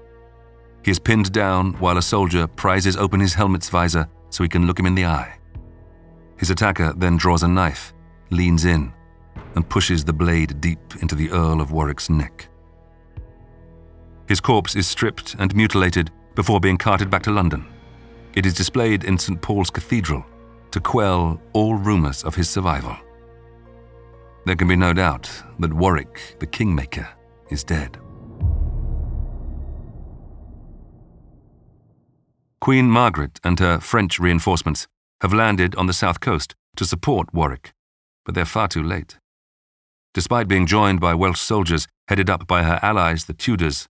He 0.85 0.91
is 0.91 0.99
pinned 0.99 1.33
down 1.33 1.73
while 1.81 1.97
a 1.97 2.03
soldier 2.03 2.47
prizes 2.47 2.99
open 2.99 3.19
his 3.19 3.33
helmet's 3.33 3.71
visor 3.71 4.07
so 4.29 4.43
he 4.43 4.49
can 4.51 4.67
look 4.67 4.79
him 4.79 4.85
in 4.85 4.95
the 4.95 5.07
eye. 5.07 5.39
His 6.37 6.51
attacker 6.51 6.93
then 6.95 7.17
draws 7.17 7.45
a 7.45 7.49
knife, 7.49 7.95
leans 8.29 8.67
in, 8.67 8.93
and 9.55 9.67
pushes 9.67 10.05
the 10.05 10.13
blade 10.13 10.61
deep 10.61 10.97
into 11.01 11.15
the 11.15 11.31
Earl 11.31 11.63
of 11.63 11.73
Warwick's 11.73 12.11
neck. 12.11 12.47
His 14.29 14.41
corpse 14.41 14.77
is 14.77 14.87
stripped 14.87 15.35
and 15.39 15.57
mutilated 15.57 16.11
before 16.35 16.61
being 16.61 16.77
carted 16.77 17.09
back 17.09 17.23
to 17.23 17.33
London. 17.33 17.65
It 18.35 18.45
is 18.45 18.53
displayed 18.53 19.05
in 19.05 19.17
St. 19.17 19.41
Paul's 19.41 19.71
Cathedral 19.71 20.27
to 20.73 20.81
quell 20.81 21.41
all 21.55 21.75
rumours 21.77 22.23
of 22.23 22.35
his 22.35 22.51
survival. 22.51 22.99
There 24.47 24.57
can 24.57 24.69
be 24.69 24.77
no 24.77 24.93
doubt 24.93 25.31
that 25.59 25.73
Warwick, 25.73 26.37
the 26.39 26.47
kingmaker, 26.47 27.09
is 27.51 27.65
dead. 27.65 27.99
Queen 32.61 32.91
Margaret 32.91 33.41
and 33.45 33.59
her 33.61 33.79
French 33.79 34.19
reinforcements 34.19 34.87
have 35.21 35.35
landed 35.35 35.75
on 35.77 35.87
the 35.87 35.93
south 35.93 36.21
coast 36.21 36.55
to 36.77 36.85
support 36.85 37.33
Warwick, 37.33 37.73
but 38.25 38.35
they're 38.35 38.45
far 38.45 38.69
too 38.69 38.83
late. 38.83 39.19
Despite 40.15 40.49
being 40.49 40.67
joined 40.67 41.01
by 41.01 41.15
Welsh 41.15 41.41
soldiers 41.41 41.87
headed 42.09 42.31
up 42.31 42.47
by 42.47 42.63
her 42.63 42.79
allies, 42.83 43.25
the 43.25 43.35
Tudors, 43.35 43.87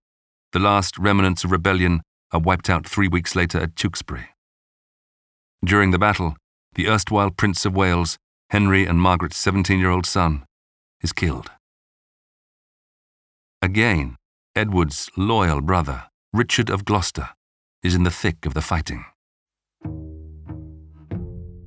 the 0.53 0.59
last 0.59 0.99
remnants 0.99 1.45
of 1.45 1.53
rebellion 1.53 2.03
are 2.33 2.41
wiped 2.41 2.71
out 2.71 2.89
three 2.89 3.09
weeks 3.09 3.37
later 3.37 3.61
at 3.61 3.77
Tewkesbury. 3.77 4.29
During 5.65 5.91
the 5.91 5.99
battle, 5.99 6.37
the 6.75 6.89
erstwhile 6.89 7.31
Prince 7.31 7.65
of 7.65 7.75
Wales, 7.75 8.19
Henry 8.55 8.87
and 8.87 9.01
Margaret's 9.01 9.37
17 9.39 9.81
year 9.81 9.91
old 9.91 10.07
son, 10.07 10.45
is 11.03 11.13
killed. 11.13 11.51
Again, 13.61 14.15
Edward's 14.55 15.11
loyal 15.17 15.61
brother, 15.61 16.05
Richard 16.33 16.71
of 16.71 16.85
Gloucester, 16.85 17.31
is 17.83 17.97
in 17.97 18.05
the 18.05 18.13
thick 18.13 18.47
of 18.47 18.55
the 18.55 18.61
fighting 18.61 19.07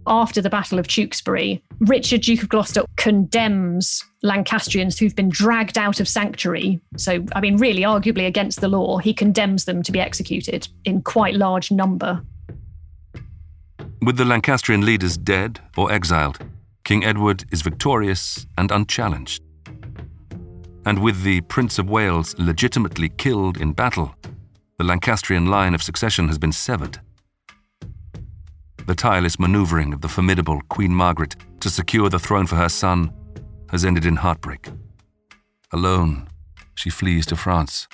after 0.10 0.42
the 0.42 0.50
Battle 0.50 0.80
of 0.80 0.88
Tewkesbury, 0.88 1.62
Richard, 1.82 2.22
Duke 2.22 2.44
of 2.44 2.48
Gloucester, 2.48 2.84
condemns 2.96 4.06
Lancastrians 4.24 4.98
who've 4.98 5.14
been 5.14 5.28
dragged 5.28 5.78
out 5.78 6.00
of 6.00 6.08
sanctuary. 6.08 6.80
So, 6.96 7.26
I 7.36 7.42
mean, 7.42 7.58
really, 7.58 7.82
arguably 7.82 8.26
against 8.26 8.62
the 8.62 8.70
law, 8.70 9.00
he 9.00 9.14
condemns 9.14 9.66
them 9.66 9.84
to 9.84 9.92
be 9.92 10.00
executed 10.00 10.70
in 10.86 11.02
quite 11.02 11.34
large 11.34 11.72
number. 11.72 12.24
With 14.02 14.16
the 14.16 14.24
Lancastrian 14.24 14.86
leaders 14.86 15.18
dead 15.18 15.60
or 15.76 15.92
exiled, 15.92 16.40
King 16.88 17.04
Edward 17.04 17.44
is 17.52 17.64
victorious 17.64 18.48
and 18.58 18.72
unchallenged. 18.72 19.44
And 20.86 21.00
with 21.00 21.24
the 21.24 21.42
Prince 21.42 21.80
of 21.80 21.90
Wales 21.90 22.34
legitimately 22.40 23.10
killed 23.10 23.58
in 23.58 23.74
battle, 23.74 24.16
the 24.78 24.86
Lancastrian 24.86 25.48
line 25.48 25.76
of 25.76 25.84
succession 25.84 26.30
has 26.30 26.38
been 26.38 26.54
severed 26.54 27.02
the 28.86 28.96
tireless 28.96 29.38
maneuvering 29.38 29.92
of 29.92 30.00
the 30.00 30.08
formidable 30.08 30.62
Queen 30.70 30.94
Margaret 30.94 31.36
to 31.60 31.70
secure 31.70 32.08
the 32.10 32.20
throne 32.20 32.48
for 32.48 32.56
her 32.56 32.70
son 32.70 33.12
has 33.70 33.84
ended 33.84 34.06
in 34.06 34.16
heartbreak. 34.16 34.70
Alone, 35.74 36.30
she 36.74 36.90
flees 36.90 37.26
to 37.26 37.36
France, 37.36 37.90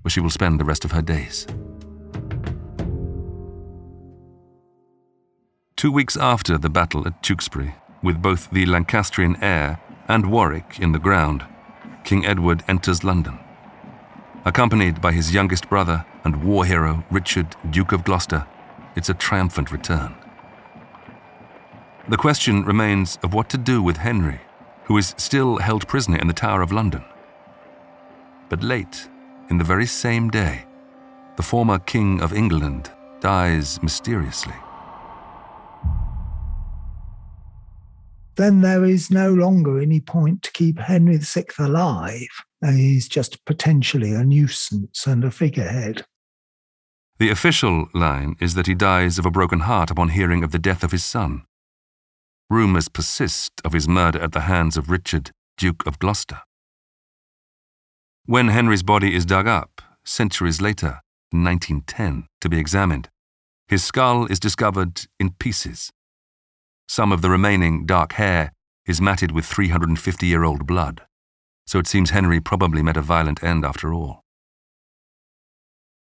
where 0.00 0.10
she 0.10 0.20
will 0.20 0.30
spend 0.30 0.58
the 0.58 0.64
rest 0.64 0.86
of 0.86 0.92
her 0.92 1.02
days. 1.02 1.46
Two 5.76 5.92
weeks 5.92 6.16
after 6.16 6.56
the 6.56 6.70
battle 6.70 7.06
at 7.06 7.22
Tewkesbury, 7.22 7.74
with 8.02 8.22
both 8.22 8.50
the 8.50 8.66
Lancastrian 8.66 9.36
heir 9.42 9.80
and 10.06 10.30
Warwick 10.30 10.78
in 10.78 10.92
the 10.92 10.98
ground, 10.98 11.44
King 12.04 12.24
Edward 12.24 12.64
enters 12.68 13.04
London. 13.04 13.38
Accompanied 14.44 15.00
by 15.00 15.12
his 15.12 15.34
youngest 15.34 15.68
brother 15.68 16.06
and 16.24 16.42
war 16.42 16.64
hero 16.64 17.04
Richard, 17.10 17.56
Duke 17.70 17.92
of 17.92 18.04
Gloucester, 18.04 18.46
it's 18.96 19.08
a 19.08 19.14
triumphant 19.14 19.70
return. 19.70 20.14
The 22.08 22.16
question 22.16 22.64
remains 22.64 23.18
of 23.22 23.34
what 23.34 23.50
to 23.50 23.58
do 23.58 23.82
with 23.82 23.98
Henry, 23.98 24.40
who 24.84 24.96
is 24.96 25.14
still 25.18 25.58
held 25.58 25.86
prisoner 25.86 26.16
in 26.16 26.26
the 26.26 26.32
Tower 26.32 26.62
of 26.62 26.72
London. 26.72 27.04
But 28.48 28.62
late, 28.62 29.08
in 29.50 29.58
the 29.58 29.64
very 29.64 29.86
same 29.86 30.30
day, 30.30 30.64
the 31.36 31.42
former 31.42 31.78
King 31.78 32.22
of 32.22 32.32
England 32.32 32.90
dies 33.20 33.82
mysteriously. 33.82 34.54
Then 38.38 38.60
there 38.60 38.84
is 38.84 39.10
no 39.10 39.34
longer 39.34 39.80
any 39.80 39.98
point 39.98 40.44
to 40.44 40.52
keep 40.52 40.78
Henry 40.78 41.16
VI 41.16 41.46
alive. 41.58 42.28
He's 42.64 43.08
just 43.08 43.44
potentially 43.44 44.14
a 44.14 44.22
nuisance 44.22 45.08
and 45.08 45.24
a 45.24 45.32
figurehead. 45.32 46.04
The 47.18 47.30
official 47.30 47.88
line 47.92 48.36
is 48.40 48.54
that 48.54 48.68
he 48.68 48.76
dies 48.76 49.18
of 49.18 49.26
a 49.26 49.30
broken 49.32 49.60
heart 49.60 49.90
upon 49.90 50.10
hearing 50.10 50.44
of 50.44 50.52
the 50.52 50.60
death 50.60 50.84
of 50.84 50.92
his 50.92 51.02
son. 51.02 51.42
Rumours 52.48 52.88
persist 52.88 53.60
of 53.64 53.72
his 53.72 53.88
murder 53.88 54.20
at 54.20 54.30
the 54.30 54.42
hands 54.42 54.76
of 54.76 54.88
Richard, 54.88 55.32
Duke 55.56 55.84
of 55.84 55.98
Gloucester. 55.98 56.42
When 58.24 58.48
Henry's 58.48 58.84
body 58.84 59.16
is 59.16 59.26
dug 59.26 59.48
up, 59.48 59.82
centuries 60.04 60.60
later, 60.60 61.00
in 61.32 61.42
1910, 61.42 62.28
to 62.40 62.48
be 62.48 62.60
examined, 62.60 63.08
his 63.66 63.82
skull 63.82 64.26
is 64.26 64.38
discovered 64.38 65.06
in 65.18 65.30
pieces. 65.40 65.90
Some 66.88 67.12
of 67.12 67.22
the 67.22 67.30
remaining 67.30 67.86
dark 67.86 68.14
hair 68.14 68.52
is 68.86 69.00
matted 69.00 69.32
with 69.32 69.44
350 69.44 70.26
year 70.26 70.44
old 70.44 70.66
blood, 70.66 71.02
so 71.66 71.78
it 71.78 71.86
seems 71.86 72.10
Henry 72.10 72.40
probably 72.40 72.82
met 72.82 72.96
a 72.96 73.02
violent 73.02 73.42
end 73.42 73.64
after 73.64 73.92
all. 73.92 74.22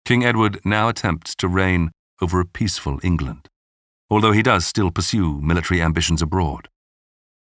King 0.05 0.25
Edward 0.25 0.59
now 0.65 0.89
attempts 0.89 1.35
to 1.35 1.47
reign 1.47 1.91
over 2.21 2.39
a 2.39 2.45
peaceful 2.45 2.99
England 3.03 3.47
although 4.13 4.31
he 4.31 4.43
does 4.43 4.63
still 4.63 4.91
pursue 4.91 5.41
military 5.41 5.81
ambitions 5.81 6.21
abroad. 6.21 6.69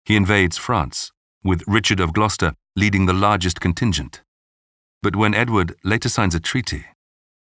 He 0.04 0.14
invades 0.14 0.58
France, 0.58 1.10
with 1.42 1.64
Richard 1.66 2.00
of 2.00 2.12
Gloucester 2.12 2.52
leading 2.76 3.06
the 3.06 3.14
largest 3.14 3.62
contingent. 3.62 4.20
But 5.02 5.16
when 5.16 5.32
Edward 5.32 5.74
later 5.84 6.10
signs 6.10 6.34
a 6.34 6.40
treaty, 6.40 6.84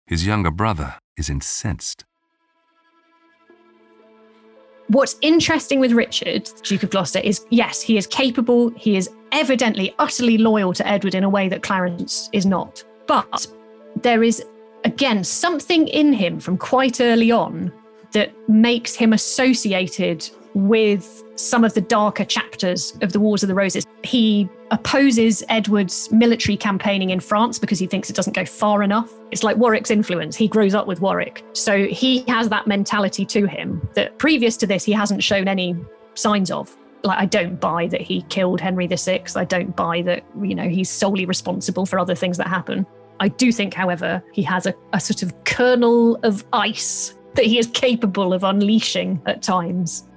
his 0.05 0.25
younger 0.25 0.49
brother 0.49 0.95
is 1.17 1.29
incensed. 1.29 2.05
What's 4.91 5.15
interesting 5.21 5.79
with 5.79 5.93
Richard, 5.93 6.49
Duke 6.63 6.83
of 6.83 6.89
Gloucester, 6.89 7.19
is 7.19 7.45
yes, 7.49 7.81
he 7.81 7.95
is 7.95 8.05
capable, 8.05 8.71
he 8.71 8.97
is 8.97 9.09
evidently 9.31 9.95
utterly 9.99 10.37
loyal 10.37 10.73
to 10.73 10.85
Edward 10.85 11.15
in 11.15 11.23
a 11.23 11.29
way 11.29 11.47
that 11.47 11.63
Clarence 11.63 12.29
is 12.33 12.45
not. 12.45 12.83
But 13.07 13.47
there 14.01 14.21
is, 14.21 14.43
again, 14.83 15.23
something 15.23 15.87
in 15.87 16.11
him 16.11 16.41
from 16.41 16.57
quite 16.57 16.99
early 16.99 17.31
on 17.31 17.71
that 18.11 18.33
makes 18.49 18.93
him 18.93 19.13
associated 19.13 20.29
with 20.53 21.23
some 21.35 21.63
of 21.63 21.73
the 21.73 21.81
darker 21.81 22.25
chapters 22.25 22.97
of 23.01 23.13
the 23.13 23.19
Wars 23.19 23.43
of 23.43 23.47
the 23.47 23.55
Roses. 23.55 23.85
He 24.03 24.49
opposes 24.71 25.43
Edward's 25.49 26.11
military 26.11 26.57
campaigning 26.57 27.09
in 27.09 27.19
France 27.19 27.59
because 27.59 27.79
he 27.79 27.87
thinks 27.87 28.09
it 28.09 28.15
doesn't 28.15 28.33
go 28.33 28.45
far 28.45 28.83
enough. 28.83 29.11
It's 29.31 29.43
like 29.43 29.57
Warwick's 29.57 29.91
influence. 29.91 30.35
He 30.35 30.47
grows 30.47 30.73
up 30.73 30.87
with 30.87 31.01
Warwick. 31.01 31.43
So 31.53 31.85
he 31.85 32.21
has 32.27 32.49
that 32.49 32.67
mentality 32.67 33.25
to 33.27 33.45
him 33.45 33.87
that 33.95 34.17
previous 34.17 34.57
to 34.57 34.67
this, 34.67 34.83
he 34.83 34.91
hasn't 34.91 35.23
shown 35.23 35.47
any 35.47 35.75
signs 36.13 36.51
of. 36.51 36.75
Like, 37.03 37.17
I 37.17 37.25
don't 37.25 37.59
buy 37.59 37.87
that 37.87 38.01
he 38.01 38.21
killed 38.23 38.61
Henry 38.61 38.87
VI. 38.87 39.23
I 39.35 39.45
don't 39.45 39.75
buy 39.75 40.03
that, 40.03 40.23
you 40.41 40.53
know, 40.53 40.69
he's 40.69 40.89
solely 40.89 41.25
responsible 41.25 41.85
for 41.85 41.97
other 41.97 42.13
things 42.13 42.37
that 42.37 42.47
happen. 42.47 42.85
I 43.19 43.27
do 43.27 43.51
think, 43.51 43.73
however, 43.73 44.23
he 44.33 44.43
has 44.43 44.65
a, 44.65 44.73
a 44.93 44.99
sort 44.99 45.23
of 45.23 45.43
kernel 45.43 46.17
of 46.23 46.43
ice 46.53 47.15
that 47.35 47.45
he 47.45 47.57
is 47.57 47.67
capable 47.67 48.33
of 48.33 48.43
unleashing 48.43 49.21
at 49.25 49.41
times. 49.41 50.07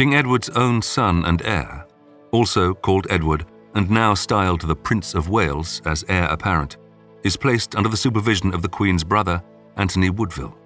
King 0.00 0.14
Edward's 0.14 0.48
own 0.56 0.80
son 0.80 1.26
and 1.26 1.42
heir, 1.42 1.86
also 2.30 2.72
called 2.72 3.06
Edward 3.10 3.44
and 3.74 3.90
now 3.90 4.14
styled 4.14 4.62
the 4.62 4.74
Prince 4.74 5.12
of 5.12 5.28
Wales 5.28 5.82
as 5.84 6.06
heir 6.08 6.24
apparent, 6.24 6.78
is 7.22 7.36
placed 7.36 7.76
under 7.76 7.90
the 7.90 7.98
supervision 7.98 8.54
of 8.54 8.62
the 8.62 8.68
Queen's 8.70 9.04
brother, 9.04 9.42
Anthony 9.76 10.08
Woodville. 10.08 10.56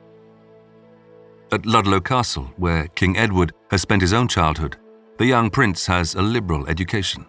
At 1.51 1.67
Ludlow 1.67 1.99
Castle, 1.99 2.49
where 2.59 2.87
King 2.95 3.17
Edward 3.17 3.53
has 3.73 3.83
spent 3.83 4.03
his 4.03 4.13
own 4.13 4.29
childhood, 4.29 4.77
the 5.19 5.27
young 5.27 5.51
prince 5.51 5.85
has 5.87 6.15
a 6.15 6.23
liberal 6.23 6.69
education. 6.69 7.27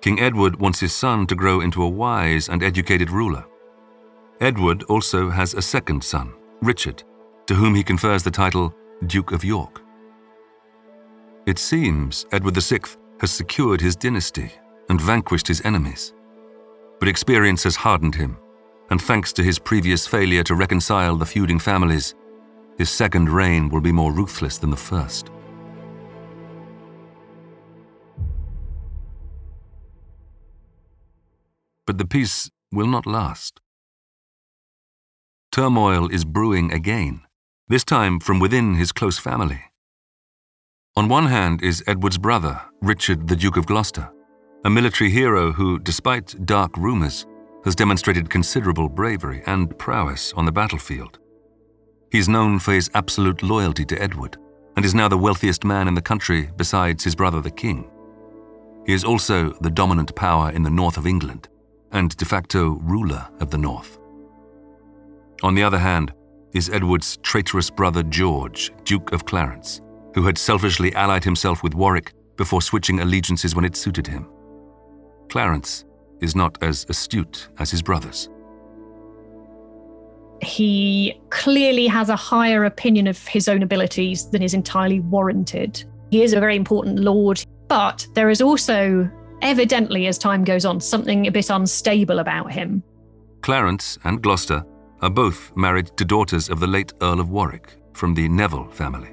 King 0.00 0.18
Edward 0.18 0.58
wants 0.58 0.80
his 0.80 0.94
son 0.94 1.26
to 1.26 1.34
grow 1.34 1.60
into 1.60 1.82
a 1.82 1.88
wise 1.90 2.48
and 2.48 2.62
educated 2.62 3.10
ruler. 3.10 3.44
Edward 4.40 4.82
also 4.84 5.28
has 5.28 5.52
a 5.52 5.60
second 5.60 6.02
son, 6.02 6.32
Richard, 6.62 7.04
to 7.48 7.54
whom 7.54 7.74
he 7.74 7.82
confers 7.82 8.22
the 8.22 8.30
title 8.30 8.74
Duke 9.06 9.32
of 9.32 9.44
York. 9.44 9.81
It 11.44 11.58
seems 11.58 12.24
Edward 12.30 12.56
VI 12.56 12.80
has 13.20 13.32
secured 13.32 13.80
his 13.80 13.96
dynasty 13.96 14.52
and 14.88 15.00
vanquished 15.00 15.48
his 15.48 15.60
enemies. 15.64 16.14
But 17.00 17.08
experience 17.08 17.64
has 17.64 17.74
hardened 17.74 18.14
him, 18.14 18.36
and 18.90 19.02
thanks 19.02 19.32
to 19.32 19.42
his 19.42 19.58
previous 19.58 20.06
failure 20.06 20.44
to 20.44 20.54
reconcile 20.54 21.16
the 21.16 21.26
feuding 21.26 21.58
families, 21.58 22.14
his 22.78 22.90
second 22.90 23.28
reign 23.28 23.70
will 23.70 23.80
be 23.80 23.90
more 23.90 24.12
ruthless 24.12 24.58
than 24.58 24.70
the 24.70 24.76
first. 24.76 25.30
But 31.88 31.98
the 31.98 32.06
peace 32.06 32.50
will 32.70 32.86
not 32.86 33.04
last. 33.04 33.60
Turmoil 35.50 36.06
is 36.08 36.24
brewing 36.24 36.72
again 36.72 37.22
this 37.66 37.82
time 37.82 38.20
from 38.20 38.38
within 38.38 38.74
his 38.74 38.92
close 38.92 39.18
family. 39.18 39.71
On 40.94 41.08
one 41.08 41.24
hand 41.24 41.62
is 41.62 41.82
Edward's 41.86 42.18
brother, 42.18 42.60
Richard, 42.82 43.26
the 43.26 43.34
Duke 43.34 43.56
of 43.56 43.64
Gloucester, 43.64 44.12
a 44.66 44.68
military 44.68 45.08
hero 45.08 45.50
who, 45.50 45.78
despite 45.78 46.44
dark 46.44 46.76
rumours, 46.76 47.26
has 47.64 47.74
demonstrated 47.74 48.28
considerable 48.28 48.90
bravery 48.90 49.42
and 49.46 49.78
prowess 49.78 50.34
on 50.34 50.44
the 50.44 50.52
battlefield. 50.52 51.18
He's 52.10 52.28
known 52.28 52.58
for 52.58 52.74
his 52.74 52.90
absolute 52.92 53.42
loyalty 53.42 53.86
to 53.86 54.02
Edward 54.02 54.36
and 54.76 54.84
is 54.84 54.94
now 54.94 55.08
the 55.08 55.16
wealthiest 55.16 55.64
man 55.64 55.88
in 55.88 55.94
the 55.94 56.02
country 56.02 56.50
besides 56.58 57.04
his 57.04 57.14
brother 57.14 57.40
the 57.40 57.50
king. 57.50 57.90
he 58.84 58.92
is 58.92 59.02
also 59.02 59.52
the 59.62 59.70
dominant 59.70 60.14
power 60.14 60.50
in 60.50 60.62
the 60.62 60.70
north 60.70 60.98
of 60.98 61.06
England 61.06 61.48
and 61.92 62.14
de 62.18 62.26
facto 62.26 62.78
ruler 62.82 63.26
of 63.40 63.50
the 63.50 63.56
north. 63.56 63.98
On 65.42 65.54
the 65.54 65.62
other 65.62 65.78
hand, 65.78 66.12
is 66.52 66.68
Edward's 66.68 67.16
traitorous 67.22 67.70
brother 67.70 68.02
George, 68.02 68.72
Duke 68.84 69.12
of 69.12 69.24
Clarence, 69.24 69.80
who 70.14 70.24
had 70.24 70.38
selfishly 70.38 70.94
allied 70.94 71.24
himself 71.24 71.62
with 71.62 71.74
Warwick 71.74 72.12
before 72.36 72.62
switching 72.62 73.00
allegiances 73.00 73.54
when 73.54 73.64
it 73.64 73.76
suited 73.76 74.06
him. 74.06 74.28
Clarence 75.28 75.84
is 76.20 76.36
not 76.36 76.62
as 76.62 76.86
astute 76.88 77.48
as 77.58 77.70
his 77.70 77.82
brothers. 77.82 78.28
He 80.40 81.20
clearly 81.30 81.86
has 81.86 82.08
a 82.08 82.16
higher 82.16 82.64
opinion 82.64 83.06
of 83.06 83.26
his 83.26 83.48
own 83.48 83.62
abilities 83.62 84.28
than 84.30 84.42
is 84.42 84.54
entirely 84.54 85.00
warranted. 85.00 85.84
He 86.10 86.22
is 86.22 86.32
a 86.32 86.40
very 86.40 86.56
important 86.56 86.98
lord, 86.98 87.44
but 87.68 88.06
there 88.14 88.28
is 88.28 88.42
also, 88.42 89.08
evidently, 89.40 90.08
as 90.08 90.18
time 90.18 90.42
goes 90.44 90.64
on, 90.64 90.80
something 90.80 91.26
a 91.26 91.30
bit 91.30 91.48
unstable 91.48 92.18
about 92.18 92.52
him. 92.52 92.82
Clarence 93.40 93.98
and 94.04 94.20
Gloucester 94.20 94.64
are 95.00 95.10
both 95.10 95.52
married 95.56 95.96
to 95.96 96.04
daughters 96.04 96.48
of 96.48 96.60
the 96.60 96.66
late 96.66 96.92
Earl 97.00 97.20
of 97.20 97.30
Warwick 97.30 97.76
from 97.92 98.14
the 98.14 98.28
Neville 98.28 98.68
family. 98.68 99.11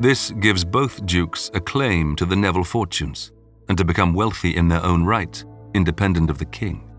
This 0.00 0.30
gives 0.32 0.64
both 0.64 1.06
dukes 1.06 1.50
a 1.54 1.60
claim 1.60 2.16
to 2.16 2.26
the 2.26 2.34
Neville 2.34 2.64
fortunes 2.64 3.30
and 3.68 3.78
to 3.78 3.84
become 3.84 4.12
wealthy 4.12 4.56
in 4.56 4.68
their 4.68 4.84
own 4.84 5.04
right, 5.04 5.42
independent 5.74 6.30
of 6.30 6.38
the 6.38 6.44
king. 6.44 6.90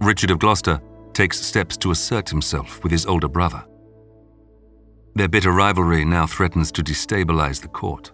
Richard 0.00 0.30
of 0.30 0.38
Gloucester 0.38 0.80
takes 1.12 1.40
steps 1.40 1.76
to 1.78 1.90
assert 1.90 2.28
himself 2.28 2.82
with 2.82 2.92
his 2.92 3.06
older 3.06 3.28
brother. 3.28 3.64
Their 5.14 5.28
bitter 5.28 5.50
rivalry 5.50 6.04
now 6.04 6.26
threatens 6.26 6.70
to 6.72 6.82
destabilize 6.82 7.60
the 7.60 7.68
court. 7.68 8.12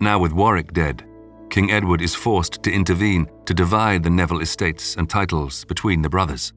Now, 0.00 0.18
with 0.18 0.32
Warwick 0.32 0.72
dead, 0.72 1.04
King 1.50 1.70
Edward 1.72 2.02
is 2.02 2.14
forced 2.14 2.62
to 2.62 2.72
intervene 2.72 3.28
to 3.46 3.54
divide 3.54 4.02
the 4.02 4.10
Neville 4.10 4.40
estates 4.40 4.96
and 4.96 5.08
titles 5.08 5.64
between 5.64 6.02
the 6.02 6.08
brothers. 6.08 6.52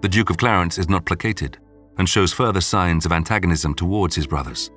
The 0.00 0.08
Duke 0.08 0.30
of 0.30 0.36
Clarence 0.36 0.76
is 0.78 0.88
not 0.88 1.06
placated 1.06 1.58
and 1.98 2.08
shows 2.08 2.32
further 2.32 2.60
signs 2.60 3.06
of 3.06 3.12
antagonism 3.12 3.74
towards 3.74 4.14
his 4.14 4.26
brothers. 4.26 4.70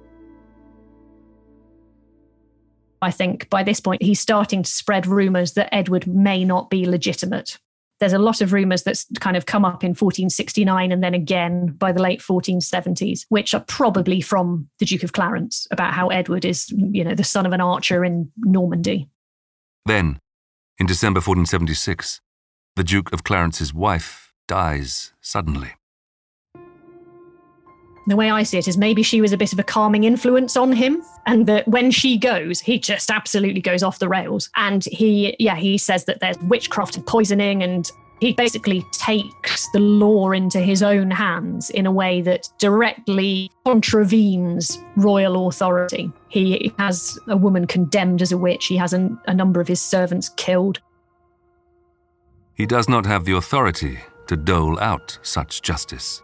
I 3.01 3.11
think 3.11 3.49
by 3.49 3.63
this 3.63 3.79
point 3.79 4.01
he's 4.01 4.19
starting 4.19 4.63
to 4.63 4.69
spread 4.69 5.05
rumours 5.05 5.53
that 5.53 5.73
Edward 5.73 6.07
may 6.07 6.43
not 6.43 6.69
be 6.69 6.85
legitimate. 6.85 7.59
There's 7.99 8.13
a 8.13 8.19
lot 8.19 8.41
of 8.41 8.53
rumours 8.53 8.83
that's 8.83 9.05
kind 9.19 9.35
of 9.35 9.47
come 9.47 9.65
up 9.65 9.83
in 9.83 9.89
1469 9.89 10.91
and 10.91 11.03
then 11.03 11.15
again 11.15 11.67
by 11.77 11.91
the 11.91 12.01
late 12.01 12.19
1470s, 12.19 13.25
which 13.29 13.55
are 13.55 13.63
probably 13.67 14.21
from 14.21 14.69
the 14.79 14.85
Duke 14.85 15.03
of 15.03 15.13
Clarence 15.13 15.67
about 15.71 15.93
how 15.93 16.09
Edward 16.09 16.45
is, 16.45 16.69
you 16.71 17.03
know, 17.03 17.15
the 17.15 17.23
son 17.23 17.47
of 17.47 17.53
an 17.53 17.61
archer 17.61 18.05
in 18.05 18.31
Normandy. 18.37 19.07
Then, 19.85 20.19
in 20.77 20.85
December 20.85 21.19
1476, 21.19 22.21
the 22.75 22.83
Duke 22.83 23.11
of 23.11 23.23
Clarence's 23.23 23.73
wife 23.73 24.31
dies 24.47 25.13
suddenly. 25.19 25.73
The 28.07 28.15
way 28.15 28.31
I 28.31 28.43
see 28.43 28.57
it 28.57 28.69
is 28.69 28.77
maybe 28.77 29.03
she 29.03 29.19
was 29.19 29.33
a 29.33 29.37
bit 29.37 29.51
of 29.51 29.59
a 29.59 29.63
calming 29.63 30.05
influence 30.05 30.55
on 30.55 30.71
him, 30.71 31.03
and 31.25 31.45
that 31.47 31.67
when 31.67 31.91
she 31.91 32.17
goes, 32.17 32.61
he 32.61 32.79
just 32.79 33.11
absolutely 33.11 33.59
goes 33.59 33.83
off 33.83 33.99
the 33.99 34.07
rails. 34.07 34.49
And 34.55 34.85
he, 34.85 35.35
yeah, 35.39 35.57
he 35.57 35.77
says 35.77 36.05
that 36.05 36.21
there's 36.21 36.37
witchcraft 36.39 36.95
and 36.95 37.05
poisoning, 37.05 37.63
and 37.63 37.91
he 38.21 38.31
basically 38.31 38.81
takes 38.93 39.69
the 39.71 39.79
law 39.79 40.31
into 40.31 40.59
his 40.59 40.81
own 40.81 41.11
hands 41.11 41.69
in 41.69 41.85
a 41.85 41.91
way 41.91 42.21
that 42.21 42.47
directly 42.59 43.51
contravenes 43.65 44.79
royal 44.95 45.49
authority. 45.49 46.09
He 46.29 46.73
has 46.79 47.19
a 47.27 47.35
woman 47.35 47.67
condemned 47.67 48.21
as 48.21 48.31
a 48.31 48.37
witch, 48.37 48.67
he 48.67 48.77
has 48.77 48.93
a, 48.93 49.09
a 49.27 49.33
number 49.33 49.59
of 49.59 49.67
his 49.67 49.81
servants 49.81 50.29
killed. 50.29 50.79
He 52.53 52.65
does 52.65 52.87
not 52.87 53.05
have 53.05 53.25
the 53.25 53.35
authority 53.35 53.99
to 54.27 54.37
dole 54.37 54.79
out 54.79 55.19
such 55.21 55.61
justice. 55.61 56.23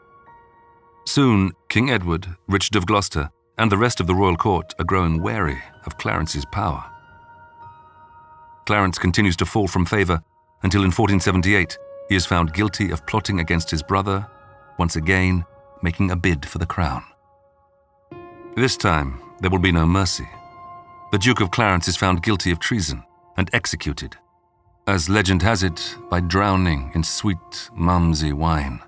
Soon, 1.06 1.52
King 1.70 1.90
Edward, 1.90 2.28
Richard 2.48 2.76
of 2.76 2.86
Gloucester, 2.86 3.30
and 3.58 3.72
the 3.72 3.78
rest 3.78 4.00
of 4.00 4.08
the 4.08 4.16
royal 4.16 4.36
court 4.36 4.74
are 4.80 4.86
growing 4.86 5.22
wary 5.22 5.62
of 5.86 5.98
Clarence's 5.98 6.46
power. 6.46 6.84
Clarence 8.66 8.98
continues 8.98 9.36
to 9.36 9.46
fall 9.46 9.68
from 9.68 9.86
favour 9.86 10.22
until 10.64 10.82
in 10.82 10.92
1478 10.92 11.78
he 12.10 12.16
is 12.16 12.26
found 12.26 12.54
guilty 12.54 12.92
of 12.92 13.06
plotting 13.06 13.40
against 13.40 13.70
his 13.70 13.84
brother, 13.84 14.26
once 14.80 14.96
again 14.96 15.46
making 15.82 16.12
a 16.12 16.16
bid 16.16 16.46
for 16.46 16.58
the 16.58 16.66
crown. 16.66 17.04
This 18.56 18.78
time, 18.78 19.22
there 19.42 19.50
will 19.50 19.60
be 19.60 19.72
no 19.72 19.86
mercy. 19.86 20.28
The 21.12 21.18
Duke 21.18 21.42
of 21.42 21.52
Clarence 21.52 21.88
is 21.88 21.98
found 21.98 22.24
guilty 22.24 22.52
of 22.52 22.60
treason 22.60 23.04
and 23.38 23.50
executed 23.54 24.18
as 24.88 25.10
legend 25.10 25.42
has 25.42 25.64
it, 25.64 25.96
by 26.10 26.20
drowning 26.20 26.92
in 26.94 27.04
sweet 27.04 27.70
Malmsey 27.74 28.34
wine. 28.34 28.82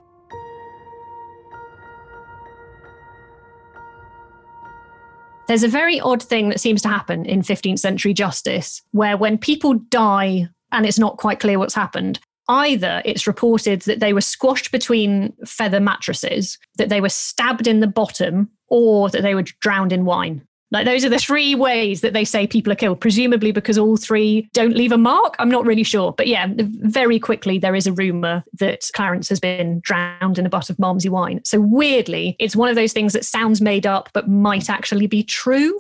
There's 5.48 5.64
a 5.64 5.68
very 5.68 6.00
odd 6.00 6.24
thing 6.24 6.50
that 6.50 6.60
seems 6.60 6.82
to 6.82 6.90
happen 6.90 7.26
in 7.26 7.42
15th 7.42 7.80
century 7.80 8.14
justice, 8.14 8.82
where 8.92 9.16
when 9.16 9.38
people 9.38 9.76
die 9.76 10.50
and 10.72 10.86
it's 10.86 10.98
not 10.98 11.18
quite 11.18 11.40
clear 11.40 11.60
what's 11.60 11.76
happened, 11.76 12.20
either 12.50 13.02
it's 13.06 13.28
reported 13.28 13.82
that 13.82 14.00
they 14.00 14.14
were 14.14 14.22
squashed 14.22 14.72
between 14.72 15.34
feather 15.46 15.80
mattresses, 15.80 16.58
that 16.78 16.90
they 16.90 17.00
were 17.00 17.10
stabbed 17.10 17.68
in 17.68 17.80
the 17.80 17.88
bottom, 17.88 18.50
or 18.70 19.10
that 19.10 19.22
they 19.22 19.36
were 19.36 19.44
drowned 19.62 19.94
in 19.94 20.06
wine. 20.06 20.46
Like 20.76 20.84
those 20.86 21.06
are 21.06 21.10
the 21.10 21.20
three 21.20 21.56
ways 21.56 22.02
that 22.02 22.12
they 22.12 22.26
say 22.26 22.46
people 22.46 22.74
are 22.74 22.76
killed, 22.76 23.00
presumably 23.00 23.54
because 23.54 23.78
all 23.78 23.96
three 23.96 24.50
don't 24.52 24.76
leave 24.76 24.92
a 24.92 24.98
mark. 24.98 25.34
I'm 25.40 25.48
not 25.48 25.66
really 25.66 25.84
sure. 25.84 26.12
But 26.12 26.28
yeah, 26.28 26.48
very 26.50 27.18
quickly 27.18 27.58
there 27.58 27.76
is 27.76 27.88
a 27.88 27.94
rumor 27.94 28.44
that 28.60 28.90
Clarence 28.94 29.30
has 29.30 29.40
been 29.40 29.80
drowned 29.80 30.38
in 30.38 30.46
a 30.46 30.50
butt 30.50 30.70
of 30.70 30.76
Malmsey 30.76 31.10
wine. 31.10 31.40
So 31.46 31.62
weirdly, 31.62 32.36
it's 32.40 32.58
one 32.58 32.68
of 32.68 32.76
those 32.76 32.92
things 32.92 33.14
that 33.14 33.24
sounds 33.24 33.62
made 33.62 33.88
up 33.88 34.10
but 34.12 34.28
might 34.28 34.70
actually 34.70 35.08
be 35.08 35.24
true. 35.24 35.80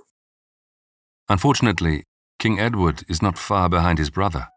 Unfortunately, 1.27 2.05
King 2.39 2.57
Edward 2.57 3.03
is 3.09 3.21
not 3.21 3.37
far 3.37 3.67
behind 3.67 3.99
his 3.99 4.09
brother. 4.09 4.47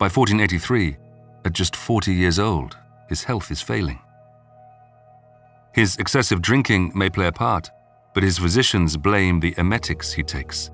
By 0.00 0.06
1483, 0.06 0.96
at 1.44 1.52
just 1.52 1.76
40 1.76 2.12
years 2.12 2.40
old, 2.40 2.76
his 3.08 3.22
health 3.22 3.52
is 3.52 3.62
failing. 3.62 4.00
His 5.76 5.94
excessive 5.98 6.42
drinking 6.42 6.90
may 6.96 7.08
play 7.08 7.28
a 7.28 7.32
part, 7.32 7.70
but 8.14 8.22
his 8.22 8.38
physicians 8.38 8.96
blame 8.96 9.40
the 9.40 9.54
emetics 9.58 10.12
he 10.12 10.22
takes. 10.22 10.70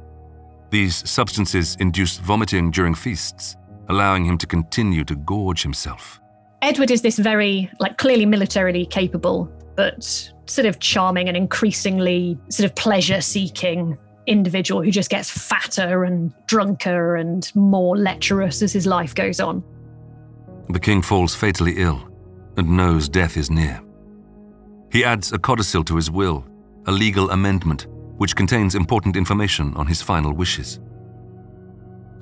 These 0.70 1.09
substances 1.09 1.76
induce 1.80 2.18
vomiting 2.18 2.70
during 2.70 2.95
feasts, 2.95 3.57
allowing 3.88 4.24
him 4.24 4.38
to 4.38 4.47
continue 4.47 5.03
to 5.05 5.16
gorge 5.16 5.62
himself. 5.62 6.20
Edward 6.62 6.91
is 6.91 7.03
this 7.03 7.18
very, 7.18 7.70
like, 7.80 7.99
clearly 7.99 8.26
militarily 8.26 8.86
capable, 8.86 9.51
but 9.74 10.05
sort 10.47 10.66
of 10.66 10.78
charming 10.78 11.26
and 11.28 11.36
increasingly 11.36 12.38
sort 12.51 12.68
of 12.68 12.76
pleasure 12.76 13.20
seeking 13.20 13.99
individual 14.26 14.82
who 14.82 14.91
just 14.91 15.11
gets 15.11 15.30
fatter 15.30 16.05
and 16.05 16.32
drunker 16.47 17.16
and 17.16 17.51
more 17.57 17.97
lecherous 17.97 18.62
as 18.62 18.72
his 18.72 18.86
life 18.86 19.14
goes 19.14 19.41
on. 19.41 19.64
The 20.68 20.78
king 20.78 21.03
falls 21.03 21.34
fatally 21.34 21.78
ill 21.78 22.07
and 22.57 22.76
knows 22.76 23.09
death 23.09 23.36
is 23.36 23.51
near. 23.51 23.82
He 24.93 25.05
adds 25.05 25.32
a 25.32 25.38
codicil 25.38 25.82
to 25.84 25.97
his 25.97 26.11
will 26.11 26.45
a 26.87 26.93
legal 26.93 27.31
amendment 27.31 27.87
which 28.16 28.37
contains 28.37 28.74
important 28.74 29.16
information 29.16 29.72
on 29.74 29.87
his 29.87 30.03
final 30.03 30.33
wishes. 30.33 30.78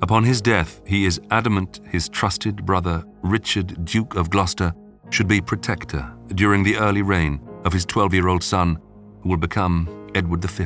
Upon 0.01 0.23
his 0.23 0.41
death, 0.41 0.81
he 0.85 1.05
is 1.05 1.19
adamant 1.29 1.81
his 1.89 2.07
trusted 2.07 2.65
brother, 2.65 3.03
Richard, 3.21 3.83
Duke 3.83 4.15
of 4.15 4.29
Gloucester, 4.29 4.73
should 5.09 5.27
be 5.27 5.41
protector 5.41 6.09
during 6.35 6.63
the 6.63 6.77
early 6.77 7.01
reign 7.01 7.41
of 7.65 7.73
his 7.73 7.85
12 7.85 8.13
year 8.13 8.27
old 8.29 8.43
son, 8.43 8.79
who 9.21 9.29
will 9.29 9.37
become 9.37 10.09
Edward 10.15 10.43
V. 10.45 10.65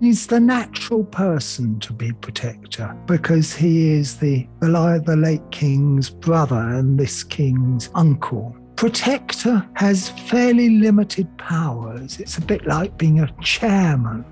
He's 0.00 0.26
the 0.26 0.40
natural 0.40 1.04
person 1.04 1.80
to 1.80 1.92
be 1.92 2.12
protector 2.12 2.96
because 3.06 3.54
he 3.54 3.90
is 3.90 4.18
the, 4.18 4.46
the 4.60 5.16
late 5.16 5.50
king's 5.50 6.10
brother 6.10 6.56
and 6.56 6.98
this 6.98 7.24
king's 7.24 7.90
uncle. 7.94 8.56
Protector 8.84 9.66
has 9.72 10.10
fairly 10.10 10.68
limited 10.68 11.26
powers. 11.38 12.20
It's 12.20 12.36
a 12.36 12.42
bit 12.42 12.66
like 12.66 12.98
being 12.98 13.20
a 13.20 13.34
chairman. 13.40 14.26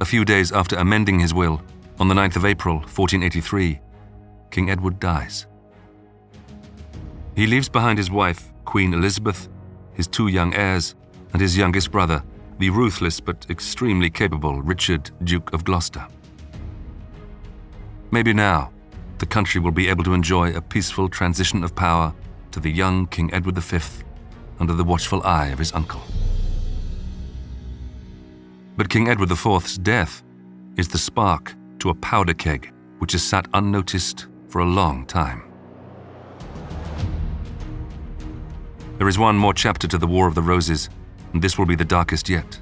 A 0.00 0.04
few 0.06 0.24
days 0.24 0.50
after 0.50 0.76
amending 0.76 1.20
his 1.20 1.34
will, 1.34 1.60
on 2.00 2.08
the 2.08 2.14
9th 2.14 2.36
of 2.36 2.46
April, 2.46 2.76
1483, 2.76 3.78
King 4.50 4.70
Edward 4.70 4.98
dies. 4.98 5.46
He 7.34 7.46
leaves 7.46 7.68
behind 7.68 7.98
his 7.98 8.10
wife, 8.10 8.50
Queen 8.64 8.94
Elizabeth, 8.94 9.46
his 9.92 10.06
two 10.06 10.28
young 10.28 10.54
heirs, 10.54 10.94
and 11.34 11.42
his 11.42 11.54
youngest 11.54 11.90
brother, 11.90 12.22
the 12.58 12.70
ruthless 12.70 13.20
but 13.20 13.44
extremely 13.50 14.08
capable 14.08 14.62
Richard, 14.62 15.10
Duke 15.22 15.52
of 15.52 15.64
Gloucester. 15.64 16.08
Maybe 18.10 18.32
now, 18.32 18.72
the 19.18 19.26
country 19.26 19.60
will 19.60 19.70
be 19.70 19.90
able 19.90 20.04
to 20.04 20.14
enjoy 20.14 20.54
a 20.54 20.62
peaceful 20.62 21.10
transition 21.10 21.62
of 21.62 21.74
power 21.76 22.14
to 22.56 22.60
the 22.60 22.72
young 22.72 23.06
King 23.08 23.28
Edward 23.34 23.58
V 23.58 23.78
under 24.58 24.72
the 24.72 24.82
watchful 24.82 25.22
eye 25.24 25.48
of 25.48 25.58
his 25.58 25.74
uncle. 25.74 26.00
But 28.78 28.88
King 28.88 29.08
Edward 29.10 29.30
IV's 29.30 29.76
death 29.76 30.22
is 30.78 30.88
the 30.88 30.96
spark 30.96 31.54
to 31.80 31.90
a 31.90 31.94
powder 31.94 32.32
keg 32.32 32.72
which 32.98 33.12
has 33.12 33.22
sat 33.22 33.46
unnoticed 33.52 34.28
for 34.48 34.62
a 34.62 34.64
long 34.64 35.04
time. 35.04 35.42
There 38.96 39.08
is 39.08 39.18
one 39.18 39.36
more 39.36 39.52
chapter 39.52 39.86
to 39.88 39.98
the 39.98 40.06
War 40.06 40.26
of 40.26 40.34
the 40.34 40.40
Roses, 40.40 40.88
and 41.34 41.42
this 41.42 41.58
will 41.58 41.66
be 41.66 41.76
the 41.76 41.84
darkest 41.84 42.26
yet. 42.26 42.58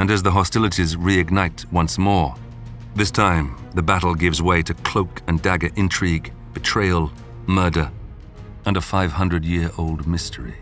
And 0.00 0.10
as 0.10 0.22
the 0.22 0.32
hostilities 0.32 0.96
reignite 0.96 1.64
once 1.72 1.96
more, 1.96 2.34
this 2.94 3.10
time 3.10 3.56
the 3.74 3.82
battle 3.82 4.14
gives 4.14 4.42
way 4.42 4.62
to 4.64 4.74
cloak 4.74 5.22
and 5.28 5.40
dagger 5.40 5.70
intrigue, 5.76 6.30
betrayal, 6.52 7.10
murder, 7.46 7.90
and 8.64 8.76
a 8.76 8.80
500 8.80 9.44
year 9.44 9.70
old 9.76 10.06
mystery. 10.06 10.54